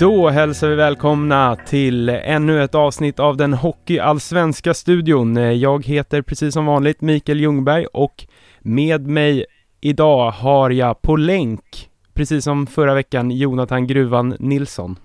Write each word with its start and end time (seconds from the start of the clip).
Då 0.00 0.28
hälsar 0.28 0.68
vi 0.68 0.74
välkomna 0.74 1.56
till 1.66 2.08
ännu 2.08 2.64
ett 2.64 2.74
avsnitt 2.74 3.20
av 3.20 3.36
den 3.36 3.52
Hockeyallsvenska 3.52 4.74
studion. 4.74 5.58
Jag 5.60 5.86
heter 5.86 6.22
precis 6.22 6.54
som 6.54 6.66
vanligt 6.66 7.00
Mikael 7.00 7.40
Ljungberg 7.40 7.86
och 7.86 8.26
med 8.60 9.06
mig 9.06 9.46
idag 9.80 10.30
har 10.30 10.70
jag 10.70 11.02
på 11.02 11.16
länk, 11.16 11.90
precis 12.14 12.44
som 12.44 12.66
förra 12.66 12.94
veckan, 12.94 13.30
Jonathan 13.30 13.86
Gruvan 13.86 14.36
Nilsson. 14.38 14.96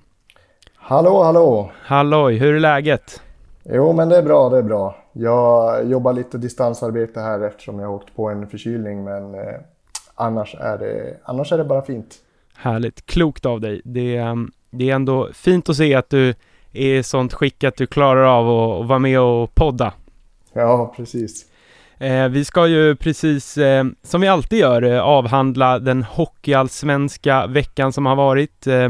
Hallå, 0.75 1.23
hallå! 1.23 1.71
Halloj, 1.81 2.37
hur 2.37 2.55
är 2.55 2.59
läget? 2.59 3.21
Jo, 3.63 3.93
men 3.93 4.09
det 4.09 4.17
är 4.17 4.23
bra, 4.23 4.49
det 4.49 4.57
är 4.57 4.63
bra. 4.63 4.95
Jag 5.13 5.85
jobbar 5.89 6.13
lite 6.13 6.37
distansarbete 6.37 7.19
här 7.19 7.39
eftersom 7.39 7.79
jag 7.79 7.87
har 7.87 7.95
åkt 7.95 8.15
på 8.15 8.29
en 8.29 8.47
förkylning, 8.47 9.03
men 9.03 9.35
eh, 9.35 9.55
annars, 10.15 10.55
är 10.59 10.77
det, 10.77 11.17
annars 11.23 11.51
är 11.51 11.57
det 11.57 11.65
bara 11.65 11.81
fint. 11.81 12.15
Härligt, 12.57 13.05
klokt 13.05 13.45
av 13.45 13.61
dig. 13.61 13.81
Det, 13.83 14.19
um, 14.19 14.51
det 14.75 14.89
är 14.89 14.95
ändå 14.95 15.29
fint 15.33 15.69
att 15.69 15.75
se 15.75 15.95
att 15.95 16.09
du 16.09 16.29
är 16.73 16.95
i 16.95 17.03
sånt 17.03 17.33
skick 17.33 17.63
att 17.63 17.77
du 17.77 17.87
klarar 17.87 18.23
av 18.23 18.49
att, 18.49 18.87
vara 18.87 18.99
med 18.99 19.19
och 19.19 19.55
podda. 19.55 19.93
Ja, 20.53 20.93
precis. 20.97 21.45
Eh, 21.97 22.27
vi 22.27 22.45
ska 22.45 22.67
ju 22.67 22.95
precis 22.95 23.57
eh, 23.57 23.85
som 24.03 24.21
vi 24.21 24.27
alltid 24.27 24.59
gör 24.59 24.81
eh, 24.81 25.01
avhandla 25.01 25.79
den 25.79 26.03
hockeyallsvenska 26.03 27.47
veckan 27.47 27.93
som 27.93 28.05
har 28.05 28.15
varit. 28.15 28.67
Eh, 28.67 28.89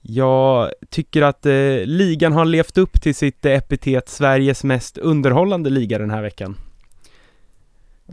jag 0.00 0.70
tycker 0.90 1.22
att 1.22 1.46
eh, 1.46 1.52
ligan 1.84 2.32
har 2.32 2.44
levt 2.44 2.78
upp 2.78 3.02
till 3.02 3.14
sitt 3.14 3.44
epitet 3.44 4.08
Sveriges 4.08 4.64
mest 4.64 4.98
underhållande 4.98 5.70
liga 5.70 5.98
den 5.98 6.10
här 6.10 6.22
veckan. 6.22 6.56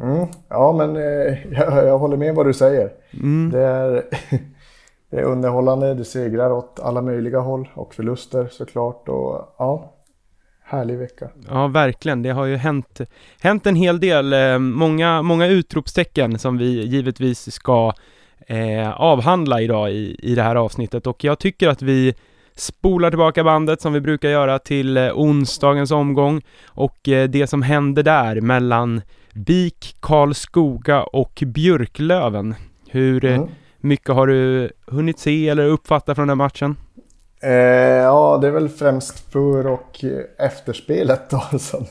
Mm, 0.01 0.27
ja, 0.49 0.71
men 0.71 0.95
eh, 0.95 1.37
jag, 1.51 1.87
jag, 1.87 1.99
håller 1.99 2.17
med 2.17 2.35
vad 2.35 2.45
du 2.45 2.53
säger. 2.53 2.89
Mm. 3.13 3.51
Det, 3.51 3.59
är, 3.59 4.03
det 5.09 5.17
är 5.17 5.23
underhållande, 5.23 5.93
det 5.93 6.05
segrar 6.05 6.51
åt 6.51 6.79
alla 6.79 7.01
möjliga 7.01 7.39
håll 7.39 7.69
och 7.73 7.95
förluster 7.95 8.47
såklart. 8.51 9.09
Och, 9.09 9.55
ja, 9.57 9.93
härlig 10.63 10.97
vecka. 10.97 11.29
Ja, 11.49 11.67
verkligen. 11.67 12.21
Det 12.21 12.29
har 12.29 12.45
ju 12.45 12.55
hänt, 12.55 13.01
hänt 13.41 13.67
en 13.67 13.75
hel 13.75 13.99
del, 13.99 14.33
eh, 14.33 14.59
många, 14.59 15.21
många 15.21 15.47
utropstecken 15.47 16.39
som 16.39 16.57
vi 16.57 16.85
givetvis 16.85 17.51
ska 17.51 17.93
eh, 18.47 19.01
avhandla 19.01 19.61
idag 19.61 19.91
i, 19.91 20.19
i 20.23 20.35
det 20.35 20.43
här 20.43 20.55
avsnittet 20.55 21.07
och 21.07 21.23
jag 21.23 21.39
tycker 21.39 21.69
att 21.69 21.81
vi 21.81 22.13
spolar 22.55 23.09
tillbaka 23.09 23.43
bandet 23.43 23.81
som 23.81 23.93
vi 23.93 24.01
brukar 24.01 24.29
göra 24.29 24.59
till 24.59 24.97
eh, 24.97 25.11
onsdagens 25.13 25.91
omgång 25.91 26.41
och 26.65 27.07
eh, 27.09 27.29
det 27.29 27.47
som 27.47 27.61
hände 27.61 28.03
där 28.03 28.41
mellan 28.41 29.01
BIK, 29.33 29.95
Karlskoga 29.99 31.03
och 31.03 31.43
Björklöven. 31.45 32.55
Hur 32.89 33.25
mm. 33.25 33.49
Mycket 33.79 34.15
har 34.15 34.27
du 34.27 34.71
hunnit 34.87 35.19
se 35.19 35.49
eller 35.49 35.65
uppfatta 35.65 36.15
från 36.15 36.27
den 36.27 36.37
matchen? 36.37 36.75
Eh, 37.41 37.51
ja, 38.03 38.37
det 38.41 38.47
är 38.47 38.51
väl 38.51 38.69
främst 38.69 39.31
för 39.31 39.67
och 39.67 40.05
efterspelet 40.37 41.29
då 41.29 41.41
som, 41.59 41.85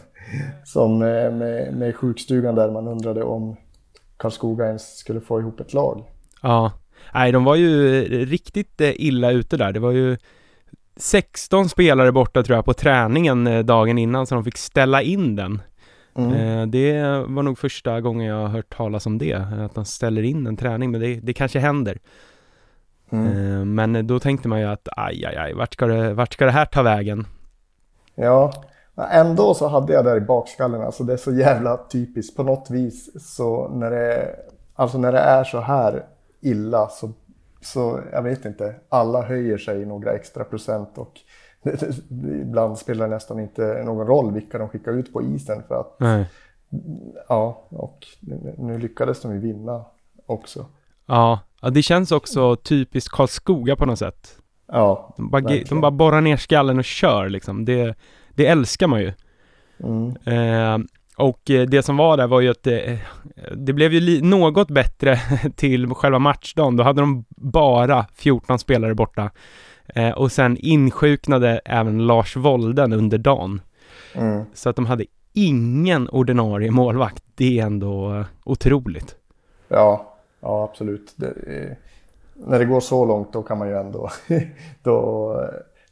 som 0.65 0.99
med, 0.99 1.75
med 1.75 1.97
sjukstugan 1.97 2.55
där 2.55 2.71
man 2.71 2.89
undrade 2.89 3.23
om 3.23 3.57
Karlskoga 4.17 4.67
ens 4.67 4.99
skulle 4.99 5.21
få 5.21 5.41
ihop 5.41 5.61
ett 5.61 5.73
lag. 5.73 6.05
Ja, 6.43 6.73
nej 7.15 7.33
de 7.33 7.45
var 7.45 7.55
ju 7.55 8.03
riktigt 8.25 8.81
eh, 8.81 8.93
illa 8.95 9.31
ute 9.31 9.57
där. 9.57 9.73
Det 9.73 9.81
var 9.81 9.91
ju 9.91 10.17
16 10.97 11.69
spelare 11.69 12.13
borta 12.13 12.43
tror 12.43 12.57
jag 12.57 12.65
på 12.65 12.75
träningen 12.75 13.47
eh, 13.47 13.65
dagen 13.65 13.99
innan 13.99 14.27
så 14.27 14.35
de 14.35 14.45
fick 14.45 14.59
ställa 14.59 15.03
in 15.03 15.37
den. 15.37 15.63
Mm. 16.19 16.33
Eh, 16.33 16.67
det 16.67 17.03
var 17.29 17.43
nog 17.43 17.59
första 17.59 18.01
gången 18.01 18.27
jag 18.27 18.41
har 18.41 18.49
hört 18.49 18.77
talas 18.77 19.07
om 19.07 19.19
det, 19.19 19.35
att 19.35 19.75
de 19.75 19.85
ställer 19.85 20.23
in 20.23 20.47
en 20.47 20.57
träning, 20.57 20.91
men 20.91 21.01
det, 21.01 21.15
det 21.15 21.33
kanske 21.33 21.59
händer. 21.59 21.99
Mm. 23.11 23.75
Men 23.75 24.07
då 24.07 24.21
tänkte 24.21 24.49
man 24.49 24.61
ju 24.61 24.67
att 24.67 24.89
aj, 24.97 25.25
aj, 25.25 25.37
aj, 25.37 25.55
vart 25.55 25.75
ska 25.75 25.87
det, 25.87 26.15
vart 26.15 26.33
ska 26.33 26.45
det 26.45 26.51
här 26.51 26.65
ta 26.65 26.83
vägen? 26.83 27.27
Ja, 28.15 28.53
ändå 29.11 29.55
så 29.55 29.69
hade 29.69 29.93
jag 29.93 30.05
där 30.05 30.17
i 30.17 30.21
bakskallen, 30.21 30.83
alltså 30.83 31.05
det 31.05 31.13
är 31.13 31.17
så 31.17 31.33
jävla 31.33 31.77
typiskt 31.77 32.37
på 32.37 32.43
något 32.43 32.71
vis 32.71 33.25
så 33.35 33.69
när 33.69 33.91
det, 33.91 34.37
alltså 34.75 34.99
när 34.99 35.13
det 35.13 35.19
är 35.19 35.45
så 35.45 35.61
här 35.61 36.05
illa 36.41 36.89
så, 36.89 37.13
så 37.61 38.01
jag 38.13 38.23
vet 38.23 38.45
inte, 38.45 38.75
alla 38.89 39.23
höjer 39.23 39.59
sig 39.59 39.87
några 39.87 40.13
extra 40.13 40.45
procent 40.45 40.99
och 40.99 41.13
ibland 42.43 42.79
spelar 42.79 43.09
det 43.09 43.15
nästan 43.15 43.41
inte 43.41 43.83
någon 43.85 44.07
roll 44.07 44.33
vilka 44.33 44.59
de 44.59 44.69
skickar 44.69 44.93
ut 44.93 45.13
på 45.13 45.23
isen 45.23 45.63
för 45.69 45.81
att 45.81 45.97
Nej. 46.01 46.27
ja, 47.29 47.67
och 47.69 48.07
nu 48.59 48.79
lyckades 48.79 49.23
de 49.23 49.35
ju 49.35 49.41
vinna 49.41 49.85
också. 50.27 50.67
Ja, 51.07 51.41
det 51.73 51.83
känns 51.83 52.13
också 52.13 52.57
typiskt 52.57 53.13
Karlskoga 53.13 53.77
på 53.77 53.87
något 53.87 53.99
sätt. 53.99 54.39
Ja, 54.73 55.15
de 55.17 55.31
bara, 55.31 55.41
de 55.69 55.81
bara 55.81 55.91
borrar 55.91 56.21
ner 56.21 56.37
skallen 56.37 56.79
och 56.79 56.85
kör 56.85 57.29
liksom. 57.29 57.65
Det, 57.65 57.95
det 58.35 58.47
älskar 58.47 58.87
man 58.87 59.01
ju. 59.01 59.13
Mm. 59.83 60.17
Eh, 60.25 60.87
och 61.17 61.51
eh, 61.51 61.67
det 61.67 61.83
som 61.83 61.97
var 61.97 62.17
där 62.17 62.27
var 62.27 62.41
ju 62.41 62.49
att 62.49 62.63
det, 62.63 62.81
eh, 62.81 62.99
det 63.57 63.73
blev 63.73 63.93
ju 63.93 64.23
något 64.23 64.71
bättre 64.71 65.21
till 65.57 65.95
själva 65.95 66.19
matchdagen. 66.19 66.77
Då 66.77 66.85
hade 66.85 67.01
de 67.01 67.25
bara 67.37 68.07
14 68.15 68.59
spelare 68.59 68.95
borta. 68.95 69.31
Eh, 69.95 70.11
och 70.11 70.33
sen 70.33 70.57
insjuknade 70.57 71.61
även 71.65 72.07
Lars 72.07 72.37
Wolden 72.37 72.93
under 72.93 73.19
dagen. 73.19 73.61
Mm. 74.15 74.45
Så 74.55 74.69
att 74.69 74.77
de 74.77 74.87
hade 74.87 75.05
ingen 75.33 76.09
ordinarie 76.09 76.71
målvakt. 76.71 77.25
Det 77.35 77.59
är 77.59 77.67
ändå 77.67 78.25
otroligt. 78.45 79.17
Ja, 79.69 80.15
ja 80.41 80.65
absolut. 80.65 81.13
Det, 81.17 81.35
när 82.35 82.59
det 82.59 82.65
går 82.65 82.81
så 82.81 83.05
långt 83.05 83.33
då 83.33 83.43
kan 83.43 83.59
man 83.59 83.69
ju 83.69 83.75
ändå, 83.75 84.11
då, 84.83 85.35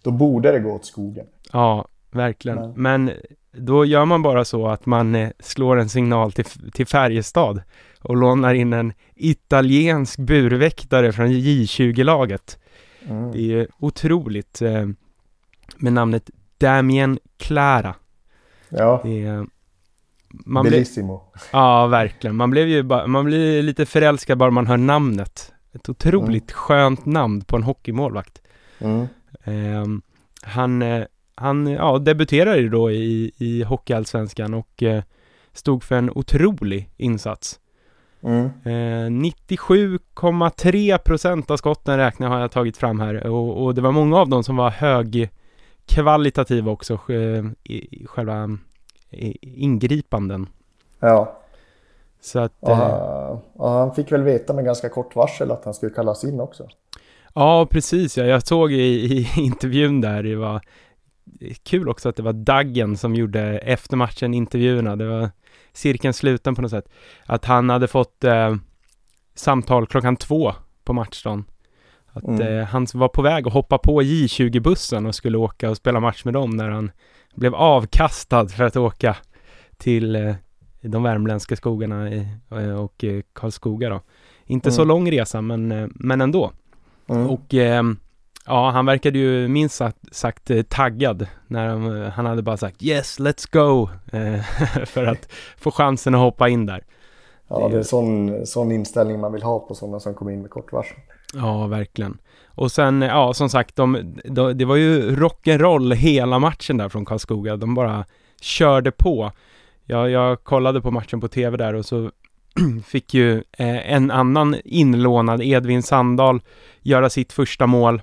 då 0.03 0.11
borde 0.11 0.53
det 0.53 0.61
gå 0.61 0.73
åt 0.73 0.85
skogen. 0.85 1.27
Ja, 1.53 1.89
verkligen. 2.11 2.59
Men, 2.59 3.05
Men 3.05 3.11
då 3.53 3.85
gör 3.85 4.05
man 4.05 4.23
bara 4.23 4.45
så 4.45 4.69
att 4.69 4.87
man 4.87 5.15
eh, 5.15 5.31
slår 5.39 5.77
en 5.77 5.89
signal 5.89 6.33
till, 6.33 6.45
till 6.73 6.87
Färjestad 6.87 7.63
och 8.01 8.17
lånar 8.17 8.55
in 8.55 8.73
en 8.73 8.93
italiensk 9.15 10.19
burväktare 10.19 11.13
från 11.13 11.27
J20-laget. 11.27 12.59
Mm. 13.09 13.33
Det 13.33 13.55
är 13.55 13.69
otroligt 13.79 14.63
eh, 14.63 14.87
med 15.77 15.93
namnet 15.93 16.31
Damien 16.59 17.19
Clara. 17.37 17.95
Ja. 18.69 19.01
Det 19.05 19.23
är, 19.23 19.47
man 20.29 20.65
Bellissimo. 20.65 21.31
Ble, 21.33 21.43
ja, 21.53 21.87
verkligen. 21.87 22.37
Man 22.37 22.51
blev 22.51 22.69
ju 22.69 22.83
ba, 22.83 23.07
man 23.07 23.25
blir 23.25 23.63
lite 23.63 23.87
förälskad 23.87 24.39
bara 24.39 24.51
man 24.51 24.67
hör 24.67 24.77
namnet. 24.77 25.53
Ett 25.73 25.89
otroligt 25.89 26.51
mm. 26.51 26.55
skönt 26.55 27.07
namn 27.07 27.41
på 27.41 27.57
en 27.57 27.63
hockeymålvakt. 27.63 28.43
Mm. 28.79 29.09
Eh, 29.45 29.87
han 30.43 30.83
han 31.37 31.67
ja, 31.67 31.99
debuterade 31.99 32.59
ju 32.59 32.69
då 32.69 32.91
i, 32.91 33.33
i 33.39 33.63
Hockeyallsvenskan 33.63 34.55
och 34.55 34.83
eh, 34.83 35.03
stod 35.53 35.85
för 35.85 35.95
en 35.95 36.11
otrolig 36.11 36.91
insats. 36.97 37.61
Mm. 38.23 38.45
Eh, 38.65 39.11
97,3 39.11 40.99
procent 40.99 41.51
av 41.51 41.57
skotten 41.57 41.97
räknar 41.97 42.29
har 42.29 42.41
jag 42.41 42.51
tagit 42.51 42.77
fram 42.77 43.01
här 43.01 43.27
och, 43.27 43.65
och, 43.65 43.75
det 43.75 43.81
var 43.81 43.93
många 43.93 44.19
av 44.19 44.29
dem 44.29 44.45
som 44.45 44.57
var 44.57 44.71
högkvalitativa 44.71 46.73
också, 46.73 47.01
eh, 47.09 47.45
i, 47.65 48.07
själva 48.07 48.59
i, 49.11 49.63
ingripanden. 49.63 50.47
Ja. 51.01 51.39
Så 52.21 52.39
att... 52.39 52.53
Och, 52.61 52.71
eh, 52.71 53.39
och 53.53 53.71
han 53.71 53.95
fick 53.95 54.13
väl 54.13 54.23
veta 54.23 54.53
med 54.53 54.65
ganska 54.65 54.89
kort 54.89 55.17
varsel 55.17 55.51
att 55.51 55.65
han 55.65 55.75
skulle 55.75 55.93
kallas 55.93 56.25
in 56.25 56.41
också. 56.41 56.69
Ja, 57.35 57.67
precis 57.71 58.19
ja. 58.19 58.25
Jag 58.25 58.47
såg 58.47 58.73
i, 58.73 58.77
i 58.77 59.29
intervjun 59.41 60.01
där, 60.01 60.23
det 60.23 60.37
var 60.37 60.61
kul 61.63 61.89
också 61.89 62.09
att 62.09 62.17
det 62.17 62.23
var 62.23 62.33
Daggen 62.33 62.97
som 62.97 63.15
gjorde 63.15 63.59
efter 63.59 63.97
matchen 63.97 64.35
intervjuerna. 64.35 64.97
Det 64.97 65.09
var 65.09 65.31
cirkeln 65.77 66.15
sluten 66.15 66.55
på 66.55 66.63
något 66.63 66.71
sätt. 66.71 66.89
Att 67.27 67.45
han 67.45 67.71
hade 67.71 67.89
fått 67.89 68.25
eh, 68.25 68.55
samtal 69.35 69.87
klockan 69.87 70.17
två 70.17 70.53
på 70.85 70.93
matchdagen. 70.93 71.45
Att 72.07 72.25
mm. 72.25 72.59
eh, 72.59 72.65
han 72.65 72.87
var 72.95 73.09
på 73.09 73.23
väg 73.23 73.47
att 73.47 73.53
hoppa 73.53 73.79
på 73.79 74.03
J20-bussen 74.03 75.07
och 75.07 75.15
skulle 75.15 75.39
åka 75.39 75.71
och 75.71 75.77
spela 75.77 76.01
match 76.01 76.25
med 76.25 76.35
dem 76.35 76.51
när 76.51 76.71
han 76.71 76.91
blev 77.35 77.55
avkastad 77.55 78.49
för 78.49 78.65
att 78.65 78.77
åka 78.77 79.17
till 79.77 80.17
eh, 80.17 80.35
de 80.81 81.03
värmländska 81.03 81.57
skogarna 81.57 82.11
i, 82.11 82.29
eh, 82.51 82.71
och 82.71 83.05
eh, 83.05 83.23
Karlskoga 83.33 83.89
då. 83.89 84.01
Inte 84.47 84.69
mm. 84.69 84.77
så 84.77 84.85
lång 84.85 85.11
resa 85.11 85.41
men, 85.41 85.73
eh, 85.73 85.89
men 85.95 86.21
ändå. 86.21 86.53
Mm. 87.09 87.27
Och 87.27 87.55
Ja, 88.47 88.71
han 88.71 88.87
verkade 88.87 89.19
ju 89.19 89.49
minst 89.49 89.75
sagt, 89.75 89.99
sagt 90.13 90.51
eh, 90.51 90.63
taggad 90.63 91.27
när 91.47 91.69
han, 91.69 92.03
eh, 92.03 92.11
han, 92.11 92.27
hade 92.27 92.43
bara 92.43 92.57
sagt 92.57 92.83
yes, 92.83 93.21
let's 93.21 93.49
go 93.53 93.89
eh, 94.13 94.41
för 94.87 95.07
att 95.07 95.33
få 95.59 95.71
chansen 95.71 96.15
att 96.15 96.21
hoppa 96.21 96.49
in 96.49 96.67
där. 96.67 96.85
Ja, 97.49 97.69
det 97.69 97.79
är 97.79 97.83
sån, 97.83 98.47
sån 98.47 98.73
inställning 98.73 99.21
man 99.21 99.33
vill 99.33 99.43
ha 99.43 99.59
på 99.59 99.75
sådana 99.75 100.01
som 100.01 100.15
kommer 100.15 100.33
in 100.33 100.43
med 100.43 100.51
kort 100.51 100.73
varsel. 100.73 100.97
Ja, 101.35 101.67
verkligen. 101.67 102.19
Och 102.47 102.73
sen, 102.73 103.03
ja, 103.03 103.35
som 103.35 103.49
sagt, 103.49 103.77
de, 103.77 104.15
de, 104.25 104.59
det 104.59 104.65
var 104.65 104.77
ju 104.77 105.17
rock'n'roll 105.17 105.95
hela 105.95 106.39
matchen 106.39 106.77
där 106.77 106.89
från 106.89 107.05
Karlskoga. 107.05 107.57
De 107.57 107.75
bara 107.75 108.05
körde 108.41 108.91
på. 108.91 109.33
Ja, 109.85 110.09
jag 110.09 110.45
kollade 110.45 110.81
på 110.81 110.91
matchen 110.91 111.21
på 111.21 111.29
tv 111.29 111.57
där 111.57 111.75
och 111.75 111.87
så 111.87 112.11
fick 112.87 113.15
ju 113.15 113.37
eh, 113.37 113.93
en 113.93 114.11
annan 114.11 114.57
inlånad, 114.65 115.43
Edvin 115.43 115.83
Sandahl, 115.83 116.41
göra 116.83 117.11
sitt 117.11 117.33
första 117.33 117.67
mål 117.67 118.03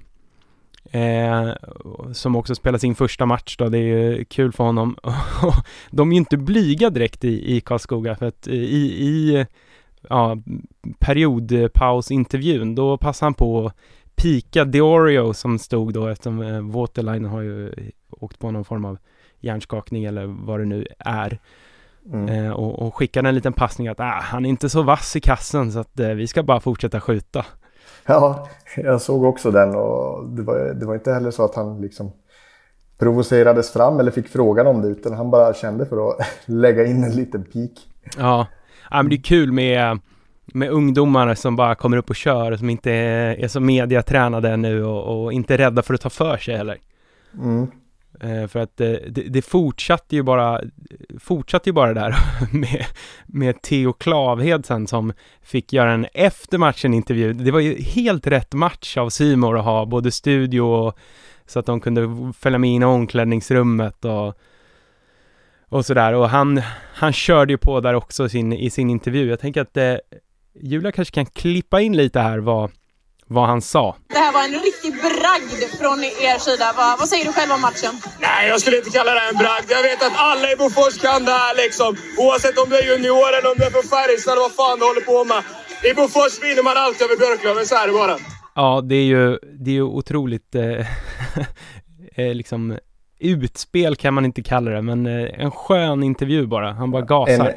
Eh, 0.93 1.53
som 2.11 2.35
också 2.35 2.55
spelar 2.55 2.77
sin 2.79 2.95
första 2.95 3.25
match 3.25 3.55
då, 3.57 3.69
det 3.69 3.77
är 3.77 3.81
ju 3.81 4.25
kul 4.25 4.51
för 4.51 4.63
honom. 4.63 4.97
de 5.91 6.09
är 6.09 6.13
ju 6.13 6.19
inte 6.19 6.37
blyga 6.37 6.89
direkt 6.89 7.23
i, 7.23 7.55
i 7.55 7.61
Karlskoga 7.61 8.15
för 8.15 8.25
att 8.25 8.47
i, 8.47 8.57
i 9.07 9.45
ja, 10.09 10.37
periodpausintervjun, 10.99 12.75
då 12.75 12.97
passar 12.97 13.25
han 13.25 13.33
på 13.33 13.65
att 13.65 13.75
pika 14.15 14.65
Diorio 14.65 15.33
som 15.33 15.59
stod 15.59 15.93
då 15.93 16.07
eftersom 16.07 16.41
eh, 16.41 16.61
Waterline 16.61 17.25
har 17.25 17.41
ju 17.41 17.73
åkt 18.09 18.39
på 18.39 18.51
någon 18.51 18.65
form 18.65 18.85
av 18.85 18.97
hjärnskakning 19.39 20.03
eller 20.03 20.25
vad 20.25 20.59
det 20.59 20.65
nu 20.65 20.87
är. 20.99 21.39
Mm. 22.13 22.29
Eh, 22.29 22.51
och, 22.51 22.87
och 22.87 22.95
skickade 22.95 23.29
en 23.29 23.35
liten 23.35 23.53
passning 23.53 23.87
att 23.87 23.99
ah, 23.99 24.19
han 24.21 24.45
är 24.45 24.49
inte 24.49 24.69
så 24.69 24.81
vass 24.81 25.15
i 25.15 25.21
kassen 25.21 25.71
så 25.71 25.79
att 25.79 25.99
eh, 25.99 26.09
vi 26.09 26.27
ska 26.27 26.43
bara 26.43 26.59
fortsätta 26.59 27.01
skjuta. 27.01 27.45
Ja, 28.05 28.47
jag 28.75 29.01
såg 29.01 29.23
också 29.23 29.51
den 29.51 29.75
och 29.75 30.29
det 30.29 30.41
var, 30.41 30.73
det 30.73 30.85
var 30.85 30.93
inte 30.93 31.13
heller 31.13 31.31
så 31.31 31.45
att 31.45 31.55
han 31.55 31.81
liksom 31.81 32.11
provocerades 32.97 33.71
fram 33.71 33.99
eller 33.99 34.11
fick 34.11 34.27
frågan 34.27 34.67
om 34.67 34.81
det 34.81 34.87
utan 34.87 35.13
han 35.13 35.31
bara 35.31 35.53
kände 35.53 35.85
för 35.85 36.09
att 36.09 36.17
lägga 36.45 36.85
in 36.85 37.03
en 37.03 37.15
liten 37.15 37.43
pik. 37.43 37.89
Ja, 38.17 38.47
ja 38.91 39.01
men 39.01 39.09
det 39.09 39.15
är 39.15 39.21
kul 39.21 39.51
med, 39.51 39.99
med 40.45 40.69
ungdomar 40.69 41.35
som 41.35 41.55
bara 41.55 41.75
kommer 41.75 41.97
upp 41.97 42.09
och 42.09 42.15
kör 42.15 42.55
som 42.55 42.69
inte 42.69 42.91
är, 42.91 43.39
är 43.39 43.47
så 43.47 43.59
mediatränade 43.59 44.57
nu 44.57 44.85
och, 44.85 45.23
och 45.23 45.33
inte 45.33 45.57
rädda 45.57 45.81
för 45.81 45.93
att 45.93 46.01
ta 46.01 46.09
för 46.09 46.37
sig 46.37 46.57
heller. 46.57 46.77
Mm. 47.43 47.67
Eh, 48.23 48.47
för 48.47 48.59
att 48.59 48.81
eh, 48.81 48.91
det, 49.07 49.21
det, 49.21 49.41
fortsatte 49.41 50.15
ju 50.15 50.23
bara, 50.23 50.61
fortsatte 51.19 51.69
ju 51.69 51.73
bara 51.73 51.93
där 51.93 52.15
med, 52.51 52.85
med 53.25 53.61
Theo 53.61 53.93
Klavhed 53.93 54.65
sen 54.65 54.87
som 54.87 55.13
fick 55.41 55.73
göra 55.73 55.91
en 55.91 56.07
efter 56.13 56.57
matchen 56.57 56.93
intervju. 56.93 57.33
Det 57.33 57.51
var 57.51 57.59
ju 57.59 57.81
helt 57.81 58.27
rätt 58.27 58.53
match 58.53 58.97
av 58.97 59.09
Simor 59.09 59.57
att 59.57 59.65
ha 59.65 59.85
både 59.85 60.11
studio 60.11 60.61
och 60.61 60.97
så 61.45 61.59
att 61.59 61.65
de 61.65 61.81
kunde 61.81 62.33
följa 62.37 62.59
med 62.59 62.69
in 62.69 62.81
i 62.81 62.85
omklädningsrummet 62.85 64.05
och 64.05 64.39
och 65.73 65.85
sådär 65.85 66.13
och 66.13 66.29
han, 66.29 66.61
han 66.93 67.13
körde 67.13 67.53
ju 67.53 67.57
på 67.57 67.79
där 67.79 67.93
också 67.93 68.29
sin, 68.29 68.53
i 68.53 68.69
sin 68.69 68.89
intervju. 68.89 69.29
Jag 69.29 69.39
tänker 69.39 69.61
att 69.61 69.77
eh, 69.77 69.95
Julia 70.59 70.91
kanske 70.91 71.13
kan 71.13 71.25
klippa 71.25 71.81
in 71.81 71.97
lite 71.97 72.19
här 72.19 72.37
vad 72.37 72.71
vad 73.33 73.47
han 73.53 73.61
sa. 73.61 73.95
Det 74.07 74.21
här 74.25 74.33
var 74.37 74.43
en 74.49 74.57
riktig 74.69 74.91
bragd 75.07 75.61
från 75.79 75.99
er 76.27 76.37
sida. 76.47 76.67
Vad, 76.77 76.99
vad 76.99 77.07
säger 77.11 77.25
du 77.25 77.33
själv 77.37 77.51
om 77.57 77.61
matchen? 77.61 77.93
Nej, 78.27 78.41
jag 78.51 78.61
skulle 78.61 78.77
inte 78.77 78.93
kalla 78.97 79.11
det 79.13 79.23
en 79.31 79.39
bragd. 79.43 79.67
Jag 79.77 79.83
vet 79.89 80.01
att 80.07 80.17
alla 80.29 80.51
i 80.53 80.55
Bofors 80.55 80.95
kan 81.05 81.25
det 81.29 81.35
här 81.43 81.55
liksom. 81.63 81.89
Oavsett 82.23 82.57
om 82.57 82.67
du 82.69 82.75
är 82.81 82.85
junior 82.91 83.29
eller 83.37 83.49
om 83.51 83.57
du 83.59 83.63
är 83.69 83.73
från 83.77 83.87
Färjestad 83.95 84.31
eller 84.31 84.45
vad 84.47 84.55
fan 84.61 84.79
du 84.79 84.85
håller 84.91 85.05
på 85.11 85.17
med. 85.31 85.41
I 85.89 85.93
Bofors 85.93 86.33
vinner 86.43 86.63
man 86.63 86.77
alltid 86.77 87.01
över 87.07 87.17
Björklöven, 87.17 87.65
så 87.65 87.75
är 87.75 87.87
det 87.87 87.93
bara. 87.93 88.15
Ja, 88.55 88.81
det 88.89 88.95
är 88.95 89.07
ju, 89.15 89.39
det 89.63 89.69
är 89.71 89.79
ju 89.81 89.87
otroligt 89.99 90.55
eh, 90.55 90.63
eh, 92.15 92.33
liksom 92.41 92.77
utspel 93.19 93.95
kan 93.95 94.13
man 94.13 94.25
inte 94.25 94.43
kalla 94.43 94.71
det, 94.71 94.81
men 94.81 95.05
eh, 95.05 95.43
en 95.43 95.51
skön 95.51 96.03
intervju 96.03 96.47
bara. 96.47 96.71
Han 96.71 96.91
bara 96.91 97.01
gasar. 97.01 97.47
En 97.47 97.53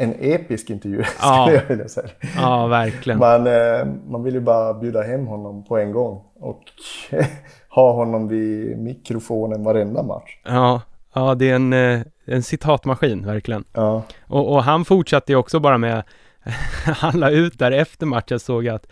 en 0.00 0.14
episk 0.20 0.70
intervju 0.70 0.98
ja. 1.20 1.44
skulle 1.46 1.58
jag 1.58 1.68
vilja 1.68 1.88
säga. 1.88 2.08
Ja, 2.36 2.66
verkligen. 2.66 3.18
Man, 3.18 3.46
eh, 3.46 3.86
man 4.06 4.22
vill 4.22 4.34
ju 4.34 4.40
bara 4.40 4.74
bjuda 4.74 5.02
hem 5.02 5.26
honom 5.26 5.64
på 5.64 5.78
en 5.78 5.92
gång 5.92 6.24
och 6.40 6.62
ha 7.68 7.92
honom 7.92 8.28
vid 8.28 8.78
mikrofonen 8.78 9.62
varenda 9.62 10.02
match. 10.02 10.38
Ja, 10.44 10.82
ja 11.14 11.34
det 11.34 11.50
är 11.50 11.54
en, 11.54 11.72
eh, 11.72 12.00
en 12.24 12.42
citatmaskin 12.42 13.26
verkligen. 13.26 13.64
Ja. 13.72 14.02
Och, 14.26 14.52
och 14.52 14.62
han 14.62 14.84
fortsatte 14.84 15.32
ju 15.32 15.36
också 15.36 15.60
bara 15.60 15.78
med, 15.78 16.02
han 16.84 17.20
la 17.20 17.30
ut 17.30 17.58
där 17.58 17.72
efter 17.72 18.06
matchen 18.06 18.40
såg 18.40 18.64
jag 18.64 18.74
att 18.74 18.86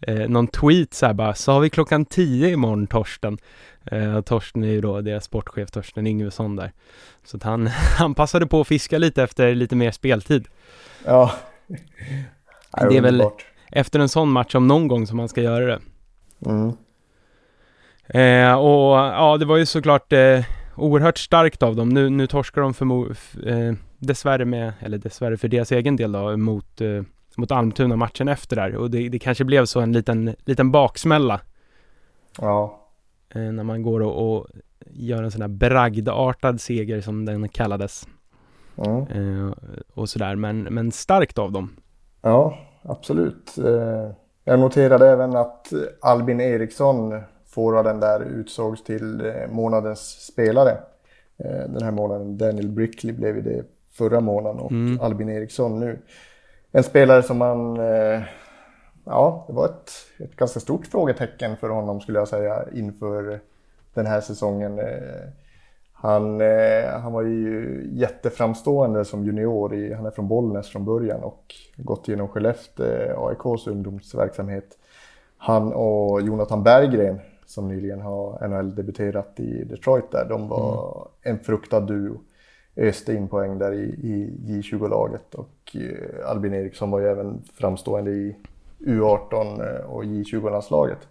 eh, 0.00 0.28
någon 0.28 0.46
tweet 0.46 0.94
så 0.94 1.06
här 1.06 1.14
bara, 1.14 1.34
så 1.34 1.52
har 1.52 1.60
vi 1.60 1.70
klockan 1.70 2.04
tio 2.04 2.50
imorgon 2.50 2.86
Torsten. 2.86 3.38
Eh, 3.84 4.20
Torsten 4.20 4.64
är 4.64 4.68
ju 4.68 4.80
då 4.80 5.00
deras 5.00 5.24
sportchef, 5.24 5.70
Torsten 5.70 6.06
Yngvesson 6.06 6.56
där. 6.56 6.72
Så 7.24 7.36
att 7.36 7.42
han, 7.42 7.66
han 7.98 8.14
passade 8.14 8.46
på 8.46 8.60
att 8.60 8.68
fiska 8.68 8.98
lite 8.98 9.22
efter 9.22 9.54
lite 9.54 9.76
mer 9.76 9.90
speltid. 9.90 10.48
Ja. 11.04 11.32
Det 12.88 12.96
är 12.96 13.00
väl 13.00 13.22
efter 13.72 14.00
en 14.00 14.08
sån 14.08 14.30
match 14.30 14.54
om 14.54 14.68
någon 14.68 14.88
gång 14.88 15.06
som 15.06 15.16
man 15.16 15.28
ska 15.28 15.42
göra 15.42 15.66
det. 15.66 15.80
Mm. 16.46 16.72
Eh, 18.06 18.54
och 18.54 18.96
ja, 18.96 19.36
det 19.38 19.44
var 19.44 19.56
ju 19.56 19.66
såklart 19.66 20.12
eh, 20.12 20.44
oerhört 20.76 21.18
starkt 21.18 21.62
av 21.62 21.76
dem. 21.76 21.88
Nu, 21.88 22.10
nu 22.10 22.26
torskar 22.26 22.62
de 22.62 22.74
för, 22.74 23.10
eh, 23.48 23.74
dessvärre 23.98 24.44
med, 24.44 24.72
eller 24.80 24.98
dessvärre 24.98 25.36
för 25.36 25.48
deras 25.48 25.72
egen 25.72 25.96
del 25.96 26.12
då, 26.12 26.36
mot, 26.36 26.80
eh, 26.80 27.02
mot 27.36 27.50
Almtuna 27.50 27.96
matchen 27.96 28.28
efter 28.28 28.56
där. 28.56 28.76
Och 28.76 28.90
det, 28.90 29.08
det 29.08 29.18
kanske 29.18 29.44
blev 29.44 29.64
så 29.64 29.80
en 29.80 29.92
liten, 29.92 30.34
liten 30.44 30.70
baksmälla. 30.70 31.40
Ja. 32.38 32.81
Eh, 33.34 33.52
när 33.52 33.64
man 33.64 33.82
går 33.82 34.00
och, 34.00 34.34
och 34.34 34.46
gör 34.86 35.22
en 35.22 35.30
sån 35.30 35.40
här 35.40 35.48
bragdartad 35.48 36.60
seger 36.60 37.00
som 37.00 37.24
den 37.24 37.48
kallades. 37.48 38.06
Mm. 38.76 39.46
Eh, 39.46 39.52
och 39.94 40.08
sådär, 40.08 40.36
men, 40.36 40.62
men 40.62 40.92
starkt 40.92 41.38
av 41.38 41.52
dem. 41.52 41.76
Ja, 42.22 42.58
absolut. 42.82 43.58
Eh, 43.58 44.10
jag 44.44 44.60
noterade 44.60 45.08
även 45.08 45.36
att 45.36 45.72
Albin 46.00 46.40
Eriksson, 46.40 47.20
forwarden 47.46 48.00
där, 48.00 48.20
utsågs 48.20 48.84
till 48.84 49.20
eh, 49.20 49.50
månadens 49.50 50.00
spelare. 50.00 50.78
Eh, 51.38 51.68
den 51.68 51.82
här 51.82 51.90
månaden. 51.90 52.38
Daniel 52.38 52.68
Brickley 52.68 53.12
blev 53.12 53.42
det 53.42 53.64
förra 53.92 54.20
månaden 54.20 54.60
och 54.60 54.72
mm. 54.72 55.00
Albin 55.00 55.28
Eriksson 55.28 55.80
nu. 55.80 55.98
En 56.72 56.82
spelare 56.82 57.22
som 57.22 57.38
man 57.38 57.76
eh, 57.76 58.20
ja, 59.04 59.44
det 59.46 59.52
var 59.52 59.64
ett, 59.64 59.90
ett 60.18 60.36
ganska 60.36 60.60
stort 60.60 60.86
frågetecken 60.86 61.56
för 61.56 61.68
honom 61.68 62.00
skulle 62.00 62.18
jag 62.18 62.28
säga 62.28 62.64
inför 62.74 63.40
den 63.94 64.06
här 64.06 64.20
säsongen. 64.20 64.78
Eh, 64.78 65.28
han, 65.92 66.40
eh, 66.40 67.00
han 67.02 67.12
var 67.12 67.22
ju 67.22 67.80
jätteframstående 67.92 69.04
som 69.04 69.24
junior. 69.24 69.74
I, 69.74 69.92
han 69.92 70.06
är 70.06 70.10
från 70.10 70.28
Bollnäs 70.28 70.68
från 70.68 70.84
början 70.84 71.22
och 71.22 71.54
gått 71.76 72.08
genom 72.08 72.28
Skellefteå, 72.28 72.86
eh, 72.86 73.18
AIKs 73.18 73.66
ungdomsverksamhet. 73.66 74.78
Han 75.36 75.72
och 75.72 76.22
Jonathan 76.22 76.62
Berggren 76.62 77.20
som 77.46 77.68
nyligen 77.68 78.00
har 78.00 78.48
NHL-debuterat 78.48 79.40
i 79.40 79.64
Detroit 79.64 80.10
där, 80.10 80.26
de 80.28 80.48
var 80.48 81.08
mm. 81.24 81.38
en 81.38 81.44
fruktad 81.44 81.80
duo. 81.80 82.20
Öste 82.76 83.14
in 83.14 83.28
poäng 83.28 83.58
där 83.58 83.72
i, 83.72 83.84
i 83.84 84.38
J20-laget 84.46 85.34
och 85.34 85.76
Albin 86.26 86.54
Eriksson 86.54 86.90
var 86.90 87.00
ju 87.00 87.06
även 87.06 87.42
framstående 87.54 88.10
i 88.10 88.36
U18 88.86 89.82
och 89.82 90.04
J20-landslaget. 90.04 91.08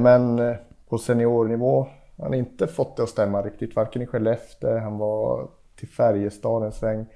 Men 0.00 0.40
på 0.88 0.98
seniornivå. 0.98 1.86
Han 2.18 2.26
har 2.26 2.34
inte 2.34 2.66
fått 2.66 2.96
det 2.96 3.02
att 3.02 3.08
stämma 3.08 3.42
riktigt, 3.42 3.76
varken 3.76 4.02
i 4.02 4.06
Skellefteå, 4.06 4.78
han 4.78 4.98
var 4.98 5.48
till 5.76 5.88
Färjestad 5.88 6.62
en 6.62 6.72
sväng, 6.72 7.06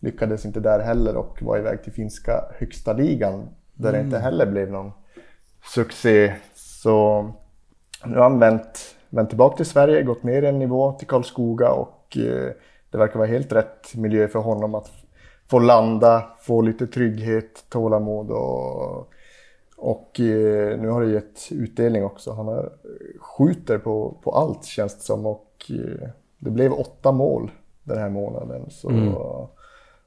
lyckades 0.00 0.44
inte 0.44 0.60
där 0.60 0.80
heller 0.80 1.16
och 1.16 1.42
var 1.42 1.58
iväg 1.58 1.82
till 1.82 1.92
finska 1.92 2.44
högsta 2.58 2.92
ligan 2.92 3.48
där 3.74 3.88
mm. 3.88 4.00
det 4.00 4.06
inte 4.06 4.18
heller 4.18 4.46
blev 4.46 4.70
någon 4.70 4.92
succé. 5.74 6.34
Så 6.54 7.22
nu 8.04 8.16
har 8.16 8.22
han 8.22 8.38
vänt, 8.38 8.96
vänt 9.10 9.28
tillbaka 9.28 9.56
till 9.56 9.66
Sverige, 9.66 10.02
gått 10.02 10.22
ner 10.22 10.44
en 10.44 10.58
nivå 10.58 10.92
till 10.92 11.06
Karlskoga 11.06 11.70
och 11.70 12.16
eh, 12.16 12.52
det 12.90 12.98
verkar 12.98 13.18
vara 13.18 13.28
helt 13.28 13.52
rätt 13.52 13.94
miljö 13.94 14.28
för 14.28 14.38
honom 14.38 14.74
att 14.74 14.90
få 15.50 15.58
landa, 15.58 16.24
få 16.40 16.62
lite 16.62 16.86
trygghet, 16.86 17.64
tålamod 17.68 18.30
och 18.30 19.12
och 19.82 20.20
eh, 20.20 20.80
nu 20.80 20.88
har 20.88 21.02
det 21.02 21.10
gett 21.10 21.48
utdelning 21.50 22.04
också. 22.04 22.32
Han 22.32 22.46
har, 22.46 22.72
skjuter 23.18 23.78
på, 23.78 24.16
på 24.22 24.30
allt 24.30 24.64
känns 24.64 24.96
det 24.96 25.02
som 25.02 25.26
och 25.26 25.70
eh, 25.70 26.08
det 26.38 26.50
blev 26.50 26.72
åtta 26.72 27.12
mål 27.12 27.50
den 27.82 27.98
här 27.98 28.10
månaden. 28.10 28.70
Så 28.70 28.90
mm. 28.90 29.14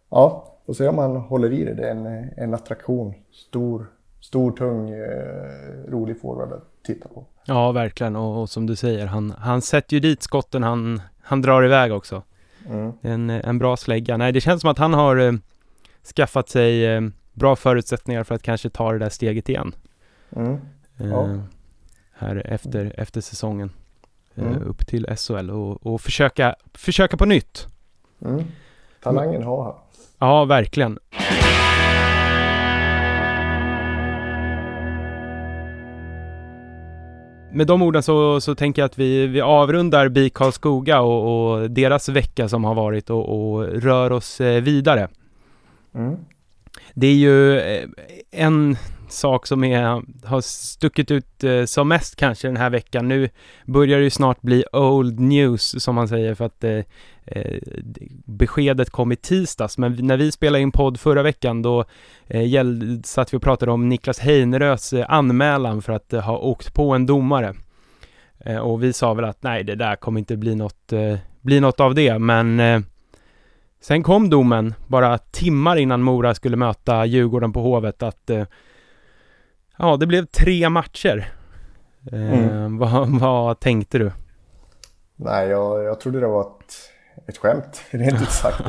ja, 0.09 0.53
får 0.65 0.73
se 0.73 0.87
om 0.87 0.97
han 0.97 1.15
håller 1.15 1.53
i 1.53 1.63
det. 1.63 1.73
Det 1.73 1.87
är 1.87 1.91
en, 1.91 2.29
en 2.37 2.53
attraktion. 2.53 3.13
Stor, 3.31 3.87
stor 4.21 4.51
tung, 4.51 4.89
eh, 4.89 5.91
rolig 5.91 6.21
forward 6.21 6.53
att 6.53 6.83
titta 6.83 7.09
på. 7.09 7.25
Ja, 7.45 7.71
verkligen. 7.71 8.15
Och, 8.15 8.41
och, 8.41 8.49
som 8.49 8.65
du 8.65 8.75
säger, 8.75 9.05
han, 9.05 9.31
han 9.31 9.61
sätter 9.61 9.93
ju 9.93 9.99
dit 9.99 10.23
skotten 10.23 10.63
han, 10.63 11.01
han 11.21 11.41
drar 11.41 11.63
iväg 11.65 11.93
också. 11.93 12.23
Mm. 12.69 12.91
En, 13.01 13.29
en 13.29 13.59
bra 13.59 13.77
slägga. 13.77 14.17
Nej, 14.17 14.31
det 14.31 14.41
känns 14.41 14.61
som 14.61 14.69
att 14.69 14.77
han 14.77 14.93
har 14.93 15.17
eh, 15.17 15.33
skaffat 16.15 16.49
sig 16.49 16.85
eh, 16.85 17.01
bra 17.35 17.55
förutsättningar 17.55 18.23
för 18.23 18.35
att 18.35 18.41
kanske 18.41 18.69
ta 18.69 18.91
det 18.91 18.99
där 18.99 19.09
steget 19.09 19.49
igen. 19.49 19.75
Mm. 20.35 20.53
Eh, 20.97 21.07
ja. 21.07 21.29
Eh, 21.29 21.39
här 22.13 22.41
efter, 22.45 22.93
efter 22.97 23.21
säsongen. 23.21 23.71
Eh, 24.35 24.47
mm. 24.47 24.63
upp 24.63 24.87
till 24.87 25.07
SHL 25.17 25.49
och, 25.49 25.85
och 25.85 26.01
försöka, 26.01 26.55
försöka 26.73 27.17
på 27.17 27.25
nytt. 27.25 27.67
Mm. 28.25 28.43
Talangen 29.03 29.43
har 29.43 29.63
han. 29.63 29.73
Ja, 30.19 30.45
verkligen. 30.45 30.99
Med 37.51 37.67
de 37.67 37.81
orden 37.81 38.03
så, 38.03 38.41
så 38.41 38.55
tänker 38.55 38.81
jag 38.81 38.85
att 38.85 38.97
vi, 38.97 39.27
vi 39.27 39.41
avrundar 39.41 40.09
BIK 40.09 40.33
Karlskoga 40.33 41.01
och, 41.01 41.51
och, 41.51 41.71
deras 41.71 42.09
vecka 42.09 42.49
som 42.49 42.63
har 42.63 42.75
varit 42.75 43.09
och, 43.09 43.55
och 43.55 43.63
rör 43.63 44.11
oss 44.11 44.41
eh, 44.41 44.61
vidare. 44.61 45.07
Mm 45.93 46.17
det 46.93 47.07
är 47.07 47.13
ju 47.13 47.59
eh, 47.59 47.89
en, 48.31 48.77
sak 49.09 49.47
som 49.47 49.63
är, 49.63 50.01
har 50.27 50.41
stuckit 50.41 51.11
ut 51.11 51.43
eh, 51.43 51.65
som 51.65 51.87
mest 51.87 52.15
kanske 52.15 52.47
den 52.47 52.57
här 52.57 52.69
veckan. 52.69 53.07
Nu 53.07 53.29
börjar 53.65 53.97
det 53.97 54.03
ju 54.03 54.09
snart 54.09 54.41
bli 54.41 54.63
old 54.71 55.19
news 55.19 55.83
som 55.83 55.95
man 55.95 56.07
säger 56.07 56.35
för 56.35 56.45
att 56.45 56.63
eh, 56.63 56.79
eh, 57.25 57.59
beskedet 58.25 58.89
kom 58.89 59.11
i 59.11 59.15
tisdags. 59.15 59.77
Men 59.77 59.97
när 60.01 60.17
vi 60.17 60.31
spelade 60.31 60.61
in 60.61 60.71
podd 60.71 60.99
förra 60.99 61.23
veckan 61.23 61.61
då 61.61 61.85
eh, 62.27 62.47
gäll, 62.47 63.01
satt 63.05 63.33
vi 63.33 63.37
och 63.37 63.41
pratade 63.41 63.71
om 63.71 63.89
Niklas 63.89 64.19
Heinerös 64.19 64.93
anmälan 64.93 65.81
för 65.81 65.93
att 65.93 66.13
eh, 66.13 66.21
ha 66.21 66.37
åkt 66.37 66.73
på 66.73 66.91
en 66.91 67.05
domare. 67.05 67.53
Eh, 68.39 68.57
och 68.57 68.83
vi 68.83 68.93
sa 68.93 69.13
väl 69.13 69.25
att 69.25 69.43
nej, 69.43 69.63
det 69.63 69.75
där 69.75 69.95
kommer 69.95 70.19
inte 70.19 70.37
bli 70.37 70.55
något, 70.55 70.93
bli 71.41 71.59
något 71.59 71.79
av 71.79 71.95
det, 71.95 72.19
men 72.19 72.61
Sen 73.85 74.03
kom 74.03 74.29
domen 74.29 74.73
bara 74.87 75.17
timmar 75.17 75.75
innan 75.75 76.01
Mora 76.01 76.35
skulle 76.35 76.57
möta 76.57 77.05
Djurgården 77.05 77.53
på 77.53 77.61
Hovet 77.61 78.03
att 78.03 78.29
eh, 78.29 78.45
ja, 79.77 79.97
det 79.97 80.07
blev 80.07 80.25
tre 80.25 80.69
matcher. 80.69 81.33
Eh, 82.11 82.33
mm. 82.33 82.77
vad, 82.77 83.09
vad 83.09 83.59
tänkte 83.59 83.97
du? 83.97 84.11
Nej, 85.15 85.47
jag, 85.47 85.83
jag 85.83 85.99
trodde 85.99 86.19
det 86.19 86.27
var 86.27 86.41
ett, 86.41 86.73
ett 87.27 87.37
skämt, 87.37 87.81
rent 87.89 88.21
ut 88.21 88.31
sagt. 88.31 88.63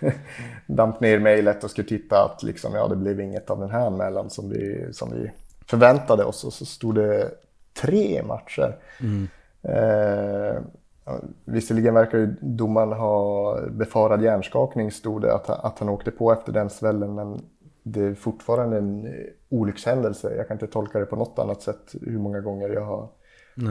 Damp 0.66 1.00
ner 1.00 1.18
mejlet 1.18 1.64
och 1.64 1.70
skulle 1.70 1.88
titta 1.88 2.24
att 2.24 2.42
liksom, 2.42 2.74
ja, 2.74 2.88
det 2.88 2.96
blev 2.96 3.20
inget 3.20 3.50
av 3.50 3.60
den 3.60 3.70
här 3.70 3.86
anmälan 3.86 4.30
som 4.30 4.50
vi, 4.50 4.88
som 4.92 5.10
vi 5.12 5.30
förväntade 5.66 6.24
oss 6.24 6.44
och 6.44 6.52
så 6.52 6.66
stod 6.66 6.94
det 6.94 7.30
tre 7.80 8.22
matcher. 8.22 8.76
Mm. 9.00 9.28
Eh, 9.62 10.62
Visserligen 11.44 11.94
verkar 11.94 12.18
ju 12.18 12.36
domaren 12.40 12.92
ha 12.92 13.58
befarad 13.70 14.22
hjärnskakning 14.22 14.90
stod 14.90 15.22
det 15.22 15.34
att, 15.34 15.50
att 15.50 15.78
han 15.78 15.88
åkte 15.88 16.10
på 16.10 16.32
efter 16.32 16.52
den 16.52 16.70
svällen 16.70 17.14
men 17.14 17.40
det 17.82 18.00
är 18.00 18.14
fortfarande 18.14 18.78
en 18.78 19.14
olyckshändelse. 19.48 20.34
Jag 20.36 20.48
kan 20.48 20.54
inte 20.54 20.66
tolka 20.66 20.98
det 20.98 21.06
på 21.06 21.16
något 21.16 21.38
annat 21.38 21.62
sätt 21.62 21.94
hur 22.00 22.18
många 22.18 22.40
gånger 22.40 22.68
jag 22.68 22.84
har, 22.84 23.08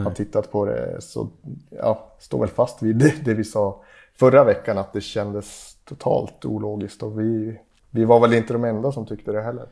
har 0.04 0.12
tittat 0.12 0.52
på 0.52 0.66
det. 0.66 1.02
Så 1.02 1.30
ja, 1.70 2.12
står 2.20 2.40
väl 2.40 2.50
fast 2.50 2.84
vid 2.84 2.96
det, 2.96 3.14
det, 3.26 3.34
vi 3.34 3.44
sa 3.44 3.84
förra 4.14 4.44
veckan 4.44 4.78
att 4.78 4.94
det 4.94 5.02
kändes 5.02 5.78
totalt 5.86 6.46
ologiskt 6.46 7.04
och 7.04 7.20
vi, 7.20 7.60
vi 7.90 8.06
var 8.06 8.20
väl 8.20 8.34
inte 8.34 8.54
de 8.54 8.64
enda 8.64 8.92
som 8.92 9.06
tyckte 9.06 9.32
det 9.32 9.42
heller. 9.42 9.66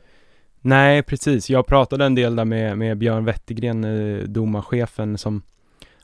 Nej, 0.60 1.02
precis. 1.02 1.50
Jag 1.50 1.66
pratade 1.66 2.04
en 2.04 2.14
del 2.14 2.36
där 2.36 2.44
med, 2.44 2.78
med 2.78 2.98
Björn 2.98 3.24
Wettergren, 3.24 3.84
eh, 3.84 4.24
domarchefen, 4.24 5.18
som 5.18 5.42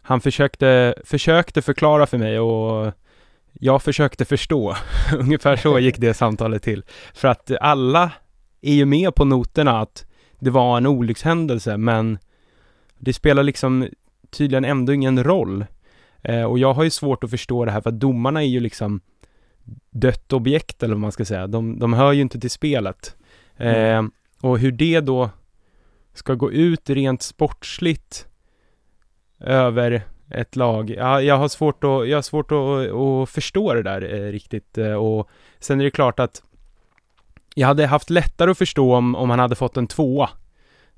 han 0.08 0.20
försökte, 0.20 0.94
försökte 1.04 1.62
förklara 1.62 2.06
för 2.06 2.18
mig 2.18 2.38
och 2.38 2.92
jag 3.52 3.82
försökte 3.82 4.24
förstå. 4.24 4.76
Ungefär 5.18 5.56
så 5.56 5.78
gick 5.78 5.98
det 5.98 6.14
samtalet 6.14 6.62
till. 6.62 6.84
För 7.14 7.28
att 7.28 7.50
alla 7.60 8.12
är 8.60 8.72
ju 8.72 8.84
med 8.84 9.14
på 9.14 9.24
noterna 9.24 9.80
att 9.80 10.06
det 10.38 10.50
var 10.50 10.76
en 10.76 10.86
olyckshändelse, 10.86 11.76
men 11.76 12.18
det 12.98 13.12
spelar 13.12 13.42
liksom 13.42 13.88
tydligen 14.30 14.64
ändå 14.64 14.92
ingen 14.92 15.24
roll. 15.24 15.64
Eh, 16.22 16.44
och 16.44 16.58
jag 16.58 16.74
har 16.74 16.84
ju 16.84 16.90
svårt 16.90 17.24
att 17.24 17.30
förstå 17.30 17.64
det 17.64 17.70
här, 17.70 17.80
för 17.80 17.90
att 17.90 18.00
domarna 18.00 18.42
är 18.42 18.48
ju 18.48 18.60
liksom 18.60 19.00
dött 19.90 20.32
objekt, 20.32 20.82
eller 20.82 20.94
vad 20.94 21.00
man 21.00 21.12
ska 21.12 21.24
säga. 21.24 21.46
De, 21.46 21.78
de 21.78 21.92
hör 21.92 22.12
ju 22.12 22.20
inte 22.20 22.40
till 22.40 22.50
spelet. 22.50 23.16
Eh, 23.56 23.76
mm. 23.76 24.10
Och 24.40 24.58
hur 24.58 24.72
det 24.72 25.00
då 25.00 25.30
ska 26.14 26.34
gå 26.34 26.52
ut 26.52 26.90
rent 26.90 27.22
sportsligt 27.22 28.27
över 29.40 30.02
ett 30.30 30.56
lag. 30.56 30.90
Ja, 30.90 31.22
jag 31.22 31.38
har 31.38 31.48
svårt 31.48 31.84
att, 31.84 32.08
jag 32.08 32.16
har 32.16 32.22
svårt 32.22 32.52
att, 32.52 32.92
att 32.92 33.30
förstå 33.30 33.74
det 33.74 33.82
där 33.82 34.14
eh, 34.14 34.32
riktigt 34.32 34.78
eh, 34.78 34.92
och 34.92 35.28
sen 35.58 35.80
är 35.80 35.84
det 35.84 35.90
klart 35.90 36.20
att 36.20 36.42
jag 37.54 37.68
hade 37.68 37.86
haft 37.86 38.10
lättare 38.10 38.50
att 38.50 38.58
förstå 38.58 38.94
om, 38.94 39.14
om 39.14 39.30
han 39.30 39.38
hade 39.38 39.54
fått 39.54 39.76
en 39.76 39.86
tvåa 39.86 40.30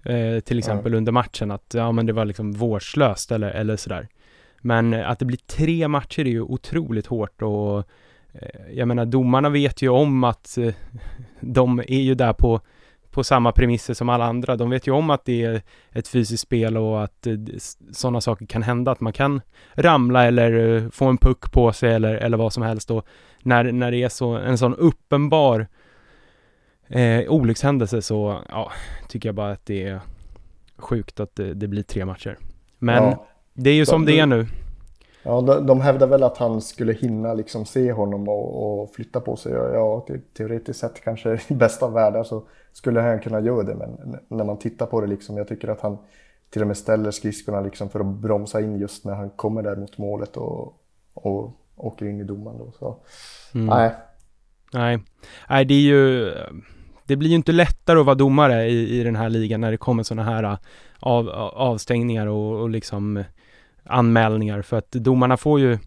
eh, 0.04 0.40
till 0.40 0.58
exempel 0.58 0.92
mm. 0.92 0.98
under 0.98 1.12
matchen 1.12 1.50
att 1.50 1.74
ja 1.74 1.92
men 1.92 2.06
det 2.06 2.12
var 2.12 2.24
liksom 2.24 2.52
vårdslöst 2.52 3.32
eller, 3.32 3.50
eller 3.50 3.76
sådär. 3.76 4.08
Men 4.60 4.94
att 4.94 5.18
det 5.18 5.24
blir 5.24 5.38
tre 5.38 5.88
matcher 5.88 6.20
är 6.20 6.30
ju 6.30 6.42
otroligt 6.42 7.06
hårt 7.06 7.42
och 7.42 7.78
eh, 8.32 8.60
jag 8.72 8.88
menar 8.88 9.04
domarna 9.04 9.48
vet 9.48 9.82
ju 9.82 9.88
om 9.88 10.24
att 10.24 10.58
eh, 10.58 10.74
de 11.40 11.78
är 11.78 12.00
ju 12.00 12.14
där 12.14 12.32
på 12.32 12.60
på 13.10 13.24
samma 13.24 13.52
premisser 13.52 13.94
som 13.94 14.08
alla 14.08 14.24
andra. 14.24 14.56
De 14.56 14.70
vet 14.70 14.86
ju 14.86 14.92
om 14.92 15.10
att 15.10 15.24
det 15.24 15.44
är 15.44 15.62
ett 15.92 16.08
fysiskt 16.08 16.42
spel 16.42 16.76
och 16.76 17.04
att 17.04 17.26
eh, 17.26 17.34
sådana 17.92 18.20
saker 18.20 18.46
kan 18.46 18.62
hända, 18.62 18.90
att 18.90 19.00
man 19.00 19.12
kan 19.12 19.40
ramla 19.74 20.26
eller 20.26 20.76
eh, 20.76 20.90
få 20.90 21.06
en 21.06 21.18
puck 21.18 21.52
på 21.52 21.72
sig 21.72 21.94
eller, 21.94 22.14
eller 22.14 22.36
vad 22.36 22.52
som 22.52 22.62
helst 22.62 22.90
och 22.90 23.06
när, 23.42 23.72
när 23.72 23.90
det 23.90 24.02
är 24.02 24.08
så, 24.08 24.30
en 24.30 24.58
sån 24.58 24.74
uppenbar 24.74 25.66
eh, 26.88 27.20
olyckshändelse 27.28 28.02
så, 28.02 28.40
ja, 28.48 28.72
tycker 29.08 29.28
jag 29.28 29.36
bara 29.36 29.52
att 29.52 29.66
det 29.66 29.84
är 29.84 30.00
sjukt 30.76 31.20
att 31.20 31.36
det, 31.36 31.54
det 31.54 31.68
blir 31.68 31.82
tre 31.82 32.04
matcher. 32.04 32.38
Men 32.78 33.04
ja. 33.04 33.26
det 33.54 33.70
är 33.70 33.74
ju 33.74 33.86
som 33.86 34.06
det 34.06 34.18
är 34.18 34.26
nu. 34.26 34.46
Ja, 35.22 35.40
de, 35.40 35.66
de 35.66 35.80
hävdar 35.80 36.06
väl 36.06 36.22
att 36.22 36.36
han 36.38 36.60
skulle 36.60 36.92
hinna 36.92 37.34
liksom 37.34 37.66
se 37.66 37.92
honom 37.92 38.28
och, 38.28 38.82
och 38.82 38.94
flytta 38.94 39.20
på 39.20 39.36
sig. 39.36 39.52
Ja, 39.52 40.06
teoretiskt 40.36 40.80
sett 40.80 41.00
kanske 41.04 41.40
i 41.48 41.54
bästa 41.54 41.86
av 41.86 41.92
världar 41.92 42.24
så 42.24 42.42
skulle 42.72 43.00
han 43.00 43.20
kunna 43.20 43.40
göra 43.40 43.62
det. 43.62 43.74
Men 43.74 44.18
när 44.28 44.44
man 44.44 44.58
tittar 44.58 44.86
på 44.86 45.00
det 45.00 45.06
liksom, 45.06 45.36
jag 45.36 45.48
tycker 45.48 45.68
att 45.68 45.80
han 45.80 45.98
till 46.50 46.62
och 46.62 46.68
med 46.68 46.76
ställer 46.76 47.10
skridskorna 47.10 47.60
liksom 47.60 47.88
för 47.88 48.00
att 48.00 48.06
bromsa 48.06 48.60
in 48.60 48.78
just 48.78 49.04
när 49.04 49.14
han 49.14 49.30
kommer 49.30 49.62
där 49.62 49.76
mot 49.76 49.98
målet 49.98 50.36
och, 50.36 50.74
och 51.14 51.52
åker 51.76 52.06
in 52.06 52.20
i 52.20 52.24
domaren 52.24 52.58
då. 52.58 52.72
Så, 52.78 52.96
mm. 53.54 53.66
nej. 53.66 53.90
Nej. 54.72 54.98
Nej, 55.48 55.64
det 55.64 55.74
är 55.74 55.80
ju, 55.80 56.32
det 57.06 57.16
blir 57.16 57.28
ju 57.28 57.36
inte 57.36 57.52
lättare 57.52 58.00
att 58.00 58.06
vara 58.06 58.14
domare 58.14 58.66
i, 58.66 59.00
i 59.00 59.02
den 59.02 59.16
här 59.16 59.28
ligan 59.28 59.60
när 59.60 59.70
det 59.70 59.76
kommer 59.76 60.02
sådana 60.02 60.30
här 60.30 60.58
av, 61.00 61.28
avstängningar 61.54 62.26
och, 62.26 62.60
och 62.60 62.70
liksom 62.70 63.24
anmälningar 63.90 64.62
för 64.62 64.78
att 64.78 64.90
domarna 64.90 65.36
får 65.36 65.60
ju 65.60 65.78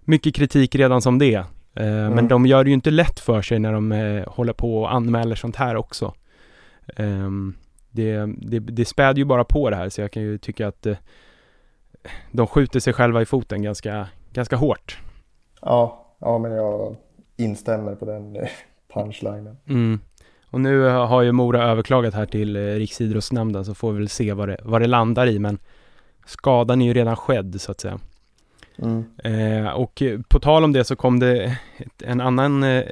mycket 0.00 0.34
kritik 0.34 0.74
redan 0.74 1.02
som 1.02 1.18
det. 1.18 1.34
Eh, 1.74 1.86
mm. 1.86 2.12
Men 2.12 2.28
de 2.28 2.46
gör 2.46 2.64
det 2.64 2.70
ju 2.70 2.74
inte 2.74 2.90
lätt 2.90 3.20
för 3.20 3.42
sig 3.42 3.58
när 3.58 3.72
de 3.72 3.92
eh, 3.92 4.28
håller 4.28 4.52
på 4.52 4.82
och 4.82 4.92
anmäler 4.92 5.34
sånt 5.34 5.56
här 5.56 5.76
också. 5.76 6.14
Eh, 6.96 7.30
det, 7.90 8.26
det, 8.38 8.58
det 8.58 8.84
späder 8.84 9.18
ju 9.18 9.24
bara 9.24 9.44
på 9.44 9.70
det 9.70 9.76
här 9.76 9.88
så 9.88 10.00
jag 10.00 10.10
kan 10.10 10.22
ju 10.22 10.38
tycka 10.38 10.68
att 10.68 10.86
eh, 10.86 10.96
de 12.32 12.46
skjuter 12.46 12.80
sig 12.80 12.92
själva 12.92 13.22
i 13.22 13.26
foten 13.26 13.62
ganska, 13.62 14.08
ganska 14.32 14.56
hårt. 14.56 14.98
Ja, 15.62 16.06
ja 16.18 16.38
men 16.38 16.52
jag 16.52 16.96
instämmer 17.36 17.94
på 17.94 18.04
den 18.04 18.36
eh, 18.36 18.48
punchlinen. 18.94 19.56
Mm. 19.68 20.00
Och 20.50 20.60
nu 20.60 20.82
har 20.82 21.22
ju 21.22 21.32
Mora 21.32 21.62
överklagat 21.70 22.14
här 22.14 22.26
till 22.26 22.56
eh, 22.56 22.60
Riksidrottsnämnden 22.60 23.64
så 23.64 23.74
får 23.74 23.92
vi 23.92 23.98
väl 23.98 24.08
se 24.08 24.32
vad 24.32 24.48
det, 24.48 24.56
vad 24.62 24.80
det 24.80 24.86
landar 24.86 25.26
i 25.26 25.38
men 25.38 25.58
skadan 26.30 26.82
är 26.82 26.86
ju 26.86 26.94
redan 26.94 27.16
skedd 27.16 27.60
så 27.60 27.70
att 27.72 27.80
säga. 27.80 27.98
Mm. 28.78 29.04
Eh, 29.24 29.70
och 29.70 30.02
på 30.28 30.40
tal 30.40 30.64
om 30.64 30.72
det 30.72 30.84
så 30.84 30.96
kom 30.96 31.20
det 31.20 31.58
en 32.04 32.20
annan 32.20 32.62
eh, 32.62 32.84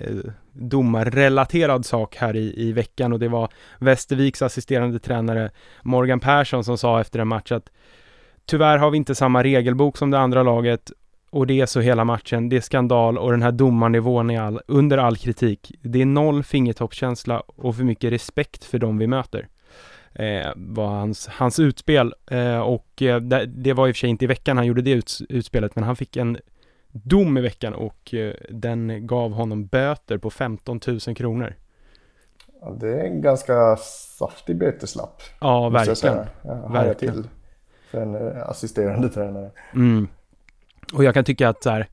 domarrelaterad 0.52 1.86
sak 1.86 2.16
här 2.16 2.36
i, 2.36 2.54
i 2.56 2.72
veckan 2.72 3.12
och 3.12 3.18
det 3.18 3.28
var 3.28 3.48
Västerviks 3.78 4.42
assisterande 4.42 4.98
tränare 4.98 5.50
Morgan 5.82 6.20
Persson 6.20 6.64
som 6.64 6.78
sa 6.78 7.00
efter 7.00 7.18
en 7.18 7.28
match 7.28 7.52
att 7.52 7.70
tyvärr 8.46 8.78
har 8.78 8.90
vi 8.90 8.96
inte 8.96 9.14
samma 9.14 9.42
regelbok 9.42 9.96
som 9.96 10.10
det 10.10 10.18
andra 10.18 10.42
laget 10.42 10.92
och 11.30 11.46
det 11.46 11.60
är 11.60 11.66
så 11.66 11.80
hela 11.80 12.04
matchen. 12.04 12.48
Det 12.48 12.56
är 12.56 12.60
skandal 12.60 13.18
och 13.18 13.30
den 13.30 13.42
här 13.42 13.52
domarnivån 13.52 14.30
är 14.30 14.40
all, 14.40 14.60
under 14.66 14.98
all 14.98 15.16
kritik. 15.16 15.72
Det 15.82 16.02
är 16.02 16.06
noll 16.06 16.44
fingertoppskänsla 16.44 17.42
och 17.46 17.76
för 17.76 17.84
mycket 17.84 18.12
respekt 18.12 18.64
för 18.64 18.78
dem 18.78 18.98
vi 18.98 19.06
möter 19.06 19.48
eh, 20.18 20.52
var 20.56 20.86
hans, 20.86 21.26
hans 21.28 21.58
utspel 21.58 22.14
eh, 22.30 22.58
och 22.58 23.02
eh, 23.02 23.20
det, 23.20 23.46
det, 23.46 23.72
var 23.72 23.88
i 23.88 23.92
och 23.92 23.96
för 23.96 24.00
sig 24.00 24.10
inte 24.10 24.24
i 24.24 24.28
veckan 24.28 24.56
han 24.56 24.66
gjorde 24.66 24.82
det 24.82 24.90
uts, 24.90 25.22
utspelet 25.28 25.74
men 25.74 25.84
han 25.84 25.96
fick 25.96 26.16
en 26.16 26.38
dom 26.92 27.38
i 27.38 27.40
veckan 27.40 27.74
och 27.74 28.14
eh, 28.14 28.34
den 28.50 29.06
gav 29.06 29.32
honom 29.32 29.66
böter 29.66 30.18
på 30.18 30.30
15 30.30 30.80
000 30.86 31.00
kronor. 31.00 31.54
Ja, 32.60 32.76
det 32.80 32.88
är 32.88 33.04
en 33.04 33.22
ganska 33.22 33.76
saftig 34.18 34.58
böteslapp. 34.58 35.22
Ja, 35.40 35.68
verkligen. 35.68 36.26
Ja, 36.42 36.68
verkligen. 36.68 37.14
till 37.14 37.28
för 37.90 38.02
en 38.02 38.14
eh, 38.14 38.48
assisterande 38.48 39.08
tränare. 39.08 39.50
Mm. 39.74 40.08
Och 40.92 41.04
jag 41.04 41.14
kan 41.14 41.24
tycka 41.24 41.48
att 41.48 41.62
så 41.62 41.70
här, 41.70 41.88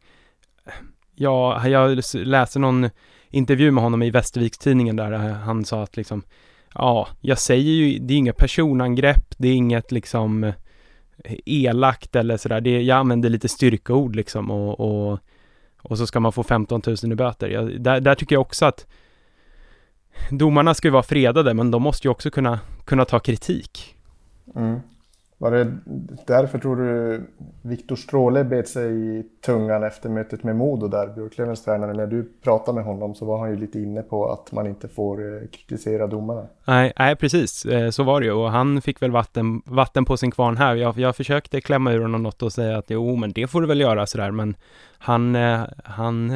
ja, 1.15 1.67
jag 1.67 2.00
läste 2.13 2.60
någon 2.60 2.89
intervju 3.29 3.72
med 3.72 3.84
honom 3.84 4.03
i 4.03 4.12
Västerviks-tidningen 4.12 4.96
där 4.96 5.12
han 5.12 5.65
sa 5.65 5.84
att 5.84 5.98
liksom 5.98 6.24
ja, 6.75 7.08
jag 7.22 7.39
säger 7.39 7.72
ju, 7.72 8.00
det 8.00 8.13
är 8.13 8.17
inga 8.17 8.34
personangrepp, 8.34 9.36
det 9.38 9.48
är 9.48 9.53
inget 9.53 9.91
liksom 9.91 10.44
eh, 10.44 10.53
elakt 11.46 12.15
eller 12.15 12.38
sådär. 12.38 12.62
Det, 12.62 12.82
jag 12.82 12.98
använder 12.98 13.29
lite 13.29 13.50
styrkeord 13.50 14.15
liksom 14.15 14.51
och, 14.51 14.79
och, 14.79 15.20
och 15.82 15.98
så 15.98 16.08
ska 16.08 16.20
man 16.20 16.32
få 16.32 16.44
15 16.44 16.82
000 16.88 17.12
i 17.12 17.15
böter. 17.15 17.50
Jag, 17.50 17.82
där, 17.82 18.00
där 18.00 18.15
tycker 18.15 18.36
jag 18.36 18.41
också 18.41 18.65
att 18.65 18.88
domarna 20.29 20.74
ska 20.74 20.88
ju 20.88 20.91
vara 20.91 21.03
fredade, 21.03 21.53
men 21.53 21.72
de 21.72 21.82
måste 21.82 22.08
ju 22.08 22.12
också 22.12 22.32
kunna, 22.32 22.60
kunna 22.86 23.05
ta 23.05 23.20
kritik. 23.20 23.96
Mm. 24.55 24.79
Var 25.38 25.51
det 25.51 25.77
därför 26.27 26.60
tror 26.60 26.75
du 26.75 27.22
Viktor 27.62 27.96
Stråle 27.96 28.44
bet 28.44 28.68
sig 28.68 29.18
i 29.20 29.24
tungan 29.46 29.84
efter 29.84 30.10
mötet 30.10 30.44
med 30.44 30.56
Modo 30.56 30.88
där, 30.88 31.08
Björklövens 31.08 31.63
tränare? 31.63 31.94
När 31.94 32.08
du 32.08 32.32
pratade 32.44 32.75
med 32.75 32.86
honom 32.86 33.15
så 33.15 33.25
var 33.25 33.39
han 33.39 33.50
ju 33.50 33.56
lite 33.56 33.80
inne 33.80 34.01
på 34.01 34.32
att 34.32 34.51
man 34.51 34.68
inte 34.68 34.88
får 34.88 35.34
eh, 35.34 35.48
kritisera 35.48 36.08
domarna. 36.08 36.48
Nej, 36.65 36.94
nej 37.00 37.15
precis, 37.15 37.65
eh, 37.65 37.89
så 37.89 38.04
var 38.04 38.20
det 38.20 38.25
ju 38.25 38.32
och 38.32 38.51
han 38.51 38.82
fick 38.82 39.01
väl 39.01 39.12
vatten, 39.12 39.62
vatten 39.65 40.06
på 40.06 40.18
sin 40.18 40.32
kvarn 40.32 40.58
här. 40.58 40.75
Jag, 40.75 40.98
jag 40.98 41.15
försökte 41.15 41.62
klämma 41.62 41.92
ur 41.92 42.01
honom 42.01 42.24
något 42.24 42.44
och 42.44 42.54
säga 42.54 42.77
att 42.77 42.89
jo, 42.89 43.15
men 43.15 43.32
det 43.32 43.48
får 43.48 43.62
du 43.62 43.68
väl 43.68 43.82
göra 43.82 44.06
sådär, 44.06 44.32
men 44.32 44.56
han, 44.98 45.36
eh, 45.36 45.62
han 45.84 46.30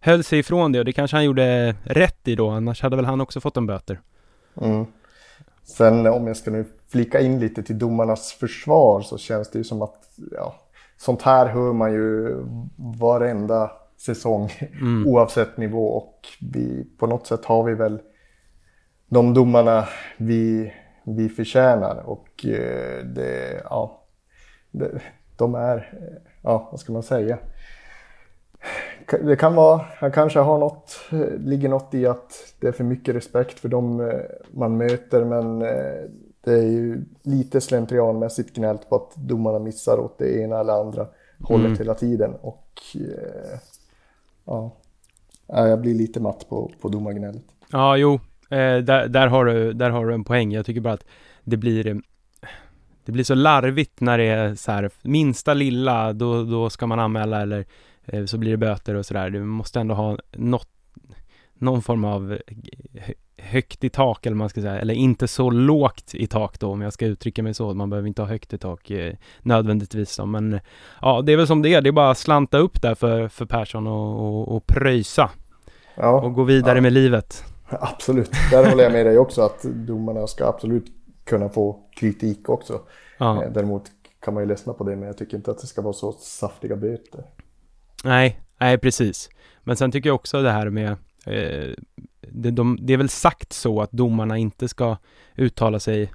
höll 0.00 0.24
sig 0.24 0.38
ifrån 0.38 0.72
det 0.72 0.78
och 0.78 0.84
det 0.84 0.92
kanske 0.92 1.16
han 1.16 1.24
gjorde 1.24 1.74
rätt 1.82 2.28
i 2.28 2.34
då, 2.34 2.48
annars 2.48 2.82
hade 2.82 2.96
väl 2.96 3.04
han 3.04 3.20
också 3.20 3.40
fått 3.40 3.56
en 3.56 3.66
böter. 3.66 4.00
Mm. 4.60 4.86
Sen 5.62 6.06
om 6.06 6.26
jag 6.26 6.36
ska 6.36 6.50
nu 6.50 6.64
flika 6.90 7.20
in 7.20 7.40
lite 7.40 7.62
till 7.62 7.78
domarnas 7.78 8.32
försvar 8.32 9.00
så 9.00 9.18
känns 9.18 9.50
det 9.50 9.58
ju 9.58 9.64
som 9.64 9.82
att 9.82 10.18
ja, 10.32 10.54
sånt 10.96 11.22
här 11.22 11.46
hör 11.46 11.72
man 11.72 11.92
ju 11.92 12.36
varenda 12.76 13.70
säsong 13.96 14.52
mm. 14.80 15.08
oavsett 15.08 15.56
nivå. 15.56 15.86
Och 15.86 16.28
vi, 16.40 16.86
på 16.98 17.06
något 17.06 17.26
sätt 17.26 17.44
har 17.44 17.64
vi 17.64 17.74
väl 17.74 18.00
de 19.08 19.34
domarna 19.34 19.88
vi, 20.16 20.72
vi 21.04 21.28
förtjänar. 21.28 22.02
Och 22.06 22.46
eh, 22.46 23.04
det, 23.04 23.62
ja, 23.64 24.02
det, 24.70 25.00
de 25.36 25.54
är, 25.54 25.98
ja 26.42 26.68
vad 26.70 26.80
ska 26.80 26.92
man 26.92 27.02
säga, 27.02 27.38
det 29.20 29.36
kan 29.36 29.54
vara, 29.54 29.84
han 29.96 30.12
kanske 30.12 30.38
har 30.38 30.58
något, 30.58 31.00
ligger 31.38 31.68
något 31.68 31.94
i 31.94 32.06
att 32.06 32.54
det 32.60 32.68
är 32.68 32.72
för 32.72 32.84
mycket 32.84 33.14
respekt 33.14 33.60
för 33.60 33.68
dem 33.68 34.00
eh, 34.00 34.20
man 34.50 34.76
möter 34.76 35.24
men 35.24 35.62
eh, 35.62 36.04
det 36.44 36.52
är 36.52 36.68
ju 36.70 37.04
lite 37.22 37.60
slentrianmässigt 37.60 38.56
gnällt 38.56 38.88
på 38.88 38.96
att 38.96 39.16
domarna 39.16 39.58
missar 39.58 39.98
åt 39.98 40.18
det 40.18 40.40
ena 40.40 40.60
eller 40.60 40.72
andra 40.72 41.06
hållet 41.40 41.66
mm. 41.66 41.78
hela 41.78 41.94
tiden 41.94 42.34
och 42.40 42.80
eh, 42.94 43.58
ja, 44.44 44.76
jag 45.46 45.80
blir 45.80 45.94
lite 45.94 46.20
matt 46.20 46.46
på, 46.48 46.70
på 46.80 46.88
domargnället. 46.88 47.44
Ja, 47.72 47.96
jo, 47.96 48.20
där, 48.48 49.08
där, 49.08 49.26
har 49.26 49.44
du, 49.44 49.72
där 49.72 49.90
har 49.90 50.06
du 50.06 50.14
en 50.14 50.24
poäng. 50.24 50.52
Jag 50.52 50.66
tycker 50.66 50.80
bara 50.80 50.94
att 50.94 51.04
det 51.44 51.56
blir 51.56 52.02
det 53.04 53.12
blir 53.12 53.24
så 53.24 53.34
larvigt 53.34 54.00
när 54.00 54.18
det 54.18 54.24
är 54.24 54.54
så 54.54 54.72
här 54.72 54.90
minsta 55.02 55.54
lilla, 55.54 56.12
då, 56.12 56.44
då 56.44 56.70
ska 56.70 56.86
man 56.86 57.00
anmäla 57.00 57.42
eller 57.42 57.66
Eh, 58.12 58.24
så 58.24 58.38
blir 58.38 58.50
det 58.50 58.56
böter 58.56 58.94
och 58.94 59.06
sådär. 59.06 59.30
Du 59.30 59.44
måste 59.44 59.80
ändå 59.80 59.94
ha 59.94 60.18
något, 60.32 60.68
någon 61.54 61.82
form 61.82 62.04
av 62.04 62.38
högt 63.42 63.84
i 63.84 63.88
tak 63.88 64.26
eller 64.26 64.36
man 64.36 64.48
ska 64.48 64.60
säga, 64.60 64.78
eller 64.78 64.94
inte 64.94 65.28
så 65.28 65.50
lågt 65.50 66.14
i 66.14 66.26
tak 66.26 66.60
då 66.60 66.72
om 66.72 66.80
jag 66.80 66.92
ska 66.92 67.06
uttrycka 67.06 67.42
mig 67.42 67.54
så. 67.54 67.74
Man 67.74 67.90
behöver 67.90 68.08
inte 68.08 68.22
ha 68.22 68.28
högt 68.28 68.52
i 68.52 68.58
tak 68.58 68.90
eh, 68.90 69.14
nödvändigtvis 69.42 70.16
då, 70.16 70.26
men 70.26 70.60
ja, 71.02 71.22
det 71.22 71.32
är 71.32 71.36
väl 71.36 71.46
som 71.46 71.62
det 71.62 71.74
är. 71.74 71.80
Det 71.80 71.90
är 71.90 71.92
bara 71.92 72.10
att 72.10 72.18
slanta 72.18 72.58
upp 72.58 72.82
där 72.82 72.94
för, 72.94 73.28
för 73.28 73.46
Persson 73.46 73.86
och, 73.86 74.26
och, 74.26 74.56
och 74.56 74.66
pröjsa 74.66 75.30
ja, 75.94 76.20
och 76.20 76.34
gå 76.34 76.42
vidare 76.42 76.78
ja. 76.78 76.82
med 76.82 76.92
livet. 76.92 77.44
Absolut, 77.68 78.30
där 78.50 78.70
håller 78.70 78.84
jag 78.84 78.92
med 78.92 79.06
dig 79.06 79.18
också 79.18 79.42
att 79.42 79.62
domarna 79.62 80.26
ska 80.26 80.46
absolut 80.46 80.86
kunna 81.24 81.48
få 81.48 81.78
kritik 81.96 82.48
också. 82.48 82.80
Ja. 83.18 83.44
Eh, 83.44 83.52
däremot 83.52 83.82
kan 84.20 84.34
man 84.34 84.42
ju 84.42 84.48
ledsna 84.48 84.72
på 84.72 84.84
det, 84.84 84.96
men 84.96 85.06
jag 85.06 85.18
tycker 85.18 85.36
inte 85.36 85.50
att 85.50 85.58
det 85.58 85.66
ska 85.66 85.82
vara 85.82 85.92
så 85.92 86.12
saftiga 86.12 86.76
böter. 86.76 87.24
Nej, 88.04 88.40
nej 88.60 88.78
precis. 88.78 89.30
Men 89.62 89.76
sen 89.76 89.92
tycker 89.92 90.08
jag 90.08 90.14
också 90.14 90.42
det 90.42 90.50
här 90.50 90.70
med 90.70 90.96
det, 92.20 92.50
de, 92.50 92.78
det 92.80 92.92
är 92.92 92.96
väl 92.96 93.08
sagt 93.08 93.52
så 93.52 93.82
att 93.82 93.92
domarna 93.92 94.38
inte 94.38 94.68
ska 94.68 94.96
uttala 95.36 95.80
sig 95.80 96.12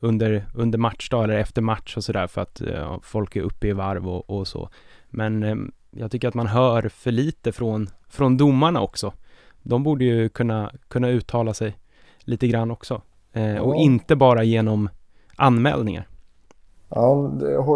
under, 0.00 0.46
under 0.54 0.78
matchdag 0.78 1.24
eller 1.24 1.38
efter 1.38 1.62
match 1.62 1.96
och 1.96 2.04
sådär 2.04 2.26
för 2.26 2.40
att 2.40 2.60
eh, 2.60 2.98
folk 3.02 3.36
är 3.36 3.40
uppe 3.42 3.68
i 3.68 3.72
varv 3.72 4.08
och, 4.08 4.30
och 4.30 4.48
så. 4.48 4.68
Men 5.08 5.42
eh, 5.42 5.56
jag 5.90 6.10
tycker 6.10 6.28
att 6.28 6.34
man 6.34 6.46
hör 6.46 6.88
för 6.88 7.10
lite 7.12 7.52
från, 7.52 7.90
från 8.08 8.36
domarna 8.36 8.80
också. 8.80 9.12
De 9.62 9.82
borde 9.82 10.04
ju 10.04 10.28
kunna, 10.28 10.72
kunna 10.88 11.08
uttala 11.08 11.54
sig 11.54 11.76
lite 12.20 12.48
grann 12.48 12.70
också. 12.70 13.02
Eh, 13.32 13.56
och 13.56 13.76
inte 13.76 14.16
bara 14.16 14.44
genom 14.44 14.88
anmälningar. 15.36 16.06
Ja, 16.88 17.30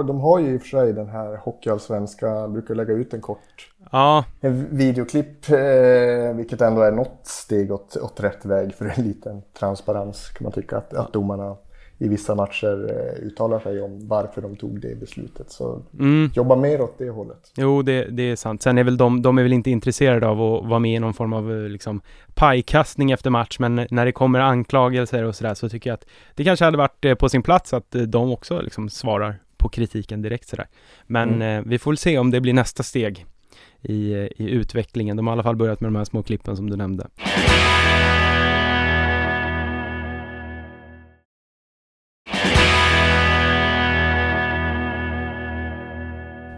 de 0.07 0.21
har 0.21 0.39
ju 0.39 0.55
i 0.55 0.57
och 0.57 0.61
för 0.61 0.69
sig 0.69 0.93
den 0.93 1.09
här 1.09 1.37
Hockeyallsvenska, 1.37 2.49
brukar 2.49 2.75
lägga 2.75 2.93
ut 2.95 3.15
en 3.15 3.21
kort 3.21 3.73
ja. 3.93 4.25
en 4.41 4.77
videoklipp, 4.77 5.51
eh, 5.51 6.35
vilket 6.35 6.61
ändå 6.61 6.83
är 6.83 6.93
något 6.93 7.21
steg 7.23 7.73
åt, 7.73 7.97
åt 7.97 8.21
rätt 8.21 8.45
väg 8.45 8.75
för 8.75 8.85
en 8.85 9.05
liten 9.05 9.43
transparens 9.59 10.29
kan 10.29 10.45
man 10.45 10.53
tycka 10.53 10.77
att, 10.77 10.95
att 10.95 11.13
domarna 11.13 11.57
i 12.03 12.09
vissa 12.09 12.35
matcher 12.35 12.91
eh, 12.91 13.27
uttalar 13.27 13.61
sig 13.61 13.83
om 13.83 14.09
varför 14.09 14.43
de 14.43 14.57
tog 14.57 14.81
det 14.81 15.01
beslutet. 15.01 15.51
Så 15.51 15.83
mm. 15.99 16.31
jobba 16.35 16.57
mer 16.57 16.81
åt 16.81 16.99
det 16.99 17.11
hållet. 17.11 17.53
Jo, 17.57 17.83
det, 17.83 18.05
det, 18.05 18.23
är 18.23 18.37
sant. 18.37 18.63
Sen 18.63 18.79
är 18.79 18.85
väl 18.85 18.97
de, 18.97 19.23
de 19.23 19.39
är 19.39 19.43
väl 19.43 19.53
inte 19.53 19.71
intresserade 19.71 20.29
av 20.29 20.43
att 20.43 20.67
vara 20.67 20.79
med 20.79 20.97
i 20.97 20.99
någon 20.99 21.15
form 21.15 21.33
av 21.33 21.53
eh, 21.53 21.69
liksom, 21.69 22.01
pajkastning 22.35 23.11
efter 23.11 23.31
match, 23.31 23.59
men 23.59 23.87
när 23.91 24.05
det 24.05 24.13
kommer 24.13 24.41
anklagelser 24.41 25.25
och 25.25 25.35
sådär 25.35 25.55
så 25.55 25.69
tycker 25.69 25.91
jag 25.91 25.95
att 25.95 26.07
det 26.35 26.45
kanske 26.45 26.65
hade 26.65 26.79
varit 26.79 27.05
eh, 27.05 27.15
på 27.15 27.29
sin 27.29 27.43
plats 27.43 27.73
att 27.73 27.97
de 28.07 28.33
också 28.33 28.61
liksom 28.61 28.89
svarar 28.89 29.41
på 29.57 29.69
kritiken 29.69 30.23
direkt 30.23 30.49
sådär. 30.49 30.69
Men 31.07 31.29
mm. 31.29 31.59
eh, 31.59 31.71
vi 31.71 31.79
får 31.79 31.91
väl 31.91 31.99
se 31.99 32.19
om 32.19 32.31
det 32.31 32.41
blir 32.41 32.53
nästa 32.53 32.83
steg 32.83 33.27
i, 33.83 34.13
i 34.15 34.51
utvecklingen. 34.51 35.17
De 35.17 35.27
har 35.27 35.33
i 35.33 35.35
alla 35.35 35.43
fall 35.43 35.57
börjat 35.57 35.81
med 35.81 35.89
de 35.89 35.97
här 35.97 36.05
små 36.05 36.23
klippen 36.23 36.57
som 36.57 36.71
du 36.71 36.77
nämnde. 36.77 37.07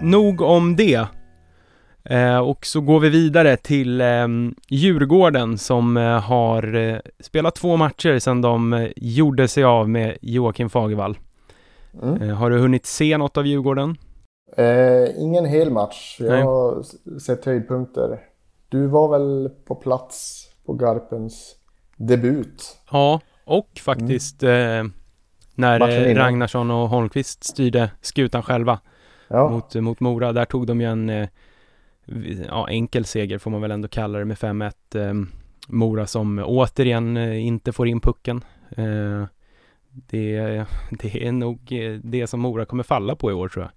Nog 0.04 0.40
om 0.40 0.76
det. 0.76 1.06
Eh, 2.04 2.38
och 2.38 2.66
så 2.66 2.80
går 2.80 3.00
vi 3.00 3.08
vidare 3.08 3.56
till 3.56 4.00
eh, 4.00 4.28
Djurgården 4.68 5.58
som 5.58 5.96
eh, 5.96 6.20
har 6.20 6.74
eh, 6.74 6.98
spelat 7.20 7.54
två 7.54 7.76
matcher 7.76 8.18
sedan 8.18 8.40
de 8.40 8.72
eh, 8.72 8.90
gjorde 8.96 9.48
sig 9.48 9.64
av 9.64 9.88
med 9.88 10.16
Joakim 10.22 10.70
Fagervall. 10.70 11.18
Mm. 12.02 12.22
Eh, 12.22 12.36
har 12.36 12.50
du 12.50 12.58
hunnit 12.58 12.86
se 12.86 13.18
något 13.18 13.36
av 13.36 13.46
Djurgården? 13.46 13.96
ingen 15.18 15.44
hel 15.44 15.70
match. 15.70 16.16
Jag 16.20 16.30
Nej. 16.30 16.42
har 16.42 16.82
sett 17.18 17.44
höjdpunkter. 17.44 18.20
Du 18.68 18.86
var 18.86 19.08
väl 19.08 19.50
på 19.64 19.74
plats 19.74 20.48
på 20.66 20.72
Garpens 20.72 21.56
debut? 21.96 22.78
Ja, 22.90 23.20
och 23.44 23.68
faktiskt 23.80 24.42
mm. 24.42 24.92
när 25.54 26.14
Ragnarsson 26.14 26.70
och 26.70 26.88
Holmqvist 26.88 27.44
styrde 27.44 27.90
skutan 28.00 28.42
själva 28.42 28.78
ja. 29.28 29.48
mot, 29.48 29.74
mot 29.74 30.00
Mora. 30.00 30.32
Där 30.32 30.44
tog 30.44 30.66
de 30.66 30.80
ju 30.80 30.86
en 30.86 31.10
eh, 31.10 31.28
ja, 32.48 32.68
enkel 32.68 33.04
seger 33.04 33.38
får 33.38 33.50
man 33.50 33.60
väl 33.60 33.70
ändå 33.70 33.88
kalla 33.88 34.18
det 34.18 34.24
med 34.24 34.36
5-1. 34.36 34.72
Eh, 34.94 35.14
Mora 35.68 36.06
som 36.06 36.42
återigen 36.46 37.16
eh, 37.16 37.46
inte 37.46 37.72
får 37.72 37.88
in 37.88 38.00
pucken. 38.00 38.44
Det, 39.90 40.64
det 40.90 41.26
är 41.26 41.32
nog 41.32 41.58
det 42.02 42.26
som 42.26 42.40
Mora 42.40 42.64
kommer 42.64 42.82
falla 42.82 43.16
på 43.16 43.30
i 43.30 43.34
år 43.34 43.48
tror 43.48 43.64
jag. 43.64 43.72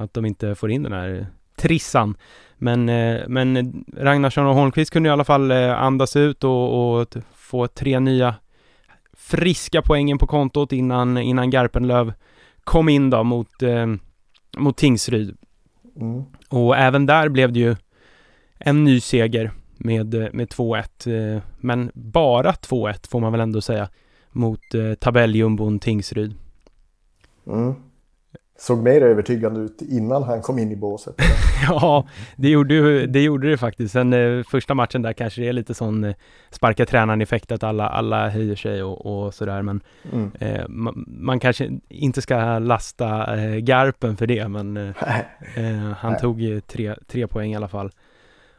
Att 0.00 0.14
de 0.14 0.24
inte 0.24 0.54
får 0.54 0.70
in 0.70 0.82
den 0.82 0.92
här 0.92 1.26
trissan. 1.56 2.16
Men, 2.56 2.84
men 3.32 3.84
Ragnarsson 3.96 4.46
och 4.46 4.54
Holmqvist 4.54 4.90
kunde 4.90 5.08
i 5.08 5.12
alla 5.12 5.24
fall 5.24 5.52
andas 5.52 6.16
ut 6.16 6.44
och, 6.44 7.00
och 7.00 7.16
få 7.34 7.66
tre 7.66 8.00
nya 8.00 8.34
friska 9.16 9.82
poängen 9.82 10.18
på 10.18 10.26
kontot 10.26 10.72
innan, 10.72 11.18
innan 11.18 11.50
Garpenlöv 11.50 12.12
kom 12.64 12.88
in 12.88 13.10
då 13.10 13.24
mot 13.24 13.62
mot 14.58 14.76
Tingsryd. 14.76 15.36
Mm. 15.96 16.24
Och 16.48 16.76
även 16.76 17.06
där 17.06 17.28
blev 17.28 17.52
det 17.52 17.60
ju 17.60 17.76
en 18.58 18.84
ny 18.84 19.00
seger 19.00 19.50
med, 19.76 20.14
med 20.34 20.48
2-1, 20.48 21.34
eh, 21.34 21.42
men 21.58 21.90
bara 21.94 22.52
2-1 22.52 23.08
får 23.08 23.20
man 23.20 23.32
väl 23.32 23.40
ändå 23.40 23.60
säga 23.60 23.88
mot 24.30 24.74
eh, 24.74 24.94
tabelljumbon 24.94 25.78
Tingsryd. 25.78 26.34
Mm 27.46 27.74
såg 28.60 28.82
mer 28.82 29.02
övertygande 29.02 29.60
ut 29.60 29.82
innan 29.82 30.22
han 30.22 30.42
kom 30.42 30.58
in 30.58 30.72
i 30.72 30.76
båset. 30.76 31.14
ja, 31.68 32.06
det 32.36 32.48
gjorde, 32.48 33.06
det 33.06 33.20
gjorde 33.20 33.50
det 33.50 33.56
faktiskt. 33.56 33.92
Sen 33.92 34.12
eh, 34.12 34.42
första 34.42 34.74
matchen 34.74 35.02
där 35.02 35.12
kanske 35.12 35.40
det 35.40 35.48
är 35.48 35.52
lite 35.52 35.74
sån 35.74 36.04
eh, 36.04 36.14
sparka 36.50 36.86
tränaren-effekt 36.86 37.52
att 37.52 37.62
alla, 37.62 37.88
alla 37.88 38.28
höjer 38.28 38.56
sig 38.56 38.82
och, 38.82 39.06
och 39.06 39.34
sådär. 39.34 39.62
Men 39.62 39.80
mm. 40.12 40.30
eh, 40.40 40.68
man, 40.68 41.04
man, 41.06 41.40
kanske 41.40 41.70
inte 41.88 42.22
ska 42.22 42.58
lasta 42.58 43.36
eh, 43.36 43.56
Garpen 43.56 44.16
för 44.16 44.26
det, 44.26 44.48
men 44.48 44.76
eh, 44.76 44.88
eh, 45.56 45.92
han 45.98 46.12
Nej. 46.12 46.20
tog 46.20 46.60
tre, 46.66 46.94
tre 47.08 47.26
poäng 47.26 47.52
i 47.52 47.56
alla 47.56 47.68
fall. 47.68 47.90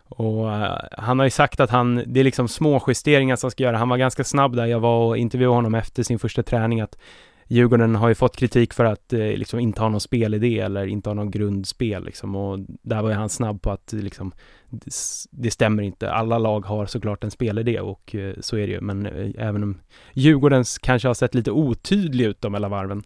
Och 0.09 0.45
han 0.91 1.19
har 1.19 1.23
ju 1.23 1.29
sagt 1.29 1.59
att 1.59 1.69
han, 1.69 2.03
det 2.07 2.19
är 2.19 2.23
liksom 2.23 2.47
små 2.47 2.83
justeringar 2.87 3.35
som 3.35 3.51
ska 3.51 3.63
göra. 3.63 3.77
Han 3.77 3.89
var 3.89 3.97
ganska 3.97 4.23
snabb 4.23 4.55
där. 4.55 4.65
Jag 4.65 4.79
var 4.79 5.07
och 5.07 5.17
intervjuade 5.17 5.55
honom 5.55 5.75
efter 5.75 6.03
sin 6.03 6.19
första 6.19 6.43
träning 6.43 6.81
att 6.81 6.97
Djurgården 7.51 7.95
har 7.95 8.09
ju 8.09 8.15
fått 8.15 8.37
kritik 8.37 8.73
för 8.73 8.85
att 8.85 9.13
eh, 9.13 9.19
liksom 9.19 9.59
inte 9.59 9.81
ha 9.81 9.89
någon 9.89 10.01
spelidé 10.01 10.59
eller 10.59 10.85
inte 10.85 11.09
ha 11.09 11.13
någon 11.13 11.31
grundspel 11.31 12.05
liksom 12.05 12.35
och 12.35 12.59
där 12.67 13.01
var 13.01 13.09
ju 13.09 13.15
han 13.15 13.29
snabb 13.29 13.61
på 13.61 13.71
att 13.71 13.93
liksom 13.93 14.31
det 15.31 15.51
stämmer 15.51 15.83
inte. 15.83 16.11
Alla 16.11 16.37
lag 16.37 16.65
har 16.65 16.85
såklart 16.85 17.23
en 17.23 17.31
spelidé 17.31 17.79
och 17.79 18.15
eh, 18.15 18.33
så 18.39 18.57
är 18.57 18.67
det 18.67 18.73
ju, 18.73 18.81
men 18.81 19.05
eh, 19.05 19.47
även 19.47 19.63
om 19.63 19.77
Djurgårdens 20.13 20.77
kanske 20.77 21.07
har 21.07 21.13
sett 21.13 21.35
lite 21.35 21.51
otydlig 21.51 22.25
ut 22.25 22.41
de 22.41 22.51
mellan 22.51 22.71
varven. 22.71 23.03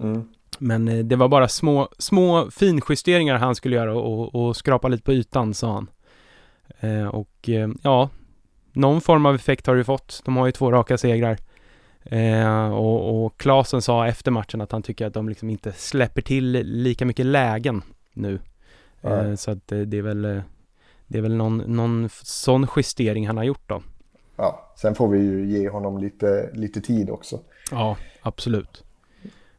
Mm. 0.00 0.24
Men 0.58 0.88
eh, 0.88 0.98
det 0.98 1.16
var 1.16 1.28
bara 1.28 1.48
små, 1.48 1.88
små 1.98 2.50
finjusteringar 2.50 3.36
han 3.36 3.54
skulle 3.54 3.76
göra 3.76 3.94
och, 3.94 4.34
och 4.34 4.56
skrapa 4.56 4.88
lite 4.88 5.02
på 5.02 5.12
ytan, 5.12 5.54
sa 5.54 5.72
han. 5.72 5.90
Eh, 6.80 7.06
och 7.06 7.48
eh, 7.48 7.68
ja, 7.82 8.10
någon 8.72 9.00
form 9.00 9.26
av 9.26 9.34
effekt 9.34 9.66
har 9.66 9.76
det 9.76 9.84
fått. 9.84 10.22
De 10.24 10.36
har 10.36 10.46
ju 10.46 10.52
två 10.52 10.72
raka 10.72 10.98
segrar. 10.98 11.38
Eh, 12.04 12.72
och, 12.72 13.24
och 13.24 13.36
Klasen 13.36 13.82
sa 13.82 14.06
efter 14.06 14.30
matchen 14.30 14.60
att 14.60 14.72
han 14.72 14.82
tycker 14.82 15.06
att 15.06 15.14
de 15.14 15.28
liksom 15.28 15.50
inte 15.50 15.72
släpper 15.72 16.22
till 16.22 16.50
lika 16.62 17.06
mycket 17.06 17.26
lägen 17.26 17.82
nu. 18.12 18.38
Eh, 19.02 19.34
så 19.34 19.50
att 19.50 19.72
eh, 19.72 19.78
det 19.78 19.98
är 19.98 20.02
väl, 20.02 20.24
eh, 20.24 20.42
det 21.06 21.18
är 21.18 21.22
väl 21.22 21.36
någon, 21.36 21.58
någon 21.58 22.08
sån 22.22 22.66
justering 22.76 23.26
han 23.26 23.36
har 23.36 23.44
gjort 23.44 23.68
då. 23.68 23.82
Ja, 24.36 24.72
sen 24.76 24.94
får 24.94 25.08
vi 25.08 25.18
ju 25.18 25.46
ge 25.46 25.68
honom 25.68 25.98
lite, 25.98 26.50
lite 26.52 26.80
tid 26.80 27.10
också. 27.10 27.40
Ja, 27.70 27.96
absolut. 28.22 28.84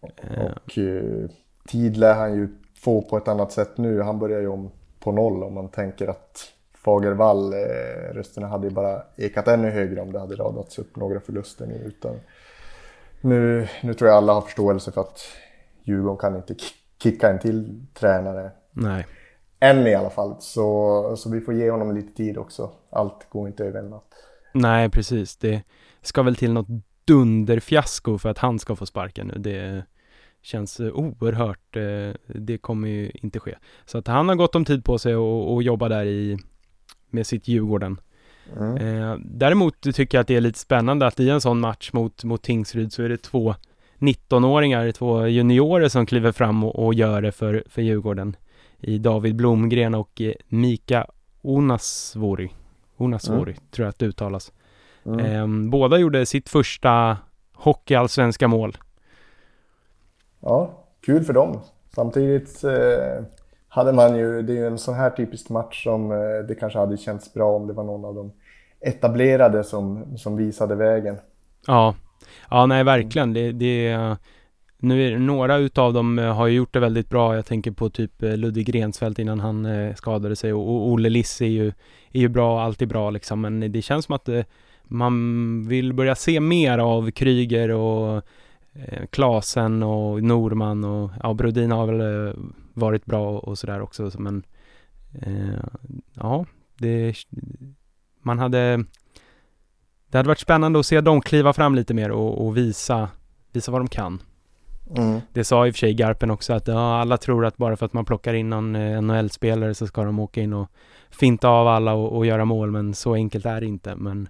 Eh. 0.01 0.45
Och 0.45 0.77
eh, 0.77 1.29
tid 1.67 1.97
lär 1.97 2.13
han 2.15 2.35
ju 2.35 2.47
få 2.75 3.01
på 3.01 3.17
ett 3.17 3.27
annat 3.27 3.51
sätt 3.51 3.77
nu. 3.77 4.01
Han 4.01 4.19
börjar 4.19 4.41
ju 4.41 4.47
om 4.47 4.71
på 4.99 5.11
noll 5.11 5.43
om 5.43 5.53
man 5.53 5.69
tänker 5.69 6.07
att 6.07 6.53
Fagervall, 6.83 7.53
eh, 7.53 8.13
rösterna 8.13 8.47
hade 8.47 8.67
ju 8.67 8.73
bara 8.73 9.01
ekat 9.17 9.47
ännu 9.47 9.69
högre 9.69 10.01
om 10.01 10.11
det 10.11 10.19
hade 10.19 10.35
radats 10.35 10.79
upp 10.79 10.95
några 10.95 11.19
förluster 11.19 11.65
nu. 11.65 11.75
Utan 11.85 12.15
nu, 13.21 13.67
nu 13.83 13.93
tror 13.93 14.09
jag 14.09 14.17
alla 14.17 14.33
har 14.33 14.41
förståelse 14.41 14.91
för 14.91 15.01
att 15.01 15.19
Djurgården 15.83 16.17
kan 16.17 16.35
inte 16.35 16.53
ki- 16.53 16.73
kicka 17.03 17.29
en 17.29 17.39
till 17.39 17.85
tränare. 17.93 18.51
Nej. 18.71 19.05
Än 19.59 19.87
i 19.87 19.95
alla 19.95 20.09
fall. 20.09 20.35
Så, 20.39 21.15
så 21.17 21.29
vi 21.29 21.41
får 21.41 21.53
ge 21.53 21.71
honom 21.71 21.95
lite 21.95 22.13
tid 22.17 22.37
också. 22.37 22.71
Allt 22.89 23.29
går 23.29 23.47
inte 23.47 23.65
över 23.65 23.79
en 23.79 23.89
natt. 23.89 24.13
Nej, 24.53 24.89
precis. 24.89 25.37
Det 25.37 25.61
ska 26.01 26.23
väl 26.23 26.35
till 26.35 26.53
något 26.53 26.67
dunderfiasko 27.05 28.17
för 28.17 28.29
att 28.29 28.37
han 28.37 28.59
ska 28.59 28.75
få 28.75 28.85
sparken 28.85 29.27
nu. 29.27 29.33
Det 29.37 29.83
känns 30.41 30.79
eh, 30.79 30.93
oerhört, 30.93 31.75
eh, 31.75 32.15
det 32.41 32.57
kommer 32.57 32.87
ju 32.87 33.11
inte 33.13 33.39
ske. 33.39 33.55
Så 33.85 33.97
att 33.97 34.07
han 34.07 34.29
har 34.29 34.35
gott 34.35 34.55
om 34.55 34.65
tid 34.65 34.85
på 34.85 34.97
sig 34.97 35.15
och, 35.15 35.53
och 35.53 35.63
jobba 35.63 35.89
där 35.89 36.05
i, 36.05 36.37
med 37.13 37.27
sitt 37.27 37.47
Djurgården. 37.47 37.97
Mm. 38.57 38.77
Eh, 38.77 39.17
däremot 39.25 39.81
tycker 39.81 40.17
jag 40.17 40.21
att 40.21 40.27
det 40.27 40.35
är 40.35 40.41
lite 40.41 40.59
spännande 40.59 41.07
att 41.07 41.19
i 41.19 41.29
en 41.29 41.41
sån 41.41 41.59
match 41.59 41.89
mot, 41.93 42.23
mot 42.23 42.41
Tingsryd 42.41 42.93
så 42.93 43.03
är 43.03 43.09
det 43.09 43.17
två 43.17 43.55
19-åringar, 43.99 44.91
två 44.91 45.27
juniorer 45.27 45.87
som 45.87 46.05
kliver 46.05 46.31
fram 46.31 46.63
och, 46.63 46.85
och 46.85 46.93
gör 46.93 47.21
det 47.21 47.31
för, 47.31 47.63
för 47.69 47.81
Djurgården. 47.81 48.35
I 48.79 48.97
David 48.97 49.35
Blomgren 49.35 49.95
och 49.95 50.21
eh, 50.21 50.33
Mika 50.47 51.07
Onasvori. 51.41 52.51
Onasvori, 52.97 53.55
tror 53.71 53.85
jag 53.85 53.89
att 53.89 53.99
det 53.99 54.05
uttalas. 54.05 54.51
Mm. 55.05 55.19
Ehm, 55.19 55.69
båda 55.69 55.97
gjorde 55.97 56.25
sitt 56.25 56.49
första 56.49 57.17
hockeyallsvenska 57.53 58.47
mål. 58.47 58.77
Ja, 60.39 60.83
kul 61.05 61.23
för 61.23 61.33
dem. 61.33 61.59
Samtidigt 61.95 62.63
eh, 62.63 63.25
hade 63.73 63.93
man 63.93 64.17
ju, 64.17 64.41
det 64.41 64.53
är 64.53 64.55
ju 64.55 64.67
en 64.67 64.77
sån 64.77 64.93
här 64.93 65.09
typisk 65.09 65.49
match 65.49 65.83
som 65.83 66.11
eh, 66.11 66.47
det 66.47 66.55
kanske 66.59 66.79
hade 66.79 66.97
känts 66.97 67.33
bra 67.33 67.55
om 67.55 67.67
det 67.67 67.73
var 67.73 67.83
någon 67.83 68.05
av 68.05 68.15
de 68.15 68.31
etablerade 68.81 69.63
som, 69.63 70.17
som 70.17 70.37
visade 70.37 70.75
vägen. 70.75 71.17
Ja, 71.67 71.95
ja 72.49 72.65
nej 72.65 72.83
verkligen. 72.83 73.33
Det, 73.33 73.51
det, 73.51 73.97
nu 74.77 75.07
är 75.07 75.11
det, 75.11 75.19
några 75.19 75.57
utav 75.57 75.93
dem 75.93 76.19
eh, 76.19 76.35
har 76.35 76.47
ju 76.47 76.55
gjort 76.55 76.73
det 76.73 76.79
väldigt 76.79 77.09
bra. 77.09 77.35
Jag 77.35 77.45
tänker 77.45 77.71
på 77.71 77.89
typ 77.89 78.23
eh, 78.23 78.37
Ludvig 78.37 78.65
Grensfeldt 78.65 79.19
innan 79.19 79.39
han 79.39 79.67
skadade 79.95 80.35
sig 80.35 80.53
och, 80.53 80.69
och 80.69 80.87
Olle 80.87 81.09
Liss 81.09 81.41
är 81.41 81.45
ju, 81.45 81.67
är 82.11 82.19
ju 82.19 82.27
bra, 82.27 82.61
alltid 82.61 82.87
bra 82.87 83.09
liksom. 83.09 83.41
Men 83.41 83.71
det 83.71 83.81
känns 83.81 84.05
som 84.05 84.15
att 84.15 84.29
man 84.83 85.67
vill 85.67 85.93
börja 85.93 86.15
se 86.15 86.39
mer 86.39 86.77
av 86.77 87.11
Kryger 87.11 87.71
och 87.71 88.23
eh, 88.73 89.05
Klasen 89.05 89.83
och 89.83 90.23
Norman 90.23 90.83
och 90.83 91.11
ja, 91.23 91.33
Brodin 91.33 91.71
har 91.71 91.85
väl 91.85 92.27
eh, 92.27 92.33
varit 92.73 93.05
bra 93.05 93.29
och, 93.29 93.47
och 93.47 93.57
sådär 93.57 93.81
också. 93.81 94.11
Men 94.17 94.43
eh, 95.21 95.63
ja, 96.13 96.45
det, 96.77 97.15
man 98.21 98.39
hade 98.39 98.85
det 100.07 100.17
hade 100.17 100.27
varit 100.27 100.39
spännande 100.39 100.79
att 100.79 100.85
se 100.85 101.01
dem 101.01 101.21
kliva 101.21 101.53
fram 101.53 101.75
lite 101.75 101.93
mer 101.93 102.11
och, 102.11 102.45
och 102.45 102.57
visa, 102.57 103.09
visa 103.51 103.71
vad 103.71 103.81
de 103.81 103.87
kan. 103.87 104.21
Mm. 104.97 105.19
Det 105.33 105.43
sa 105.43 105.67
i 105.67 105.71
och 105.71 105.73
för 105.75 105.79
sig 105.79 105.93
Garpen 105.93 106.31
också 106.31 106.53
att 106.53 106.67
ja, 106.67 107.01
alla 107.01 107.17
tror 107.17 107.45
att 107.45 107.57
bara 107.57 107.77
för 107.77 107.85
att 107.85 107.93
man 107.93 108.05
plockar 108.05 108.33
in 108.33 108.49
någon 108.49 108.75
eh, 108.75 109.01
NHL-spelare 109.01 109.73
så 109.73 109.87
ska 109.87 110.03
de 110.03 110.19
åka 110.19 110.41
in 110.41 110.53
och 110.53 110.69
finta 111.09 111.49
av 111.49 111.67
alla 111.67 111.93
och, 111.93 112.17
och 112.17 112.25
göra 112.25 112.45
mål, 112.45 112.71
men 112.71 112.93
så 112.93 113.13
enkelt 113.13 113.45
är 113.45 113.61
det 113.61 113.67
inte. 113.67 113.95
Men 113.95 114.29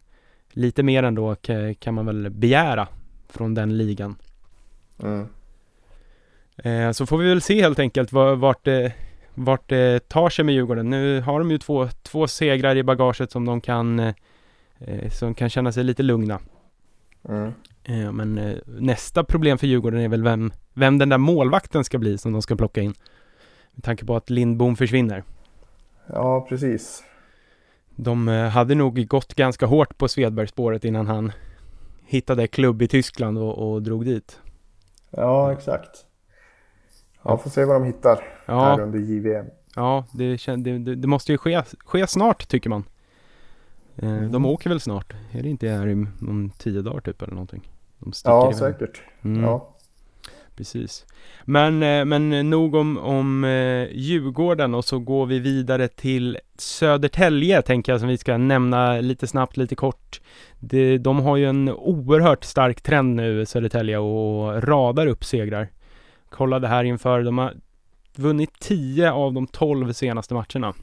lite 0.50 0.84
mer 0.84 1.04
ändå 1.04 1.34
ka- 1.34 1.74
kan 1.74 1.94
man 1.94 2.06
väl 2.06 2.30
begära 2.30 2.88
från 3.30 3.54
den 3.54 3.78
ligan. 3.78 4.16
Mm. 5.00 5.28
Eh, 6.58 6.92
så 6.92 7.06
får 7.06 7.18
vi 7.18 7.30
väl 7.30 7.42
se 7.42 7.62
helt 7.62 7.80
enkelt 7.80 8.12
va- 8.12 8.36
vart 8.36 8.66
det, 8.66 8.94
vart 9.34 9.70
det 9.70 10.10
tar 10.10 10.30
sig 10.30 10.46
med 10.46 10.56
Djurgården. 10.56 10.90
Nu 10.90 11.22
har 11.22 11.40
de 11.40 11.52
ju 11.52 11.58
två, 11.58 11.88
två 12.04 12.28
segrar 12.28 12.76
i 12.76 12.84
bagaget 12.84 13.32
som 13.32 13.46
de 13.46 13.62
kan, 13.62 14.00
eh, 14.00 14.14
eh, 14.80 15.10
som 15.10 15.34
kan 15.34 15.50
känna 15.50 15.72
sig 15.72 15.84
lite 15.84 16.04
lugna. 16.04 16.40
Mm. 17.30 17.54
Eh, 17.84 18.12
Men 18.12 18.38
eh, 18.38 18.58
nästa 18.66 19.24
problem 19.24 19.58
för 19.58 19.68
Djurgården 19.68 20.00
är 20.00 20.10
väl 20.10 20.24
vem, 20.24 20.52
vem 20.74 20.98
den 20.98 21.10
där 21.10 21.18
målvakten 21.18 21.84
ska 21.84 21.98
bli 21.98 22.18
som 22.18 22.32
de 22.34 22.42
ska 22.42 22.56
plocka 22.56 22.82
in. 22.82 22.94
Med 23.72 23.84
tanke 23.84 24.06
på 24.06 24.16
att 24.16 24.30
Lindbom 24.30 24.76
försvinner. 24.76 25.24
Ja, 26.08 26.46
precis. 26.50 27.04
De 27.96 28.28
eh, 28.28 28.48
hade 28.50 28.76
nog 28.76 29.08
gått 29.08 29.34
ganska 29.34 29.66
hårt 29.66 29.98
på 29.98 30.08
Svedbergsspåret 30.08 30.86
innan 30.86 31.08
han 31.08 31.32
hittade 32.06 32.48
klubb 32.48 32.82
i 32.82 32.88
Tyskland 32.88 33.38
och, 33.38 33.74
och 33.74 33.82
drog 33.82 34.06
dit. 34.06 34.40
Ja, 35.18 35.52
exakt. 35.54 36.06
Ja, 37.24 37.38
får 37.38 37.50
se 37.50 37.66
vad 37.66 37.76
de 37.76 37.84
hittar 37.84 38.16
här 38.16 38.78
Ja, 38.78 38.78
under 38.82 39.00
JVM. 39.00 39.46
ja 39.76 40.06
det, 40.14 40.38
det, 40.58 40.96
det, 40.96 41.08
måste 41.08 41.32
ju 41.32 41.38
ske, 41.38 41.64
ske 41.86 42.08
snart 42.08 42.48
tycker 42.48 42.70
man. 42.70 42.84
Eh, 43.96 44.10
De 44.10 44.18
Mm. 44.26 44.46
åker 44.46 44.70
väl 44.70 44.80
snart? 44.80 45.14
Är 45.32 45.44
det 45.44 45.50
inte 45.50 45.68
här 45.70 45.88
i, 45.88 45.94
om 46.22 46.52
tio 46.58 46.82
dagar 46.82 47.02
typ 47.02 47.22
eller 47.22 47.34
någonting? 47.34 47.72
De 48.00 48.12
Ja, 48.26 48.44
iväg. 48.46 48.56
säkert. 48.56 49.02
Mm. 49.22 49.44
Ja. 49.44 49.73
Precis. 50.56 51.06
Men, 51.44 51.84
eh, 51.84 52.06
men 52.06 52.50
nog 52.50 52.76
om, 52.76 52.98
om 52.98 53.44
eh, 53.44 53.88
Djurgården 53.92 54.74
och 54.74 54.86
så 54.86 55.00
går 55.00 55.26
vi 55.26 55.40
vidare 55.40 55.88
till 55.88 56.38
Södertälje 56.58 57.62
tänker 57.62 57.92
jag 57.92 58.00
som 58.00 58.10
vi 58.10 58.18
ska 58.18 58.38
nämna 58.38 59.02
lite 59.02 59.28
snabbt, 59.28 59.58
lite 59.58 59.76
kort. 59.76 60.22
Det, 60.60 60.98
de 60.98 61.20
har 61.20 61.38
ju 61.38 61.46
en 61.46 61.70
oerhört 61.70 62.44
stark 62.44 62.82
trend 62.82 63.16
nu 63.16 63.46
Södertälje 63.46 63.98
och 63.98 64.64
radar 64.64 65.08
upp 65.08 65.24
segrar. 65.24 65.68
Kollade 66.30 66.68
här 66.68 66.84
inför, 66.84 67.24
de 67.24 67.38
har 67.38 67.54
vunnit 68.16 68.60
10 68.60 69.12
av 69.12 69.34
de 69.34 69.48
12 69.48 69.94
senaste 69.94 70.34
matcherna. 70.34 70.74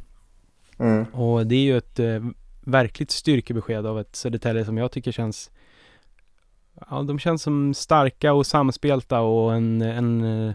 Mm. 0.78 1.04
Och 1.04 1.46
det 1.46 1.54
är 1.54 1.64
ju 1.64 1.76
ett 1.76 1.98
eh, 1.98 2.20
verkligt 2.60 3.10
styrkebesked 3.10 3.86
av 3.86 4.00
ett 4.00 4.16
Södertälje 4.16 4.64
som 4.64 4.78
jag 4.78 4.92
tycker 4.92 5.12
känns 5.12 5.50
Ja, 6.90 7.02
de 7.02 7.18
känns 7.18 7.42
som 7.42 7.74
starka 7.74 8.32
och 8.32 8.46
samspelta 8.46 9.20
och 9.20 9.54
en, 9.54 9.82
en 9.82 10.48
eh, 10.48 10.54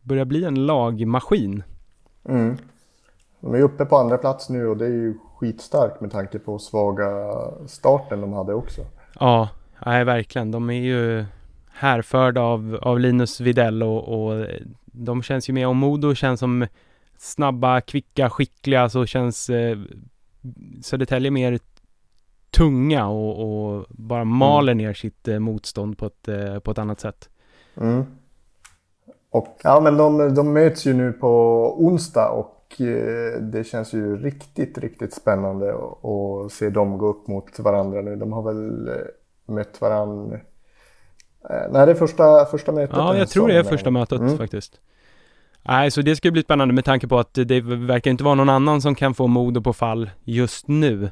börjar 0.00 0.24
bli 0.24 0.44
en 0.44 0.66
lagmaskin. 0.66 1.62
Mm. 2.24 2.56
De 3.40 3.54
är 3.54 3.60
uppe 3.60 3.84
på 3.84 3.96
andra 3.96 4.18
plats 4.18 4.48
nu 4.48 4.66
och 4.66 4.76
det 4.76 4.84
är 4.84 4.90
ju 4.90 5.18
skitstarkt 5.36 6.00
med 6.00 6.10
tanke 6.10 6.38
på 6.38 6.58
svaga 6.58 7.08
starten 7.66 8.20
de 8.20 8.32
hade 8.32 8.54
också. 8.54 8.80
Ja, 9.20 9.48
nej 9.86 10.04
verkligen. 10.04 10.50
De 10.50 10.70
är 10.70 10.82
ju 10.82 11.24
härförda 11.72 12.40
av, 12.40 12.78
av 12.82 13.00
Linus 13.00 13.40
Videll 13.40 13.82
och, 13.82 14.08
och 14.08 14.46
de 14.84 15.22
känns 15.22 15.48
ju 15.48 15.52
med, 15.52 15.68
och 15.68 15.76
Modo 15.76 16.14
känns 16.14 16.40
som 16.40 16.66
snabba, 17.18 17.80
kvicka, 17.80 18.30
skickliga 18.30 18.88
så 18.88 19.06
känns 19.06 19.50
eh, 19.50 19.78
Södertälje 20.82 21.30
mer 21.30 21.52
tunga 22.56 23.06
och, 23.08 23.40
och 23.76 23.86
bara 23.90 24.24
maler 24.24 24.74
ner 24.74 24.94
sitt 24.94 25.28
eh, 25.28 25.38
motstånd 25.38 25.98
på 25.98 26.06
ett, 26.06 26.28
eh, 26.28 26.58
på 26.58 26.70
ett 26.70 26.78
annat 26.78 27.00
sätt. 27.00 27.28
Mm. 27.80 28.04
Och, 29.30 29.58
ja, 29.62 29.80
men 29.80 29.96
de, 29.96 30.34
de 30.34 30.52
möts 30.52 30.86
ju 30.86 30.94
nu 30.94 31.12
på 31.12 31.28
onsdag 31.78 32.28
och 32.28 32.80
eh, 32.80 33.40
det 33.40 33.64
känns 33.64 33.92
ju 33.92 34.16
riktigt, 34.16 34.78
riktigt 34.78 35.14
spännande 35.14 35.74
att- 35.74 36.52
se 36.52 36.70
dem 36.70 36.98
gå 36.98 37.06
upp 37.08 37.28
mot 37.28 37.58
varandra 37.58 38.00
nu. 38.02 38.16
De 38.16 38.32
har 38.32 38.42
väl 38.42 38.88
eh, 38.88 38.94
mött 39.54 39.80
varandra... 39.80 40.36
Eh, 41.50 41.70
nej, 41.70 41.86
det 41.86 41.92
är 41.92 41.94
första, 41.94 42.44
första 42.46 42.72
mötet. 42.72 42.96
Ja, 42.96 43.16
jag 43.16 43.28
tror 43.28 43.48
det 43.48 43.58
är 43.58 43.62
första 43.62 43.90
mötet 43.90 44.20
Mm. 44.20 44.38
faktiskt. 44.38 44.80
Nej, 45.62 45.90
så 45.90 46.02
det 46.02 46.16
ska 46.16 46.30
bli 46.30 46.42
spännande 46.42 46.74
med 46.74 46.84
tanke 46.84 47.08
på 47.08 47.18
att 47.18 47.34
det 47.34 47.60
verkar 47.60 48.10
inte 48.10 48.24
vara 48.24 48.34
någon 48.34 48.48
annan 48.48 48.82
som 48.82 48.94
kan 48.94 49.14
få 49.14 49.26
Modo 49.26 49.60
på 49.62 49.72
fall 49.72 50.10
just 50.24 50.68
nu. 50.68 51.10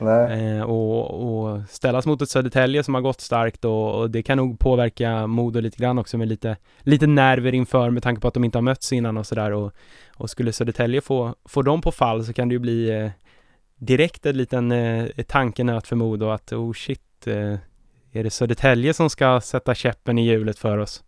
Eh, 0.00 0.62
och, 0.62 1.10
och 1.10 1.60
ställas 1.68 2.06
mot 2.06 2.22
ett 2.22 2.30
Södertälje 2.30 2.82
som 2.82 2.94
har 2.94 3.00
gått 3.00 3.20
starkt 3.20 3.64
och, 3.64 4.00
och 4.00 4.10
det 4.10 4.22
kan 4.22 4.38
nog 4.38 4.58
påverka 4.58 5.26
Modo 5.26 5.60
lite 5.60 5.78
grann 5.78 5.98
också 5.98 6.18
med 6.18 6.28
lite, 6.28 6.56
lite 6.80 7.06
nerver 7.06 7.54
inför 7.54 7.90
med 7.90 8.02
tanke 8.02 8.20
på 8.20 8.28
att 8.28 8.34
de 8.34 8.44
inte 8.44 8.58
har 8.58 8.62
mötts 8.62 8.92
innan 8.92 9.16
och 9.16 9.26
sådär 9.26 9.50
och, 9.50 9.72
och 10.16 10.30
skulle 10.30 10.52
Södertälje 10.52 11.00
få, 11.00 11.34
få 11.44 11.62
dem 11.62 11.80
på 11.80 11.92
fall 11.92 12.24
så 12.24 12.32
kan 12.32 12.48
det 12.48 12.52
ju 12.52 12.58
bli 12.58 12.90
eh, 12.90 13.10
direkt 13.76 14.26
en 14.26 14.36
liten 14.36 14.72
eh, 14.72 15.06
tankenöt 15.26 15.86
för 15.86 15.96
Modo 15.96 16.28
att 16.28 16.52
oh 16.52 16.72
shit, 16.72 17.26
eh, 17.26 17.54
är 18.12 18.24
det 18.24 18.30
Södertälje 18.30 18.94
som 18.94 19.10
ska 19.10 19.40
sätta 19.40 19.74
käppen 19.74 20.18
i 20.18 20.26
hjulet 20.26 20.58
för 20.58 20.78
oss? 20.78 21.04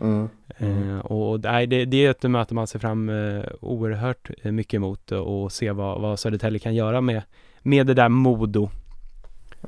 Mm. 0.00 0.28
Eh, 0.58 0.98
och 0.98 1.40
nej, 1.40 1.66
det, 1.66 1.84
det 1.84 2.06
är 2.06 2.10
ett 2.10 2.22
möte 2.22 2.54
man 2.54 2.66
ser 2.66 2.78
fram 2.78 3.08
eh, 3.08 3.44
oerhört 3.60 4.30
mycket 4.42 4.74
emot 4.74 5.12
och 5.12 5.52
se 5.52 5.72
vad, 5.72 6.00
vad 6.00 6.18
Södertälje 6.18 6.58
kan 6.58 6.74
göra 6.74 7.00
med, 7.00 7.22
med 7.64 7.86
det 7.86 7.94
där 7.94 8.08
Modo. 8.08 8.70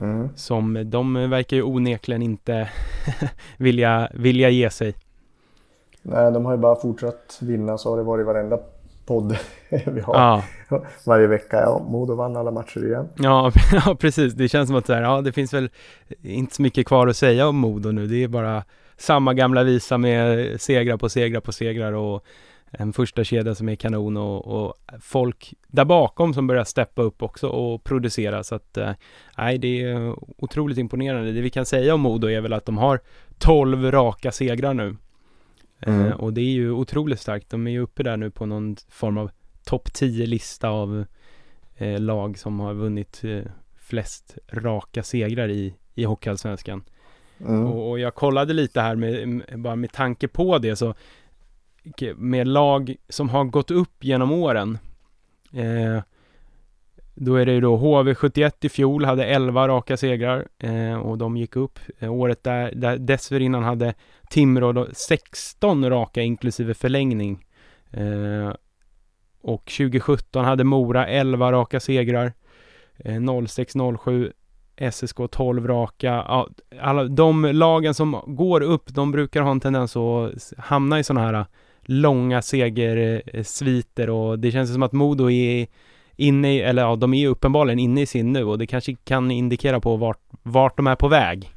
Mm. 0.01 0.29
Som 0.37 0.91
de 0.91 1.31
verkar 1.31 1.57
ju 1.57 1.63
onekligen 1.63 2.23
inte 2.23 2.69
vilja, 3.57 4.09
vilja 4.15 4.51
ge 4.51 4.71
sig. 4.71 4.95
Nej, 6.03 6.33
de 6.33 6.45
har 6.45 6.53
ju 6.53 6.59
bara 6.59 6.77
fortsatt 6.77 7.39
vinna 7.41 7.79
så 7.79 7.91
har 7.91 7.97
det 7.97 8.03
varit 8.03 8.27
varenda 8.27 8.59
podd 9.07 9.37
vi 9.69 10.01
har 10.01 10.15
Ja, 10.15 10.43
varje 11.07 11.27
vecka. 11.27 11.61
Ja, 11.61 11.87
Modo 11.89 12.15
vann 12.15 12.37
alla 12.37 12.51
matcher 12.51 12.85
igen. 12.85 13.09
ja, 13.17 13.53
ja, 13.87 13.95
precis. 13.95 14.35
Det 14.35 14.49
känns 14.49 14.69
som 14.69 14.77
att 14.77 14.87
så 14.87 14.95
här, 14.95 15.03
ja, 15.03 15.21
det 15.21 15.33
finns 15.33 15.55
väl 15.55 15.71
inte 16.23 16.55
så 16.55 16.63
mycket 16.63 16.87
kvar 16.87 17.07
att 17.07 17.17
säga 17.17 17.49
om 17.49 17.57
Modo 17.57 17.93
nu. 17.93 18.07
Det 18.07 18.25
är 18.25 18.29
bara 18.29 18.65
samma 18.97 19.35
gamla 19.35 19.63
visa 19.63 19.99
med 19.99 20.61
segrar 20.61 20.97
på 20.97 21.09
segrar 21.09 21.41
på 21.41 21.53
segrar 21.53 21.93
och 21.93 22.25
en 22.71 22.93
första 22.93 23.25
kedja 23.25 23.55
som 23.55 23.69
är 23.69 23.75
kanon 23.75 24.17
och, 24.17 24.47
och 24.47 24.75
folk 25.01 25.55
där 25.69 25.85
bakom 25.85 26.35
som 26.35 26.47
börjar 26.47 26.65
steppa 26.65 27.03
upp 27.03 27.23
också 27.23 27.49
och 27.49 27.85
producera 27.85 28.45
så 28.45 28.55
att 28.55 28.77
eh, 28.77 28.91
nej, 29.39 29.59
det 29.59 29.83
är 29.83 30.15
otroligt 30.43 30.79
imponerande. 30.79 31.33
Det 31.33 31.41
vi 31.41 31.51
kan 31.51 31.67
säga 31.67 31.95
om 31.95 32.01
Modo 32.01 32.29
är 32.29 32.41
väl 32.41 32.53
att 32.53 32.67
de 32.67 32.79
har 32.79 33.01
12 33.39 33.91
raka 33.91 34.33
segrar 34.33 34.75
nu. 34.75 34.97
Mm. 35.81 36.07
Eh, 36.07 36.13
och 36.13 36.33
det 36.33 36.41
är 36.41 36.53
ju 36.53 36.71
otroligt 36.71 37.21
starkt. 37.21 37.51
De 37.51 37.67
är 37.67 37.71
ju 37.71 37.81
uppe 37.81 38.03
där 38.03 38.17
nu 38.17 38.31
på 38.31 38.47
någon 38.47 38.77
form 38.89 39.19
av 39.19 39.31
topp 39.65 39.89
10-lista 39.89 40.69
av 40.69 41.05
eh, 41.77 42.01
lag 42.01 42.39
som 42.39 42.61
har 42.61 42.75
vunnit 42.75 43.25
eh, 43.25 43.43
flest 43.77 44.39
raka 44.53 45.03
segrar 45.03 45.49
i, 45.49 45.75
i 45.95 46.05
Hockeyallsvenskan. 46.05 46.85
Mm. 47.41 47.67
Och, 47.67 47.91
och 47.91 47.99
jag 47.99 48.15
kollade 48.15 48.53
lite 48.53 48.81
här 48.81 48.97
med, 48.97 49.43
bara 49.61 49.77
med 49.77 49.93
tanke 49.93 50.29
på 50.29 50.59
det 50.59 50.77
så 50.77 50.95
med 52.17 52.49
lag 52.49 52.97
som 53.09 53.29
har 53.29 53.45
gått 53.45 53.71
upp 53.71 54.05
genom 54.05 54.33
åren 54.33 54.79
eh, 55.53 56.03
då 57.19 57.35
är 57.35 57.47
det 57.47 57.53
ju 57.53 57.61
då 57.61 57.77
HV71 57.77 58.53
i 58.61 58.69
fjol 58.69 59.05
hade 59.05 59.25
11 59.25 59.69
raka 59.69 59.97
segrar 59.97 60.49
eh, 60.59 60.95
och 60.95 61.19
de 61.19 61.37
gick 61.37 61.57
upp. 61.57 61.79
Eh, 61.99 62.13
året 62.13 62.45
där, 62.45 62.73
där 62.75 62.99
dessförinnan 62.99 63.63
hade 63.63 63.95
Timrå 64.31 64.87
16 64.93 65.91
raka 65.91 66.23
inklusive 66.23 66.75
förlängning. 66.75 67.45
Eh, 67.91 68.53
och 69.43 69.65
2017 69.65 70.45
hade 70.45 70.65
Mora 70.65 71.07
11 71.07 71.53
raka 71.53 71.81
segrar. 71.81 72.33
Eh, 72.99 73.17
06-07 73.17 74.33
SSK 74.77 75.17
12 75.31 75.67
raka. 75.67 76.07
Ja, 76.07 76.49
alla, 76.81 77.05
de 77.05 77.45
lagen 77.45 77.95
som 77.95 78.21
går 78.27 78.61
upp, 78.61 78.95
de 78.95 79.13
brukar 79.13 79.43
ha 79.43 79.51
en 79.51 79.61
tendens 79.61 79.97
att 79.97 80.53
hamna 80.59 80.99
i 80.99 81.05
sådana 81.05 81.27
här 81.27 81.47
långa 81.87 82.43
segersviter 82.43 84.11
och 84.11 84.39
det 84.39 84.51
känns 84.51 84.73
som 84.73 84.83
att 84.83 84.93
Modo 84.93 85.31
är 85.31 85.67
inne 86.17 86.55
i, 86.55 86.61
eller 86.61 86.83
ja, 86.83 86.97
de 86.97 87.15
är 87.15 87.19
ju 87.19 87.29
uppenbarligen 87.29 87.79
inne 87.79 88.01
i 88.01 88.07
sin 88.07 88.33
nu 88.33 88.45
och 88.45 88.59
det 88.59 88.67
kanske 88.67 88.95
kan 88.95 89.31
indikera 89.31 89.81
på 89.81 89.97
vart, 89.97 90.21
vart 90.43 90.77
de 90.77 90.87
är 90.87 90.97
på 90.97 91.09
väg, 91.09 91.53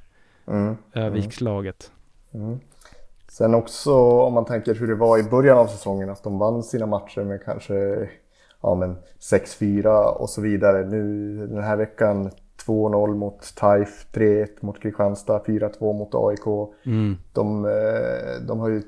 Mm. 0.50 0.78
Övikslaget. 0.94 1.92
Mm. 2.34 2.60
Sen 3.32 3.56
också 3.56 3.94
om 4.00 4.34
man 4.34 4.46
tänker 4.46 4.76
hur 4.76 4.88
det 4.88 4.96
var 4.96 5.18
i 5.18 5.24
början 5.24 5.58
av 5.58 5.68
säsongen 5.68 6.10
att 6.10 6.24
de 6.24 6.40
vann 6.40 6.64
sina 6.64 6.86
matcher 6.86 7.22
med 7.22 7.44
kanske 7.46 8.10
ja, 8.62 8.76
men 8.76 8.98
6-4 9.20 10.04
och 10.04 10.30
så 10.30 10.42
vidare. 10.42 10.86
Nu 10.86 11.48
den 11.48 11.64
här 11.64 11.78
veckan 11.78 12.32
2-0 12.66 13.16
mot 13.16 13.56
TAIF, 13.56 14.08
3-1 14.14 14.48
mot 14.62 14.82
Kristianstad, 14.82 15.44
4-2 15.46 15.94
mot 15.94 16.16
AIK. 16.16 16.74
Mm. 16.86 17.18
De, 17.34 17.66
eh, 17.66 18.48
de 18.48 18.60
har 18.60 18.70
ju 18.70 18.82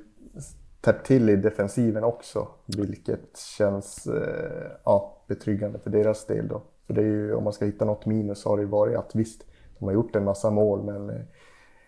täppt 0.82 1.06
till 1.08 1.30
i 1.30 1.36
defensiven 1.36 2.04
också, 2.04 2.48
vilket 2.66 3.38
känns 3.58 4.08
eh, 4.08 4.72
ja, 4.86 5.24
betryggande 5.28 5.80
för 5.80 5.90
deras 5.90 6.28
del 6.28 6.48
då. 6.48 6.64
För 6.88 6.94
det 6.94 7.02
är 7.02 7.06
ju, 7.06 7.36
om 7.36 7.44
man 7.44 7.54
ska 7.54 7.66
hitta 7.66 7.86
något 7.86 8.06
minus 8.06 8.42
så 8.42 8.50
har 8.50 8.58
det 8.58 8.66
varit 8.66 8.98
att 8.98 9.16
visst, 9.16 9.46
de 9.80 9.86
har 9.86 9.94
gjort 9.94 10.16
en 10.16 10.24
massa 10.24 10.50
mål 10.50 10.84
men 10.84 11.10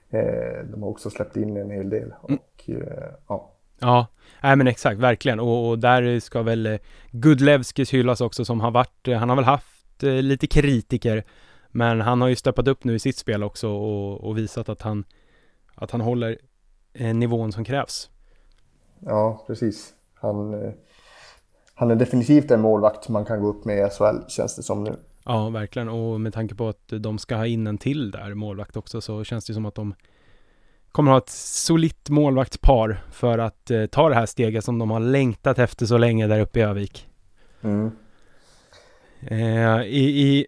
eh, 0.10 0.66
de 0.72 0.84
har 0.84 0.90
också 0.90 1.10
släppt 1.10 1.38
in 1.38 1.58
en 1.58 1.72
hel 1.72 1.90
del. 1.90 2.14
Och, 2.22 2.70
eh, 2.70 3.14
ja. 3.28 3.50
Ja, 3.80 4.08
nej 4.44 4.56
men 4.56 4.68
exakt, 4.68 5.00
verkligen. 5.00 5.40
Och, 5.40 5.70
och 5.70 5.80
där 5.80 6.20
ska 6.20 6.42
väl 6.42 6.66
eh, 6.66 6.80
Gudlevskis 7.12 7.94
hyllas 7.94 8.22
också 8.22 8.46
som 8.46 8.62
har 8.62 8.72
varit, 8.72 9.08
eh, 9.08 9.18
han 9.18 9.30
har 9.30 9.36
väl 9.36 9.46
haft 9.46 10.04
eh, 10.04 10.14
lite 10.14 10.48
kritiker, 10.48 11.24
men 11.72 12.02
han 12.02 12.22
har 12.22 12.28
ju 12.28 12.36
steppat 12.36 12.68
upp 12.68 12.84
nu 12.84 12.96
i 12.96 13.00
sitt 13.00 13.18
spel 13.18 13.44
också 13.44 13.70
och, 13.70 14.24
och 14.24 14.38
visat 14.38 14.70
att 14.70 14.82
han, 14.82 15.04
att 15.76 15.92
han 15.92 16.02
håller 16.02 16.38
eh, 16.94 17.16
nivån 17.16 17.52
som 17.52 17.64
krävs. 17.64 18.10
Ja, 19.06 19.44
precis. 19.48 19.94
Han, 20.14 20.54
eh, 20.54 20.72
han 21.76 21.92
är 21.92 21.96
definitivt 21.96 22.52
en 22.52 22.62
målvakt 22.62 23.10
man 23.10 23.26
kan 23.26 23.42
gå 23.42 23.48
upp 23.48 23.66
med 23.66 23.78
i 23.78 23.90
SHL 23.90 24.30
känns 24.30 24.56
det 24.56 24.64
som 24.64 24.84
nu. 24.84 24.96
Ja, 25.26 25.50
verkligen. 25.50 25.90
Och 25.90 26.22
med 26.22 26.34
tanke 26.34 26.56
på 26.56 26.70
att 26.70 26.94
de 27.00 27.20
ska 27.20 27.36
ha 27.36 27.48
in 27.48 27.68
en 27.68 27.78
till 27.78 28.12
där, 28.12 28.34
målvakt 28.34 28.78
också, 28.78 29.02
så 29.02 29.24
känns 29.24 29.46
det 29.46 29.54
som 29.54 29.66
att 29.66 29.76
de 29.76 29.94
kommer 30.92 31.12
ha 31.12 31.18
ett 31.18 31.30
solitt 31.30 32.10
målvaktspar 32.10 33.04
för 33.12 33.38
att 33.38 33.72
eh, 33.72 33.86
ta 33.86 34.10
det 34.10 34.16
här 34.16 34.26
steget 34.26 34.64
som 34.64 34.80
de 34.80 34.92
har 34.92 35.00
längtat 35.00 35.60
efter 35.60 35.86
så 35.86 35.98
länge 35.98 36.28
där 36.28 36.40
uppe 36.40 36.60
i 36.60 36.64
Övik. 36.64 37.08
Mm. 37.62 37.92
Eh, 39.28 39.82
i, 39.82 40.22
i, 40.22 40.46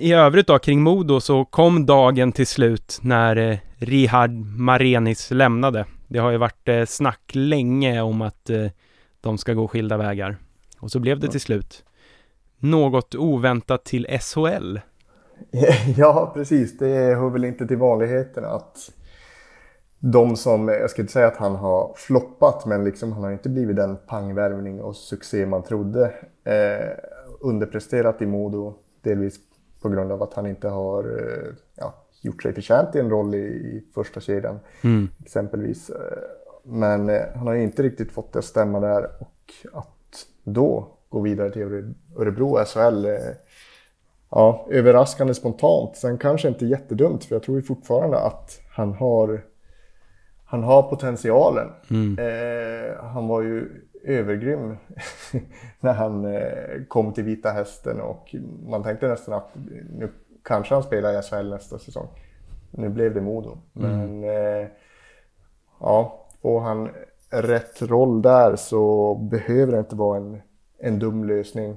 I 0.00 0.12
övrigt 0.12 0.46
då 0.46 0.58
kring 0.58 0.82
Modo 0.82 1.20
så 1.20 1.44
kom 1.44 1.86
dagen 1.86 2.32
till 2.32 2.46
slut 2.46 2.98
när 3.02 3.36
eh, 3.36 3.58
Rihard 3.78 4.30
Marenis 4.58 5.30
lämnade. 5.30 5.86
Det 6.08 6.18
har 6.18 6.30
ju 6.30 6.36
varit 6.38 6.68
eh, 6.68 6.84
snack 6.84 7.30
länge 7.32 8.00
om 8.00 8.22
att 8.22 8.50
eh, 8.50 8.66
de 9.20 9.38
ska 9.38 9.54
gå 9.54 9.68
skilda 9.68 9.96
vägar. 9.96 10.36
Och 10.80 10.90
så 10.90 11.00
blev 11.00 11.20
det 11.20 11.28
till 11.28 11.40
slut 11.40 11.84
något 12.58 13.14
oväntat 13.14 13.84
till 13.84 14.06
SHL. 14.20 14.78
Ja, 15.96 16.30
precis. 16.34 16.78
Det 16.78 17.14
hör 17.14 17.30
väl 17.30 17.44
inte 17.44 17.66
till 17.66 17.76
vanligheten 17.76 18.44
att 18.44 18.90
de 19.98 20.36
som, 20.36 20.68
jag 20.68 20.90
ska 20.90 21.02
inte 21.02 21.12
säga 21.12 21.26
att 21.26 21.36
han 21.36 21.56
har 21.56 21.92
floppat, 21.96 22.66
men 22.66 22.84
liksom 22.84 23.12
han 23.12 23.24
har 23.24 23.30
inte 23.30 23.48
blivit 23.48 23.76
den 23.76 23.96
pangvärvning 24.06 24.80
och 24.80 24.96
succé 24.96 25.46
man 25.46 25.62
trodde. 25.62 26.04
Eh, 26.44 26.88
underpresterat 27.40 28.22
i 28.22 28.26
Modo, 28.26 28.74
delvis 29.02 29.38
på 29.82 29.88
grund 29.88 30.12
av 30.12 30.22
att 30.22 30.34
han 30.34 30.46
inte 30.46 30.68
har 30.68 31.04
eh, 31.04 31.54
ja, 31.74 31.94
gjort 32.20 32.42
sig 32.42 32.52
förtjänt 32.52 32.96
i 32.96 32.98
en 32.98 33.10
roll 33.10 33.34
i, 33.34 33.38
i 33.38 33.84
första 33.94 34.20
kedjan 34.20 34.60
Mm. 34.84 35.08
exempelvis. 35.24 35.90
Eh, 35.90 35.96
Men 36.64 37.08
eh, 37.08 37.20
han 37.34 37.46
har 37.46 37.54
inte 37.54 37.82
riktigt 37.82 38.12
fått 38.12 38.32
det 38.32 38.38
att 38.38 38.44
stämma 38.44 38.80
där 38.80 39.04
och 39.20 39.52
att 39.72 40.26
då 40.44 40.88
gå 41.08 41.20
vidare 41.20 41.50
till 41.50 41.62
Öre- 41.62 41.94
Örebro 42.18 42.64
SHL 42.64 43.04
eh, 43.04 43.12
Ja, 44.30 44.66
överraskande 44.70 45.34
spontant. 45.34 45.96
Sen 45.96 46.18
kanske 46.18 46.48
inte 46.48 46.66
jättedumt 46.66 47.24
för 47.24 47.34
jag 47.34 47.42
tror 47.42 47.60
fortfarande 47.60 48.18
att 48.18 48.60
han 48.70 48.92
har 48.92 49.44
han 50.44 50.62
har 50.62 50.82
potentialen. 50.82 51.68
Mm. 51.90 52.18
Eh, 52.18 53.04
han 53.04 53.28
var 53.28 53.42
ju 53.42 53.68
övergrym 54.04 54.76
när 55.80 55.92
han 55.92 56.24
eh, 56.24 56.82
kom 56.88 57.12
till 57.12 57.24
Vita 57.24 57.50
Hästen 57.50 58.00
och 58.00 58.34
man 58.68 58.82
tänkte 58.82 59.08
nästan 59.08 59.34
att 59.34 59.48
nu 59.98 60.08
kanske 60.42 60.74
han 60.74 60.82
spelar 60.82 61.18
i 61.18 61.22
SHL 61.22 61.50
nästa 61.50 61.78
säsong. 61.78 62.08
Nu 62.70 62.88
blev 62.88 63.14
det 63.14 63.20
Modo. 63.20 63.58
Men 63.72 64.24
eh, 64.24 64.68
ja, 65.80 66.26
får 66.42 66.60
han 66.60 66.90
rätt 67.30 67.82
roll 67.82 68.22
där 68.22 68.56
så 68.56 69.14
behöver 69.14 69.72
det 69.72 69.78
inte 69.78 69.96
vara 69.96 70.16
en, 70.16 70.42
en 70.78 70.98
dum 70.98 71.24
lösning. 71.24 71.76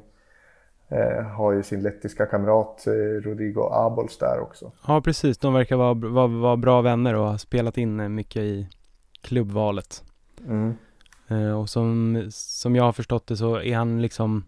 Eh, 0.87 1.23
har 1.25 1.51
ju 1.51 1.63
sin 1.63 1.81
lettiska 1.81 2.25
kamrat 2.25 2.87
eh, 2.87 3.21
Rodrigo 3.21 3.69
Abols 3.71 4.17
där 4.17 4.39
också. 4.39 4.71
Ja, 4.87 5.01
precis. 5.01 5.37
De 5.37 5.53
verkar 5.53 5.75
vara, 5.75 5.93
vara, 5.93 6.27
vara 6.27 6.57
bra 6.57 6.81
vänner 6.81 7.13
och 7.13 7.25
ha 7.25 7.37
spelat 7.37 7.77
in 7.77 7.99
eh, 7.99 8.09
mycket 8.09 8.41
i 8.41 8.67
klubbvalet. 9.21 10.03
Mm. 10.47 10.73
Eh, 11.27 11.59
och 11.59 11.69
som, 11.69 12.23
som 12.31 12.75
jag 12.75 12.83
har 12.83 12.91
förstått 12.91 13.27
det 13.27 13.37
så 13.37 13.61
är 13.61 13.75
han 13.75 14.01
liksom 14.01 14.43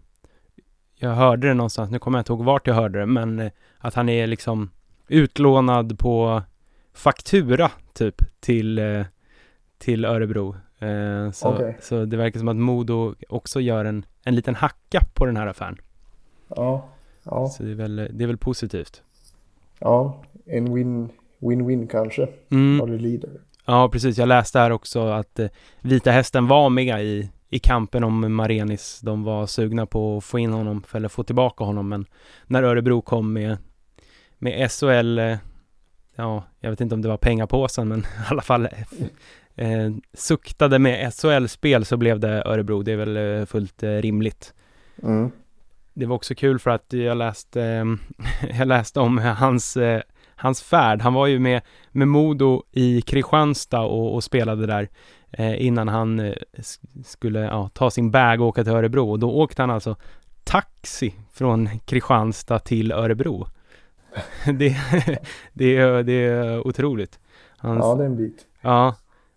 Jag 1.04 1.14
hörde 1.14 1.48
det 1.48 1.54
någonstans, 1.54 1.90
nu 1.90 1.98
kommer 1.98 2.18
jag 2.18 2.20
inte 2.20 2.32
ihåg 2.32 2.44
vart 2.44 2.66
jag 2.66 2.74
hörde 2.74 2.98
det, 2.98 3.06
men 3.06 3.38
eh, 3.38 3.50
att 3.78 3.94
han 3.94 4.08
är 4.08 4.26
liksom 4.26 4.70
utlånad 5.08 5.98
på 5.98 6.42
faktura 6.94 7.70
typ 7.92 8.22
till, 8.40 8.78
eh, 8.78 9.04
till 9.78 10.04
Örebro. 10.04 10.56
Eh, 10.78 11.30
så, 11.30 11.48
Okej. 11.54 11.78
så 11.80 12.04
det 12.04 12.16
verkar 12.16 12.38
som 12.38 12.48
att 12.48 12.56
Modo 12.56 13.14
också 13.28 13.60
gör 13.60 13.84
en, 13.84 14.04
en 14.24 14.34
liten 14.34 14.54
hacka 14.54 15.00
på 15.14 15.26
den 15.26 15.36
här 15.36 15.46
affären. 15.46 15.78
Ja, 16.48 16.88
ja, 17.22 17.48
Så 17.48 17.62
det 17.62 17.70
är 17.70 17.74
väl, 17.74 17.96
det 18.12 18.24
är 18.24 18.26
väl 18.26 18.36
positivt. 18.38 19.02
ja, 19.78 20.22
en 20.46 20.74
win, 20.74 21.08
win-win 21.38 21.86
kanske. 21.86 22.28
Mm. 22.50 22.78
Vad 22.78 22.90
det 22.90 22.98
lider. 22.98 23.30
Ja, 23.66 23.88
precis. 23.88 24.18
Jag 24.18 24.28
läste 24.28 24.58
här 24.58 24.70
också 24.70 25.06
att 25.08 25.40
Vita 25.80 26.10
Hästen 26.10 26.48
var 26.48 26.70
med 26.70 27.04
i, 27.04 27.30
i 27.54 27.58
kampen 27.58 28.04
om 28.04 28.34
Marenis. 28.34 29.00
De 29.00 29.24
var 29.24 29.46
sugna 29.46 29.86
på 29.86 30.16
att 30.16 30.24
få 30.24 30.38
in 30.38 30.52
honom, 30.52 30.84
eller 30.92 31.08
få 31.08 31.22
tillbaka 31.22 31.64
honom, 31.64 31.88
men 31.88 32.06
när 32.46 32.62
Örebro 32.62 33.02
kom 33.02 33.32
med, 33.32 33.56
med 34.38 34.70
SHL, 34.70 35.18
eh, 35.18 35.36
ja, 36.16 36.44
jag 36.60 36.70
vet 36.70 36.80
inte 36.80 36.94
om 36.94 37.02
det 37.02 37.08
var 37.08 37.16
pengapåsen, 37.16 37.88
men 37.88 38.00
i 38.02 38.04
alla 38.30 38.42
fall 38.42 38.68
eh, 39.56 39.72
eh, 39.72 39.92
suktade 40.12 40.78
med 40.78 41.14
SHL-spel 41.14 41.84
så 41.84 41.96
blev 41.96 42.20
det 42.20 42.42
Örebro. 42.44 42.82
Det 42.82 42.92
är 42.92 42.96
väl 42.96 43.16
eh, 43.16 43.46
fullt 43.46 43.82
eh, 43.82 43.90
rimligt. 43.90 44.54
Mm. 45.02 45.30
Det 45.92 46.06
var 46.06 46.16
också 46.16 46.34
kul 46.34 46.58
för 46.58 46.70
att 46.70 46.92
jag 46.92 47.16
läste, 47.16 47.86
jag 48.58 48.68
läste 48.68 49.00
om 49.00 49.18
hans, 49.18 49.78
hans 50.36 50.62
färd. 50.62 51.02
Han 51.02 51.14
var 51.14 51.26
ju 51.26 51.38
med, 51.38 51.62
med 51.90 52.08
Modo 52.08 52.62
i 52.72 53.02
Kristianstad 53.02 53.80
och, 53.80 54.14
och 54.14 54.24
spelade 54.24 54.66
där 54.66 54.88
innan 55.38 55.88
han 55.88 56.20
eh, 56.20 56.34
skulle 57.04 57.40
ja, 57.40 57.70
ta 57.72 57.90
sin 57.90 58.10
bag 58.10 58.40
och 58.40 58.46
åka 58.46 58.64
till 58.64 58.72
Örebro. 58.72 59.10
Och 59.10 59.18
då 59.18 59.30
åkte 59.30 59.62
han 59.62 59.70
alltså 59.70 59.96
taxi 60.44 61.14
från 61.32 61.68
Kristianstad 61.78 62.58
till 62.58 62.92
Örebro. 62.92 63.46
det, 64.44 64.76
det, 65.52 65.76
är, 65.76 66.02
det 66.02 66.12
är 66.12 66.66
otroligt. 66.66 67.18
Hans, 67.56 67.84
Ja, 67.84 67.94
det 67.94 68.02
är 68.02 68.06
en 68.06 68.16
bit. 68.16 68.46
Ja, 68.60 68.94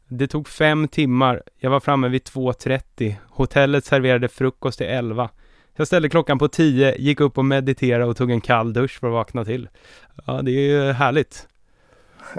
det 0.08 0.28
tog 0.28 0.48
fem 0.48 0.88
timmar. 0.88 1.44
Jag 1.58 1.70
var 1.70 1.80
framme 1.80 2.08
vid 2.08 2.22
2.30. 2.22 3.16
Hotellet 3.30 3.86
serverade 3.86 4.28
frukost 4.28 4.78
till 4.78 4.88
11. 4.88 5.30
Jag 5.76 5.88
ställde 5.88 6.10
klockan 6.10 6.40
på 6.40 6.48
10, 6.48 6.96
gick 6.98 7.20
upp 7.20 7.38
och 7.38 7.46
mediterade 7.46 8.06
och 8.06 8.18
tog 8.18 8.32
en 8.32 8.42
kall 8.42 8.74
dusch 8.74 9.00
för 9.00 9.08
att 9.08 9.14
vakna 9.14 9.46
till. 9.46 9.70
Ja, 10.26 10.42
det 10.42 10.52
är 10.52 10.86
ju 10.86 10.92
härligt. 10.92 11.48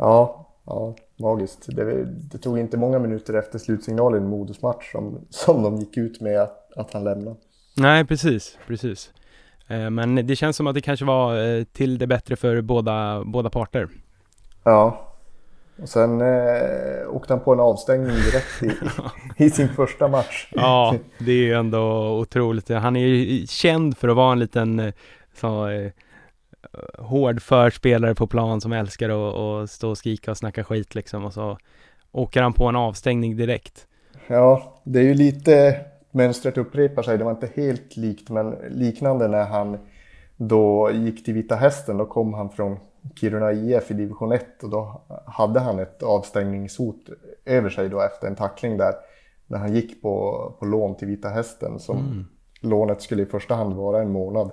Ja, 0.00 0.46
ja 0.66 0.94
magiskt. 1.18 1.66
Det, 1.76 2.04
det 2.04 2.38
tog 2.38 2.58
inte 2.58 2.76
många 2.76 2.98
minuter 2.98 3.34
efter 3.34 3.58
slutsignalen 3.58 4.22
i 4.24 4.26
Modos 4.26 4.62
match 4.62 4.92
som, 4.92 5.26
som 5.30 5.62
de 5.62 5.76
gick 5.76 5.96
ut 5.96 6.20
med 6.20 6.40
att, 6.40 6.72
att 6.76 6.92
han 6.92 7.04
lämnade. 7.04 7.36
Nej, 7.76 8.04
precis, 8.04 8.58
precis. 8.66 9.10
Eh, 9.68 9.90
Men 9.90 10.26
det 10.26 10.36
känns 10.36 10.56
som 10.56 10.66
att 10.66 10.74
det 10.74 10.80
kanske 10.80 11.04
var 11.04 11.36
eh, 11.36 11.64
till 11.64 11.98
det 11.98 12.06
bättre 12.06 12.36
för 12.36 12.60
båda, 12.60 13.24
båda 13.24 13.50
parter. 13.50 13.88
Ja. 14.64 15.04
Och 15.82 15.88
sen 15.88 16.20
eh, 16.20 17.08
åkte 17.08 17.32
han 17.32 17.40
på 17.40 17.52
en 17.52 17.60
avstängning 17.60 18.16
direkt 18.16 18.62
i, 18.62 18.72
i 19.44 19.50
sin 19.50 19.68
första 19.68 20.08
match. 20.08 20.48
Ja, 20.52 20.94
det 21.18 21.32
är 21.32 21.44
ju 21.44 21.54
ändå 21.54 22.10
otroligt. 22.18 22.68
Han 22.68 22.96
är 22.96 23.06
ju 23.06 23.46
känd 23.46 23.98
för 23.98 24.08
att 24.08 24.16
vara 24.16 24.32
en 24.32 24.38
liten 24.38 24.80
eh, 24.80 24.92
så, 25.40 25.68
hård 26.98 27.42
förspelare 27.42 28.14
på 28.14 28.26
plan 28.26 28.60
som 28.60 28.72
älskar 28.72 29.08
att, 29.08 29.34
att 29.34 29.70
stå 29.70 29.90
och 29.90 29.98
skrika 29.98 30.30
och 30.30 30.36
snacka 30.36 30.64
skit 30.64 30.94
liksom 30.94 31.24
och 31.24 31.32
så 31.32 31.58
åker 32.12 32.42
han 32.42 32.52
på 32.52 32.64
en 32.66 32.76
avstängning 32.76 33.36
direkt. 33.36 33.86
Ja, 34.26 34.80
det 34.84 34.98
är 34.98 35.02
ju 35.04 35.14
lite 35.14 35.80
mönstret 36.10 36.58
upprepar 36.58 37.02
sig. 37.02 37.18
Det 37.18 37.24
var 37.24 37.30
inte 37.30 37.50
helt 37.54 37.96
likt 37.96 38.30
men 38.30 38.50
liknande 38.68 39.28
när 39.28 39.44
han 39.44 39.78
då 40.36 40.90
gick 40.92 41.24
till 41.24 41.34
Vita 41.34 41.56
Hästen. 41.56 41.96
Då 41.98 42.06
kom 42.06 42.34
han 42.34 42.50
från 42.50 42.76
Kiruna 43.20 43.52
IF 43.52 43.90
i 43.90 43.94
division 43.94 44.32
1 44.32 44.62
och 44.62 44.70
då 44.70 45.02
hade 45.26 45.60
han 45.60 45.78
ett 45.78 46.02
avstängningshot 46.02 46.96
över 47.44 47.70
sig 47.70 47.88
då 47.88 48.00
efter 48.00 48.26
en 48.26 48.36
tackling 48.36 48.76
där. 48.76 48.92
När 49.46 49.58
han 49.58 49.74
gick 49.74 50.02
på, 50.02 50.52
på 50.58 50.64
lån 50.64 50.96
till 50.96 51.08
Vita 51.08 51.28
Hästen 51.28 51.78
som 51.78 51.98
Mm. 51.98 52.24
lånet 52.60 53.02
skulle 53.02 53.22
i 53.22 53.26
första 53.26 53.54
hand 53.54 53.74
vara 53.74 54.02
en 54.02 54.10
månad. 54.12 54.50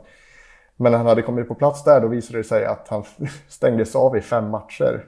Men 0.77 0.91
när 0.91 0.97
han 0.97 1.07
hade 1.07 1.21
kommit 1.21 1.47
på 1.47 1.55
plats 1.55 1.83
där 1.83 2.01
då 2.01 2.07
visade 2.07 2.39
det 2.39 2.43
sig 2.43 2.65
att 2.65 2.87
han 2.87 3.03
stängdes 3.47 3.95
av 3.95 4.17
i 4.17 4.21
fem 4.21 4.49
matcher. 4.49 5.05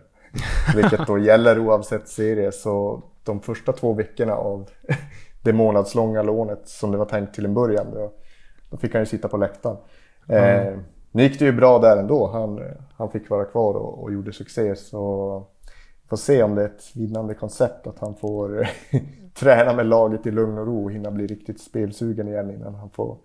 Vilket 0.76 1.08
då 1.08 1.18
gäller 1.18 1.60
oavsett 1.60 2.08
serie. 2.08 2.52
Så 2.52 3.04
de 3.24 3.40
första 3.40 3.74
två 3.74 3.94
veckorna 3.94 4.34
av 4.34 4.70
det 5.44 5.54
månadslånga 5.54 6.22
lånet 6.22 6.68
som 6.68 6.92
det 6.92 6.98
var 6.98 7.06
tänkt 7.06 7.36
till 7.36 7.46
en 7.46 7.54
början. 7.54 7.88
Då, 7.94 8.14
då 8.70 8.78
fick 8.78 8.94
han 8.94 9.02
ju 9.02 9.06
sitta 9.06 9.28
på 9.28 9.38
läktaren. 9.38 9.78
Eh, 10.30 10.78
nu 11.12 11.24
gick 11.24 11.40
det 11.40 11.46
ju 11.46 11.52
bra 11.52 11.80
där 11.80 11.98
ändå. 11.98 12.28
Han, 12.28 12.62
han 12.98 13.12
fick 13.12 13.30
vara 13.30 13.46
kvar 13.46 13.74
och, 13.74 14.04
och 14.04 14.14
gjorde 14.14 14.34
succé. 14.34 14.76
Så 14.76 15.48
får 16.10 16.18
se 16.18 16.44
om 16.44 16.56
det 16.56 16.62
är 16.62 16.66
ett 16.66 16.96
vinnande 16.96 17.34
koncept 17.34 17.88
att 17.88 18.00
han 18.00 18.16
får 18.16 18.68
träna 19.34 19.74
med 19.74 19.86
laget 19.86 20.28
i 20.28 20.32
lugn 20.32 20.58
och 20.58 20.68
ro 20.68 20.84
och 20.84 20.92
hinna 20.92 21.12
bli 21.12 21.28
riktigt 21.28 21.62
spelsugen 21.62 22.28
igen 22.28 22.52
innan 22.52 22.76
han 22.76 22.90
får, 22.90 23.18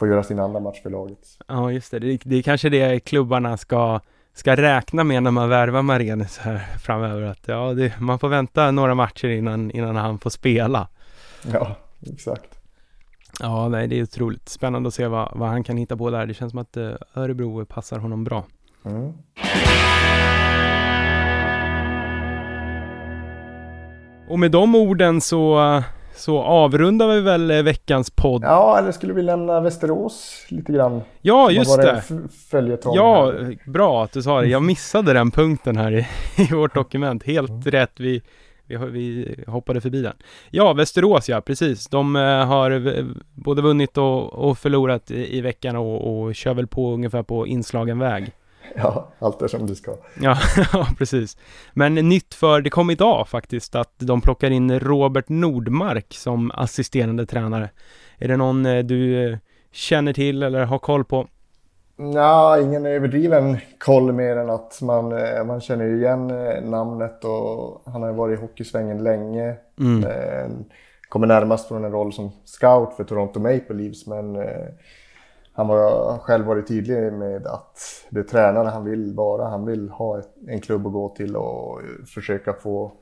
får 0.00 0.08
göra 0.08 0.22
sin 0.22 0.38
andra 0.38 0.60
match 0.60 0.82
för 0.82 0.90
laget. 0.90 1.18
Ja, 1.46 1.72
just 1.72 1.90
det. 1.90 1.98
Det, 1.98 2.20
det 2.24 2.36
är 2.36 2.42
kanske 2.42 2.68
det 2.68 3.00
klubbarna 3.00 3.56
ska, 3.56 4.00
ska 4.34 4.56
räkna 4.56 5.04
med 5.04 5.22
när 5.22 5.30
man 5.30 5.48
värvar 5.48 5.82
Marenes 5.82 6.38
här 6.38 6.58
framöver. 6.78 7.22
Att 7.22 7.48
ja, 7.48 7.74
det, 7.74 8.00
man 8.00 8.18
får 8.18 8.28
vänta 8.28 8.70
några 8.70 8.94
matcher 8.94 9.28
innan, 9.28 9.70
innan 9.70 9.96
han 9.96 10.18
får 10.18 10.30
spela. 10.30 10.88
Ja, 11.52 11.76
exakt. 12.12 12.60
Ja, 13.40 13.68
nej, 13.68 13.88
det 13.88 13.98
är 13.98 14.02
otroligt 14.02 14.48
spännande 14.48 14.88
att 14.88 14.94
se 14.94 15.06
vad, 15.06 15.32
vad 15.34 15.48
han 15.48 15.64
kan 15.64 15.76
hitta 15.76 15.96
på 15.96 16.10
där. 16.10 16.26
Det 16.26 16.34
känns 16.34 16.50
som 16.50 16.60
att 16.60 16.76
eh, 16.76 16.90
Örebro 17.14 17.66
passar 17.66 17.98
honom 17.98 18.24
bra. 18.24 18.44
Mm. 18.84 19.12
Och 24.28 24.38
med 24.38 24.50
de 24.50 24.74
orden 24.74 25.20
så, 25.20 25.82
så 26.20 26.42
avrundar 26.42 27.08
vi 27.08 27.20
väl 27.20 27.50
eh, 27.50 27.62
veckans 27.62 28.10
podd. 28.10 28.42
Ja, 28.44 28.78
eller 28.78 28.92
skulle 28.92 29.12
vi 29.12 29.22
lämna 29.22 29.60
Västerås 29.60 30.46
lite 30.48 30.72
grann? 30.72 31.02
Ja, 31.22 31.50
just 31.50 31.76
det. 31.76 32.02
Ja, 32.82 33.24
här. 33.32 33.70
bra 33.70 34.04
att 34.04 34.12
du 34.12 34.22
sa 34.22 34.40
det. 34.40 34.46
Jag 34.48 34.62
missade 34.62 35.12
den 35.12 35.30
punkten 35.30 35.76
här 35.76 35.92
i, 35.92 36.06
i 36.42 36.54
vårt 36.54 36.74
dokument. 36.74 37.22
Helt 37.24 37.50
Mm. 37.50 37.62
rätt. 37.62 37.92
Vi, 37.96 38.22
vi, 38.66 38.76
vi 38.76 39.34
hoppade 39.46 39.80
förbi 39.80 40.02
den. 40.02 40.16
Ja, 40.50 40.72
Västerås 40.72 41.28
ja, 41.28 41.40
precis. 41.40 41.86
De 41.88 42.16
eh, 42.16 42.22
har 42.22 43.04
både 43.34 43.62
vunnit 43.62 43.98
och, 43.98 44.32
och 44.32 44.58
förlorat 44.58 45.10
i, 45.10 45.36
i 45.36 45.40
veckan 45.40 45.76
och, 45.76 46.22
och 46.22 46.34
kör 46.34 46.54
väl 46.54 46.66
på 46.66 46.92
ungefär 46.94 47.22
på 47.22 47.46
inslagen 47.46 47.98
väg. 47.98 48.32
Ja, 48.76 49.12
allt 49.18 49.42
är 49.42 49.48
som 49.48 49.66
det 49.66 49.76
ska. 49.76 49.96
Ja, 50.20 50.36
ja, 50.72 50.86
precis. 50.98 51.36
Men 51.72 51.94
nytt 51.94 52.34
för, 52.34 52.60
det 52.60 52.70
kom 52.70 52.90
idag 52.90 53.28
faktiskt, 53.28 53.74
att 53.74 53.94
de 53.98 54.20
plockar 54.20 54.50
in 54.50 54.80
Robert 54.80 55.28
Nordmark 55.28 56.14
som 56.14 56.50
assisterande 56.54 57.26
tränare. 57.26 57.70
Är 58.18 58.28
det 58.28 58.36
någon 58.36 58.66
eh, 58.66 58.84
du 58.84 59.32
eh, 59.32 59.38
känner 59.72 60.12
till 60.12 60.42
eller 60.42 60.64
har 60.64 60.78
koll 60.78 61.04
på? 61.04 61.26
Ja, 62.14 62.60
ingen 62.60 62.86
överdriven 62.86 63.58
koll 63.78 64.12
mer 64.12 64.36
än 64.36 64.50
att 64.50 64.78
man, 64.82 65.12
eh, 65.12 65.44
man 65.44 65.60
känner 65.60 65.94
igen 65.94 66.26
namnet 66.70 67.24
och 67.24 67.82
han 67.92 68.02
har 68.02 68.12
varit 68.12 68.38
i 68.38 68.42
hockeysvängen 68.42 69.02
länge. 69.02 69.56
Mm. 69.80 70.04
Kommer 71.08 71.26
närmast 71.26 71.68
från 71.68 71.84
en 71.84 71.92
roll 71.92 72.12
som 72.12 72.32
scout 72.44 72.94
för 72.96 73.04
Toronto 73.04 73.40
Maple 73.40 73.74
Leafs 73.74 74.06
men 74.06 74.36
han 75.52 75.68
har 75.68 76.18
själv 76.18 76.46
varit 76.46 76.68
tydlig 76.68 77.12
med 77.12 77.46
att 77.46 77.78
det 78.10 78.20
är 78.20 78.24
tränare 78.24 78.68
han 78.68 78.84
vill 78.84 79.14
vara. 79.14 79.48
Han 79.48 79.66
vill 79.66 79.88
ha 79.88 80.22
en 80.46 80.60
klubb 80.60 80.86
att 80.86 80.92
gå 80.92 81.08
till 81.08 81.36
och 81.36 81.80
försöka 82.14 82.52
få, 82.52 82.92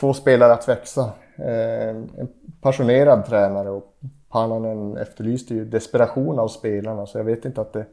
få 0.00 0.14
spelare 0.14 0.52
att 0.52 0.68
växa. 0.68 1.10
Eh, 1.38 1.88
en 1.88 2.28
passionerad 2.60 3.26
tränare 3.26 3.70
och 3.70 3.96
Pannanen 4.28 4.96
efterlyste 4.96 5.54
ju 5.54 5.64
desperation 5.64 6.38
av 6.38 6.48
spelarna 6.48 7.06
så 7.06 7.18
jag 7.18 7.24
vet 7.24 7.44
inte 7.44 7.60
att 7.60 7.72
det, 7.72 7.86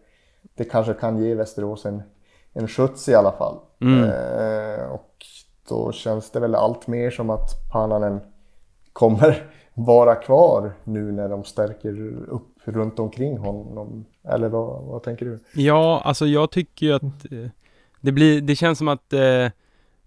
det 0.55 0.63
kanske 0.63 0.93
kan 0.93 1.17
ge 1.17 1.35
Västerås 1.35 1.85
en, 1.85 2.03
en 2.53 2.67
skjuts 2.67 3.09
i 3.09 3.15
alla 3.15 3.31
fall. 3.31 3.57
Mm. 3.81 4.03
Eh, 4.03 4.85
och 4.85 5.25
då 5.69 5.91
känns 5.91 6.31
det 6.31 6.39
väl 6.39 6.55
allt 6.55 6.87
mer 6.87 7.09
som 7.09 7.29
att 7.29 7.69
Pannanen 7.71 8.19
kommer 8.93 9.51
vara 9.73 10.15
kvar 10.15 10.71
nu 10.83 11.11
när 11.11 11.29
de 11.29 11.43
stärker 11.43 12.23
upp 12.29 12.52
runt 12.63 12.99
omkring 12.99 13.37
honom. 13.37 14.05
Eller 14.23 14.49
vad, 14.49 14.83
vad 14.83 15.03
tänker 15.03 15.25
du? 15.25 15.39
Ja, 15.53 16.01
alltså 16.05 16.25
jag 16.25 16.51
tycker 16.51 16.85
ju 16.85 16.93
att 16.93 17.31
eh, 17.31 17.49
det 18.01 18.11
blir, 18.11 18.41
det 18.41 18.55
känns 18.55 18.77
som 18.77 18.87
att 18.87 19.13
eh, 19.13 19.47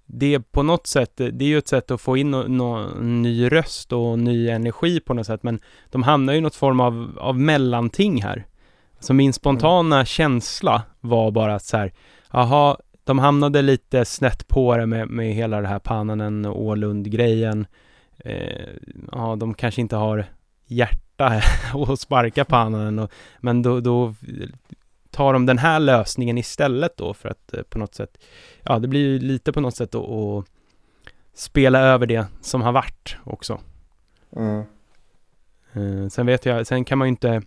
det 0.07 0.35
är 0.35 0.39
på 0.39 0.63
något 0.63 0.87
sätt, 0.87 1.21
eh, 1.21 1.27
det 1.27 1.45
är 1.45 1.49
ju 1.49 1.59
ett 1.59 1.69
sätt 1.69 1.91
att 1.91 2.01
få 2.01 2.17
in 2.17 2.31
någon 2.31 2.57
nå, 2.57 2.89
ny 3.01 3.49
röst 3.49 3.93
och 3.93 4.19
ny 4.19 4.49
energi 4.49 5.01
på 5.01 5.15
något 5.15 5.27
sätt, 5.27 5.43
men 5.43 5.61
de 5.91 6.03
hamnar 6.03 6.33
ju 6.33 6.39
i 6.39 6.43
något 6.43 6.55
form 6.55 6.81
av, 6.81 7.19
av 7.21 7.39
mellanting 7.41 8.23
här. 8.23 8.47
Så 9.01 9.15
min 9.15 9.33
spontana 9.33 10.05
känsla 10.05 10.83
var 11.01 11.31
bara 11.31 11.55
att 11.55 11.65
så 11.65 11.77
här, 11.77 11.93
jaha, 12.33 12.77
de 13.05 13.19
hamnade 13.19 13.63
lite 13.63 14.05
snett 14.05 14.49
på 14.49 14.77
det 14.77 14.87
med, 14.87 15.09
med 15.09 15.35
hela 15.35 15.61
det 15.61 15.69
här 15.69 15.79
Pannanen 15.79 16.45
och 16.45 16.63
Ålund-grejen. 16.63 17.67
Eh, 18.19 18.69
ja, 19.13 19.37
de 19.37 19.55
kanske 19.55 19.81
inte 19.81 19.97
har 19.97 20.27
hjärta 21.19 21.43
att 21.93 22.01
sparka 22.01 22.45
Pannanen, 22.45 22.99
och, 22.99 23.11
men 23.41 23.63
då, 23.63 23.81
då 23.81 24.15
tar 25.11 25.33
de 25.33 25.47
den 25.47 25.59
här 25.59 25.81
lösningen 25.81 26.39
istället 26.39 26.97
då 26.97 27.15
för 27.15 27.29
att 27.29 27.55
eh, 27.55 27.63
på 27.63 27.79
något 27.79 27.95
sätt, 27.95 28.19
ja 28.63 28.79
det 28.79 28.89
blir 28.89 29.01
ju 29.01 29.19
lite 29.19 29.53
på 29.53 29.61
något 29.61 29.77
sätt 29.77 29.95
att, 29.95 30.11
att 30.11 30.45
spela 31.35 31.81
över 31.81 32.07
det 32.07 32.27
som 32.41 32.63
har 32.63 32.73
varit 32.73 33.17
också. 33.25 33.61
Mm. 34.37 34.65
Eh, 35.73 36.09
sen 36.09 36.27
vet 36.27 36.47
jag, 36.47 36.67
sen 36.67 36.85
kan 36.85 36.99
man 36.99 37.09
ju 37.09 37.11
inte 37.11 37.43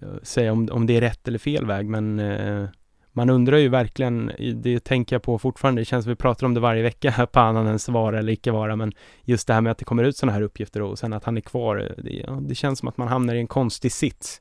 eh, 0.00 0.08
säga 0.22 0.52
om, 0.52 0.68
om 0.72 0.86
det 0.86 0.96
är 0.96 1.00
rätt 1.00 1.28
eller 1.28 1.38
fel 1.38 1.66
väg, 1.66 1.88
men 1.88 2.18
eh, 2.18 2.68
man 3.16 3.30
undrar 3.30 3.56
ju 3.56 3.68
verkligen, 3.68 4.32
det 4.54 4.84
tänker 4.84 5.16
jag 5.16 5.22
på 5.22 5.38
fortfarande, 5.38 5.80
det 5.80 5.84
känns 5.84 6.04
som 6.04 6.10
vi 6.10 6.16
pratar 6.16 6.46
om 6.46 6.54
det 6.54 6.60
varje 6.60 6.82
vecka, 6.82 7.26
Pannanens 7.32 7.88
vara 7.88 8.18
eller 8.18 8.32
icke 8.32 8.50
vara, 8.50 8.76
men 8.76 8.92
just 9.22 9.46
det 9.46 9.54
här 9.54 9.60
med 9.60 9.70
att 9.72 9.78
det 9.78 9.84
kommer 9.84 10.04
ut 10.04 10.16
sådana 10.16 10.32
här 10.32 10.42
uppgifter 10.42 10.82
och 10.82 10.98
sen 10.98 11.12
att 11.12 11.24
han 11.24 11.36
är 11.36 11.40
kvar, 11.40 11.76
det, 11.98 12.10
ja, 12.10 12.38
det 12.40 12.54
känns 12.54 12.78
som 12.78 12.88
att 12.88 12.96
man 12.96 13.08
hamnar 13.08 13.34
i 13.34 13.38
en 13.38 13.46
konstig 13.46 13.92
sits. 13.92 14.40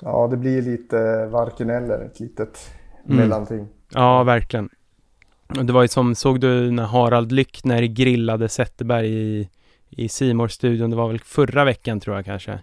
Ja, 0.00 0.28
det 0.30 0.36
blir 0.36 0.62
lite 0.62 1.26
varken 1.26 1.70
eller, 1.70 2.00
ett 2.00 2.20
litet 2.20 2.70
Mm. 3.06 3.16
mellanting. 3.16 3.68
Ja, 3.92 4.22
verkligen. 4.22 4.68
det 5.62 5.72
var 5.72 5.82
ju 5.82 5.88
som, 5.88 6.14
såg 6.14 6.40
du 6.40 6.70
när 6.70 6.84
Harald 6.84 7.32
Lyckner 7.32 7.82
grillade 7.82 8.48
Zetterberg 8.48 9.06
i, 9.08 9.48
i 9.90 10.08
simor 10.08 10.48
studion 10.48 10.90
det 10.90 10.96
var 10.96 11.08
väl 11.08 11.20
förra 11.20 11.64
veckan 11.64 12.00
tror 12.00 12.16
jag 12.16 12.24
kanske. 12.24 12.58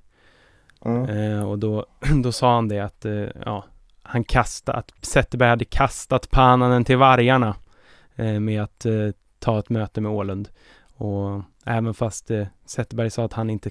Mm. 0.85 1.09
Eh, 1.09 1.49
och 1.49 1.59
då, 1.59 1.85
då 2.23 2.31
sa 2.31 2.55
han 2.55 2.67
det 2.67 2.79
att, 2.79 3.05
eh, 3.05 3.25
ja, 3.45 3.65
han 4.03 4.23
kastade, 4.23 4.77
att 4.77 4.91
Zetterberg 5.01 5.49
hade 5.49 5.65
kastat 5.65 6.31
Pananen 6.31 6.85
till 6.85 6.97
vargarna 6.97 7.55
eh, 8.15 8.39
med 8.39 8.63
att 8.63 8.85
eh, 8.85 9.09
ta 9.39 9.59
ett 9.59 9.69
möte 9.69 10.01
med 10.01 10.11
Ålund. 10.11 10.49
Och 10.97 11.41
även 11.65 11.93
fast 11.93 12.31
eh, 12.31 12.47
Zetterberg 12.65 13.09
sa 13.09 13.25
att 13.25 13.33
han 13.33 13.49
inte 13.49 13.69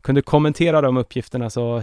kunde 0.00 0.22
kommentera 0.22 0.80
de 0.80 0.96
uppgifterna 0.96 1.50
så 1.50 1.82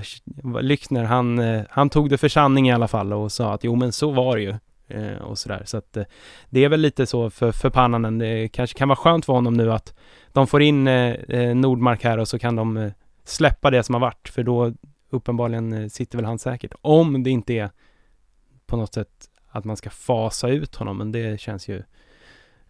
Lyckner, 0.61 1.03
han, 1.03 1.39
eh, 1.39 1.63
han 1.69 1.89
tog 1.89 2.09
det 2.09 2.17
för 2.17 2.29
sanning 2.29 2.69
i 2.69 2.73
alla 2.73 2.87
fall 2.87 3.13
och 3.13 3.31
sa 3.31 3.53
att 3.53 3.63
jo 3.63 3.75
men 3.75 3.91
så 3.91 4.11
var 4.11 4.35
det 4.35 4.41
ju. 4.41 4.55
Eh, 4.87 5.21
och 5.21 5.37
sådär. 5.37 5.61
Så 5.65 5.77
att 5.77 5.97
eh, 5.97 6.03
det 6.49 6.63
är 6.63 6.69
väl 6.69 6.79
lite 6.79 7.05
så 7.05 7.29
för, 7.29 7.51
för 7.51 7.69
Pannanen. 7.69 8.17
Det 8.17 8.47
kanske 8.47 8.77
kan 8.77 8.87
vara 8.87 8.95
skönt 8.95 9.25
för 9.25 9.33
honom 9.33 9.53
nu 9.53 9.71
att 9.71 9.93
de 10.31 10.47
får 10.47 10.61
in 10.61 10.87
eh, 10.87 11.13
eh, 11.13 11.55
Nordmark 11.55 12.03
här 12.03 12.17
och 12.17 12.27
så 12.27 12.39
kan 12.39 12.55
de 12.55 12.77
eh, 12.77 12.91
släppa 13.23 13.71
det 13.71 13.83
som 13.83 13.95
har 13.95 13.99
varit. 13.99 14.29
För 14.29 14.43
då 14.43 14.73
uppenbarligen 15.09 15.73
eh, 15.73 15.87
sitter 15.87 16.17
väl 16.17 16.25
han 16.25 16.39
säkert. 16.39 16.73
Om 16.81 17.23
det 17.23 17.29
inte 17.29 17.53
är 17.53 17.69
på 18.65 18.77
något 18.77 18.93
sätt 18.93 19.29
att 19.49 19.65
man 19.65 19.77
ska 19.77 19.89
fasa 19.89 20.47
ut 20.47 20.75
honom. 20.75 20.97
Men 20.97 21.11
det 21.11 21.39
känns 21.39 21.67
ju 21.67 21.83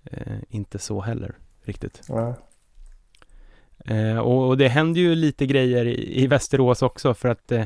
eh, 0.04 0.38
inte 0.50 0.80
så 0.80 1.02
heller 1.02 1.38
riktigt. 1.64 2.02
Ja. 2.08 2.36
Eh, 3.86 4.18
och, 4.18 4.48
och 4.48 4.58
det 4.58 4.68
händer 4.68 5.02
ju 5.02 5.16
lite 5.16 5.46
grejer 5.46 5.86
i, 5.86 6.24
i 6.24 6.28
Västerås 6.28 6.82
också 6.82 7.14
för 7.14 7.30
att 7.30 7.52
eh, 7.52 7.66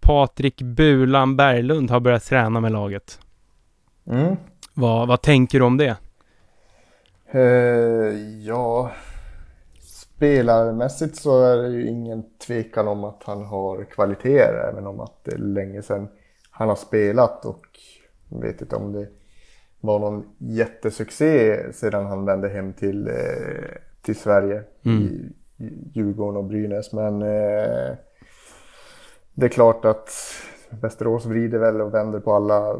Patrik 0.00 0.62
Bulan 0.62 1.36
Berglund 1.36 1.90
har 1.90 2.00
börjat 2.00 2.24
träna 2.24 2.60
med 2.60 2.72
laget. 2.72 3.20
Mm. 4.06 4.36
Vad, 4.74 5.08
vad 5.08 5.22
tänker 5.22 5.58
du 5.58 5.64
om 5.64 5.76
det? 5.76 5.96
Eh, 7.30 7.40
ja, 8.46 8.92
spelarmässigt 10.24 11.16
så 11.16 11.42
är 11.42 11.56
det 11.56 11.68
ju 11.68 11.88
ingen 11.88 12.24
tvekan 12.46 12.88
om 12.88 13.04
att 13.04 13.22
han 13.24 13.44
har 13.44 13.84
kvaliteter, 13.84 14.68
även 14.72 14.86
om 14.86 15.00
att 15.00 15.24
det 15.24 15.32
är 15.32 15.38
länge 15.38 15.82
sedan 15.82 16.08
han 16.50 16.68
har 16.68 16.76
spelat 16.76 17.44
och 17.44 17.66
vet 18.28 18.60
inte 18.60 18.76
om 18.76 18.92
det 18.92 19.08
var 19.80 19.98
någon 19.98 20.24
jättesuccé 20.38 21.62
sedan 21.72 22.06
han 22.06 22.24
vände 22.24 22.48
hem 22.48 22.72
till, 22.72 23.08
eh, 23.08 23.14
till 24.02 24.16
Sverige 24.16 24.62
Mm. 24.84 25.02
i, 25.02 25.32
i 25.64 25.90
Djurgården 25.92 26.36
och 26.36 26.44
Brynäs. 26.44 26.92
Men 26.92 27.22
eh, 27.22 27.96
det 29.34 29.46
är 29.46 29.48
klart 29.48 29.84
att 29.84 30.10
Västerås 30.70 31.26
vrider 31.26 31.58
väl 31.58 31.80
och 31.80 31.94
vänder 31.94 32.20
på 32.20 32.32
alla 32.32 32.76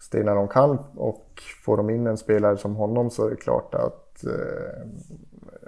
stenar 0.00 0.34
de 0.34 0.48
kan 0.48 0.78
och 0.94 1.42
får 1.64 1.76
de 1.76 1.90
in 1.90 2.06
en 2.06 2.16
spelare 2.16 2.56
som 2.56 2.76
honom 2.76 3.10
så 3.10 3.26
är 3.26 3.30
det 3.30 3.36
klart 3.36 3.74
att 3.74 4.24
eh, 4.24 4.88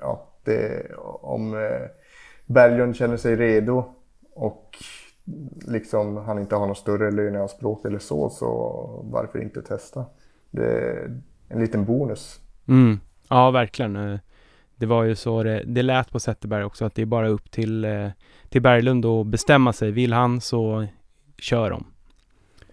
ja, 0.00 0.27
det, 0.48 0.94
om 1.20 1.54
eh, 1.54 1.86
Berglund 2.46 2.96
känner 2.96 3.16
sig 3.16 3.36
redo 3.36 3.84
och 4.34 4.76
liksom 5.66 6.16
han 6.16 6.38
inte 6.38 6.56
har 6.56 6.66
något 6.66 6.78
större 6.78 7.10
löneanspråk 7.10 7.84
eller 7.84 7.98
så, 7.98 8.30
så 8.30 8.48
varför 9.12 9.42
inte 9.42 9.62
testa? 9.62 10.06
Det 10.50 10.64
är 10.66 11.20
en 11.48 11.60
liten 11.60 11.84
bonus. 11.84 12.40
Mm. 12.68 13.00
Ja, 13.28 13.50
verkligen. 13.50 13.96
Eh, 13.96 14.18
Det 14.76 14.86
var 14.86 15.04
ju 15.04 15.14
så 15.14 15.42
det, 15.42 15.62
det 15.66 15.82
lät 15.82 16.10
på 16.12 16.20
Zetterberg 16.20 16.64
också 16.64 16.84
att 16.84 16.94
det 16.94 17.02
är 17.02 17.06
bara 17.06 17.28
upp 17.28 17.50
till, 17.50 17.84
eh, 17.84 18.08
till 18.48 18.62
Berglund 18.62 19.04
att 19.06 19.26
bestämma 19.26 19.72
sig. 19.72 19.90
Vill 19.90 20.12
han 20.12 20.40
så 20.40 20.86
kör 21.38 21.70
de. 21.70 21.84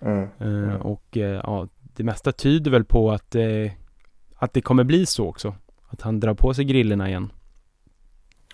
Mm. 0.02 0.70
Eh, 0.70 0.76
Och 0.82 1.04
ja, 1.12 1.68
det 1.96 2.04
mesta 2.04 2.32
tyder 2.32 2.72
väl 2.72 2.84
på 2.86 3.12
att, 3.12 3.36
att 4.36 4.54
det 4.54 4.62
kommer 4.62 4.84
bli 4.84 5.06
så 5.06 5.28
också. 5.28 5.56
Att 5.88 6.02
han 6.02 6.20
drar 6.20 6.34
på 6.34 6.54
sig 6.54 6.66
grillorna 6.66 7.10
igen. 7.10 7.32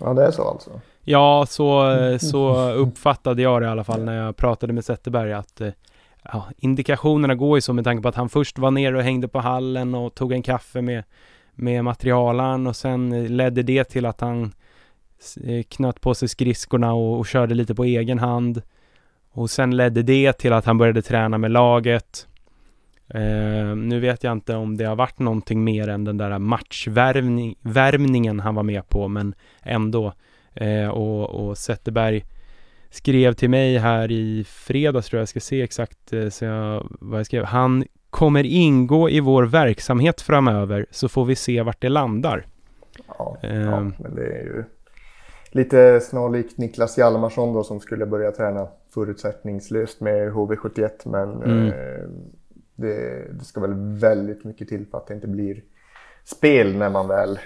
Ja, 0.03 0.13
det 0.13 0.25
är 0.25 0.31
så 0.31 0.49
alltså. 0.49 0.69
Ja, 1.03 1.45
så, 1.49 1.95
så 2.19 2.71
uppfattade 2.71 3.41
jag 3.41 3.61
det 3.61 3.65
i 3.65 3.69
alla 3.69 3.83
fall 3.83 4.03
när 4.03 4.25
jag 4.25 4.37
pratade 4.37 4.73
med 4.73 4.85
Zetterberg 4.85 5.33
att 5.33 5.61
eh, 5.61 5.69
ja, 6.23 6.45
indikationerna 6.57 7.35
går 7.35 7.57
ju 7.57 7.61
så 7.61 7.73
med 7.73 7.83
tanke 7.83 8.03
på 8.03 8.09
att 8.09 8.15
han 8.15 8.29
först 8.29 8.59
var 8.59 8.71
nere 8.71 8.97
och 8.97 9.03
hängde 9.03 9.27
på 9.27 9.39
hallen 9.39 9.95
och 9.95 10.15
tog 10.15 10.31
en 10.31 10.43
kaffe 10.43 10.81
med, 10.81 11.03
med 11.55 11.83
materialaren 11.83 12.67
och 12.67 12.75
sen 12.75 13.13
eh, 13.13 13.29
ledde 13.29 13.63
det 13.63 13.83
till 13.83 14.05
att 14.05 14.21
han 14.21 14.51
eh, 15.43 15.63
knöt 15.63 16.01
på 16.01 16.15
sig 16.15 16.27
skridskorna 16.27 16.93
och, 16.93 17.19
och 17.19 17.27
körde 17.27 17.55
lite 17.55 17.75
på 17.75 17.83
egen 17.83 18.19
hand. 18.19 18.61
Och 19.33 19.49
sen 19.49 19.77
ledde 19.77 20.01
det 20.01 20.33
till 20.33 20.53
att 20.53 20.65
han 20.65 20.77
började 20.77 21.01
träna 21.01 21.37
med 21.37 21.51
laget. 21.51 22.27
Eh, 23.14 23.76
nu 23.76 23.99
vet 23.99 24.24
jag 24.24 24.32
inte 24.32 24.55
om 24.55 24.78
det 24.78 24.86
har 24.86 24.95
varit 24.95 25.20
någonting 25.20 25.64
mer 25.64 25.88
än 25.88 26.03
den 26.03 26.18
där 26.18 26.39
matchvärmningen 26.39 28.39
han 28.39 28.55
var 28.55 28.64
med 28.64 28.89
på, 28.89 29.07
men 29.07 29.36
ändå. 29.64 30.14
Eh, 30.53 30.88
och, 30.89 31.30
och 31.30 31.57
Zetterberg 31.57 32.26
skrev 32.89 33.34
till 33.34 33.49
mig 33.49 33.78
här 33.78 34.12
i 34.12 34.43
fredags 34.47 35.07
tror 35.07 35.18
jag, 35.18 35.22
jag 35.22 35.30
ska 35.30 35.39
se 35.39 35.62
exakt 35.62 36.14
eh, 36.14 36.30
så 36.30 36.45
jag, 36.45 36.88
vad 36.99 37.20
jag 37.20 37.26
skrev. 37.26 37.43
Han 37.45 37.84
kommer 38.09 38.43
ingå 38.43 39.09
i 39.09 39.20
vår 39.20 39.43
verksamhet 39.43 40.22
framöver 40.22 40.86
så 40.91 41.09
får 41.09 41.26
vi 41.26 41.36
se 41.36 41.62
vart 41.62 41.82
det 41.82 41.89
landar. 41.89 42.45
Ja, 43.07 43.38
Ehm. 43.41 43.62
ja, 43.62 43.80
men 43.99 44.16
det 44.16 44.26
är 44.26 44.43
ju 44.43 44.64
lite 45.51 45.99
snarlikt 46.01 46.57
Niklas 46.57 46.97
Hjalmarsson 46.97 47.53
då 47.53 47.64
som 47.64 47.80
skulle 47.80 48.05
börja 48.05 48.32
träna 48.32 48.68
förutsättningslöst 48.93 50.01
med 50.01 50.32
HV71 50.32 50.89
men 51.05 51.43
Mm. 51.43 51.72
Eh, 52.84 52.89
det, 52.89 53.34
det 53.34 53.45
ska 53.45 53.61
väl 53.61 53.73
väldigt 53.99 54.43
mycket 54.43 54.67
till 54.67 54.86
för 54.91 54.97
att 54.97 55.07
det 55.07 55.13
inte 55.13 55.27
blir 55.27 55.61
spel 56.23 56.75
när 56.77 56.89
man 56.89 57.07
väl 57.07 57.39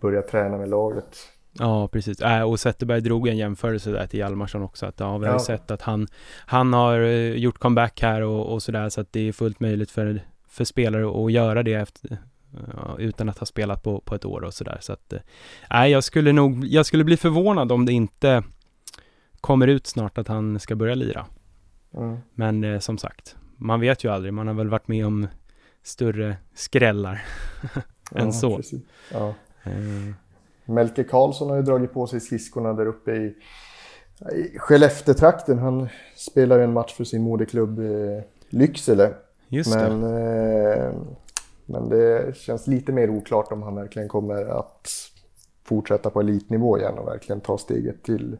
börjar 0.00 0.22
träna 0.22 0.58
med 0.58 0.68
laget. 0.68 1.16
Ja, 1.58 1.88
precis. 1.88 2.20
Äh, 2.20 2.42
och 2.42 2.60
Zetterberg 2.60 3.00
drog 3.00 3.28
en 3.28 3.36
jämförelse 3.36 3.90
där 3.90 4.06
till 4.06 4.18
Hjalmarsson 4.20 4.62
också. 4.62 4.86
Att, 4.86 5.00
ja, 5.00 5.18
vi 5.18 5.26
har 5.26 5.34
Ja. 5.34 5.38
sett 5.40 5.70
att 5.70 5.82
han, 5.82 6.06
han 6.46 6.72
har 6.72 7.00
eh, 7.00 7.32
gjort 7.34 7.58
comeback 7.58 8.02
här 8.02 8.22
och, 8.22 8.52
och 8.52 8.62
sådär. 8.62 8.88
Så 8.88 9.00
att 9.00 9.12
det 9.12 9.28
är 9.28 9.32
fullt 9.32 9.60
möjligt 9.60 9.90
för, 9.90 10.20
för 10.48 10.64
spelare 10.64 11.24
att 11.24 11.32
göra 11.32 11.62
det 11.62 11.74
efter, 11.74 12.18
utan 12.98 13.28
att 13.28 13.38
ha 13.38 13.46
spelat 13.46 13.82
på, 13.82 14.00
på 14.00 14.14
ett 14.14 14.24
år 14.24 14.44
och 14.44 14.54
sådär. 14.54 14.78
Så 14.80 14.92
att, 14.92 15.12
äh, 15.70 15.86
jag 15.86 16.04
skulle 16.04 16.32
nog, 16.32 16.64
jag 16.64 16.86
skulle 16.86 17.04
bli 17.04 17.16
förvånad 17.16 17.72
om 17.72 17.86
det 17.86 17.92
inte 17.92 18.42
kommer 19.40 19.66
ut 19.68 19.86
snart 19.86 20.18
att 20.18 20.28
han 20.28 20.60
ska 20.60 20.74
börja 20.76 20.94
lira. 20.94 21.26
Mm. 21.94 22.18
Men 22.34 22.64
eh, 22.64 22.78
som 22.78 22.98
sagt, 22.98 23.36
man 23.62 23.80
vet 23.80 24.04
ju 24.04 24.08
aldrig. 24.12 24.32
Man 24.34 24.46
har 24.46 24.54
väl 24.54 24.68
varit 24.68 24.88
med 24.88 25.06
om 25.06 25.26
större 25.82 26.36
skrällar 26.54 27.24
än 28.14 28.26
Ja, 28.26 28.32
så. 28.32 28.60
Ja. 29.12 29.34
Eh, 29.64 30.14
Melke 30.64 31.04
Karlsson 31.04 31.50
har 31.50 31.56
ju 31.56 31.62
dragit 31.62 31.92
på 31.92 32.06
sig 32.06 32.20
skridskorna 32.20 32.72
där 32.72 32.86
uppe 32.86 33.12
i, 33.12 33.34
i 34.32 34.58
Skellefteå-trakten. 34.58 35.58
Han 35.58 35.88
spelar 36.16 36.58
ju 36.58 36.64
en 36.64 36.72
match 36.72 36.94
för 36.94 37.04
sin 37.04 37.22
moderklubb 37.22 37.78
eh, 37.78 38.22
Lycksele. 38.48 39.14
just 39.48 39.72
det. 39.72 39.90
Men, 39.90 40.02
eh, 40.02 40.92
men 41.66 41.88
det 41.88 42.36
känns 42.36 42.66
lite 42.66 42.92
mer 42.92 43.10
oklart 43.10 43.52
om 43.52 43.62
han 43.62 43.74
verkligen 43.74 44.08
kommer 44.08 44.44
att 44.44 44.88
fortsätta 45.64 46.10
på 46.10 46.20
elitnivå 46.20 46.78
igen 46.78 46.98
och 46.98 47.06
verkligen 47.06 47.40
ta 47.40 47.58
steget 47.58 48.02
till, 48.02 48.36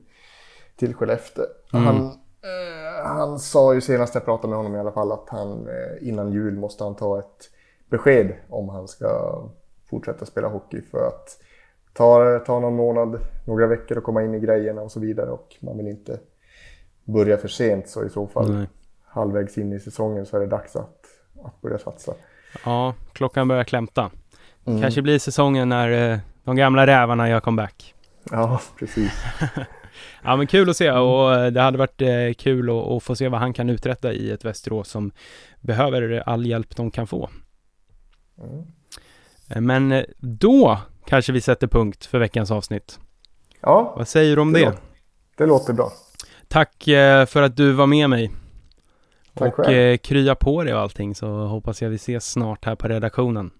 till 0.77 0.95
Skellefteå. 0.95 1.45
Mm. 1.73 1.87
Han, 1.87 2.07
eh, 2.07 2.82
han 3.05 3.39
sa 3.39 3.75
ju 3.75 3.81
senast 3.81 4.15
jag 4.15 4.25
pratade 4.25 4.49
med 4.49 4.57
honom 4.57 4.75
i 4.75 4.79
alla 4.79 4.93
fall 4.93 5.13
att 5.13 5.29
han 5.29 5.69
eh, 5.69 6.09
innan 6.09 6.33
jul 6.33 6.59
måste 6.59 6.85
han 6.85 6.95
ta 6.95 7.19
ett 7.19 7.51
besked 7.91 8.33
om 8.49 8.69
han 8.69 8.89
ska 8.89 9.43
fortsätta 9.91 10.27
spela 10.27 10.49
hockey 10.49 10.83
för 10.91 11.07
att 11.07 11.39
ta, 11.93 12.39
ta 12.39 12.61
någon 12.61 12.77
månad, 12.77 13.19
några 13.45 13.67
veckor 13.67 13.99
och 13.99 14.05
komma 14.05 14.23
in 14.23 14.35
i 14.35 14.41
grejerna 14.41 14.83
och 14.83 14.93
så 14.93 15.01
vidare 15.01 15.31
och 15.31 15.57
man 15.61 15.77
vill 15.77 15.89
inte 15.89 16.19
börja 17.05 17.37
för 17.37 17.49
sent 17.49 17.89
så 17.89 18.05
i 18.05 18.09
så 18.09 18.27
fall 18.27 18.55
Nej. 18.55 18.69
halvvägs 19.05 19.59
in 19.59 19.73
i 19.73 19.81
säsongen 19.81 20.27
så 20.27 20.37
är 20.37 20.41
det 20.41 20.47
dags 20.47 20.77
att, 20.77 21.07
att 21.45 21.61
börja 21.61 21.79
satsa. 21.79 22.15
Ja, 22.65 22.95
klockan 23.13 23.49
börjar 23.49 23.65
klämta. 23.65 24.11
Mm. 24.65 24.83
Kanske 24.83 25.03
blir 25.03 25.19
säsongen 25.19 25.69
när 25.69 26.13
eh, 26.13 26.19
de 26.45 26.57
gamla 26.57 26.87
rävarna 26.87 27.29
gör 27.29 27.41
comeback. 27.41 27.95
Ja, 28.31 28.61
precis. 28.79 29.13
Ja 30.25 30.37
men 30.37 30.47
kul 30.47 30.71
att 30.71 30.77
se 30.77 30.91
och 30.91 31.35
eh, 31.35 31.53
det 31.53 31.61
hade 31.61 31.79
varit 31.79 32.03
eh, 32.03 32.33
kul 32.39 32.71
att, 32.71 32.77
att 32.87 33.03
få 33.03 33.17
se 33.17 33.29
vad 33.29 33.41
han 33.41 33.53
kan 33.53 33.71
uträtta 33.71 34.13
i 34.13 34.31
ett 34.31 34.45
Västerås 34.45 34.89
som 34.89 35.13
behöver 35.61 36.23
all 36.29 36.47
hjälp 36.47 36.77
de 36.77 36.91
kan 36.91 37.07
få. 37.07 37.31
Mm. 38.39 38.63
Eh, 39.49 39.61
Men 39.61 40.05
då 40.19 40.79
kanske 41.07 41.33
vi 41.33 41.41
sätter 41.41 41.67
punkt 41.67 42.05
för 42.07 42.19
veckans 42.19 42.51
avsnitt. 42.51 42.99
Ja, 43.61 43.95
Vad 43.97 44.09
säger 44.09 44.37
du 44.37 44.43
om 44.43 44.53
det, 44.53 44.59
det? 44.59 44.65
låter, 44.65 44.81
det 45.37 45.47
låter 45.47 45.73
bra. 45.73 45.93
Tack 46.49 46.83
för 47.29 47.43
att 47.43 47.57
du 47.57 47.73
var 47.73 47.87
med 47.87 48.11
mig. 48.11 48.31
Tack 49.35 49.59
och 49.59 49.65
själv. 49.65 49.97
krya 49.99 50.35
på 50.35 50.65
dig 50.65 50.75
och 50.75 50.81
allting 50.81 51.15
så 51.15 51.47
hoppas 51.47 51.83
jag 51.83 51.91
vi 51.91 51.97
ses 51.97 52.31
snart 52.31 52.65
här 52.65 52.75
på 52.75 52.89
redaktionen. 52.89 53.51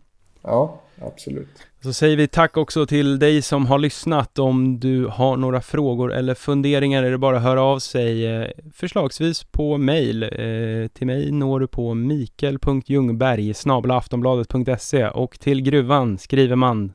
Ja, 0.43 0.81
absolut. 1.01 1.49
Så 1.83 1.93
säger 1.93 2.17
vi 2.17 2.29
tack 2.29 2.57
också 2.57 2.87
till 2.87 3.19
dig 3.19 3.43
som 3.43 3.67
har 3.67 3.79
lyssnat. 3.79 4.39
Om 4.39 4.81
du 4.81 5.07
har 5.07 5.37
några 5.37 5.61
frågor 5.61 6.13
eller 6.13 6.35
funderingar 6.35 7.03
är 7.03 7.11
det 7.11 7.19
bara 7.19 7.37
att 7.37 7.43
höra 7.43 7.63
av 7.63 7.79
sig 7.79 8.27
eh, 8.27 8.49
förslagsvis 8.75 9.45
på 9.45 9.79
mail. 9.79 10.23
Eh, 10.23 10.89
till 10.89 11.07
mig 11.07 11.33
når 11.33 11.61
du 11.61 11.67
på 11.67 11.95
mikael.ljungberg 11.95 13.55
aftonbladet.se 13.91 15.09
och 15.09 15.41
till 15.41 15.63
gruvan 15.63 16.19
skriver 16.19 16.57
man 16.57 16.93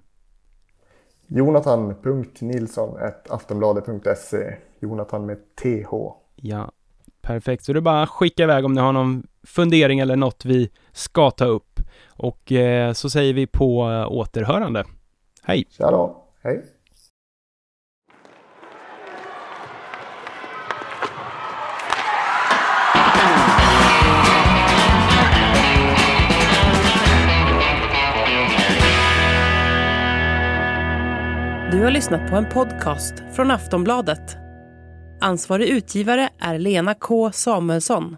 Jonathan.nilsson 1.27 2.97
aftonbladet.se 3.29 4.55
Jonathan 4.79 5.25
med 5.25 5.37
TH. 5.55 5.91
Ja, 6.35 6.71
perfekt. 7.21 7.63
Så 7.63 7.73
det 7.73 7.79
är 7.79 7.81
bara 7.81 8.03
att 8.03 8.09
skicka 8.09 8.43
iväg 8.43 8.65
om 8.65 8.73
ni 8.73 8.81
har 8.81 8.93
någon 8.93 9.27
fundering 9.43 9.99
eller 9.99 10.15
något 10.15 10.45
vi 10.45 10.69
ska 10.91 11.31
ta 11.31 11.45
upp. 11.45 11.79
Och 12.17 12.51
eh, 12.51 12.93
så 12.93 13.09
säger 13.09 13.33
vi 13.33 13.47
på 13.47 13.91
eh, 13.91 14.11
återhörande. 14.11 14.83
Hej! 15.43 15.65
Tja 15.69 15.91
då, 15.91 16.23
hej! 16.43 16.63
Du 31.71 31.83
har 31.83 31.91
lyssnat 31.91 32.29
på 32.29 32.35
en 32.35 32.45
podcast 32.45 33.13
från 33.33 33.51
Aftonbladet. 33.51 34.37
Ansvarig 35.21 35.67
utgivare 35.67 36.29
är 36.39 36.59
Lena 36.59 36.93
K 36.93 37.31
Samuelsson. 37.31 38.17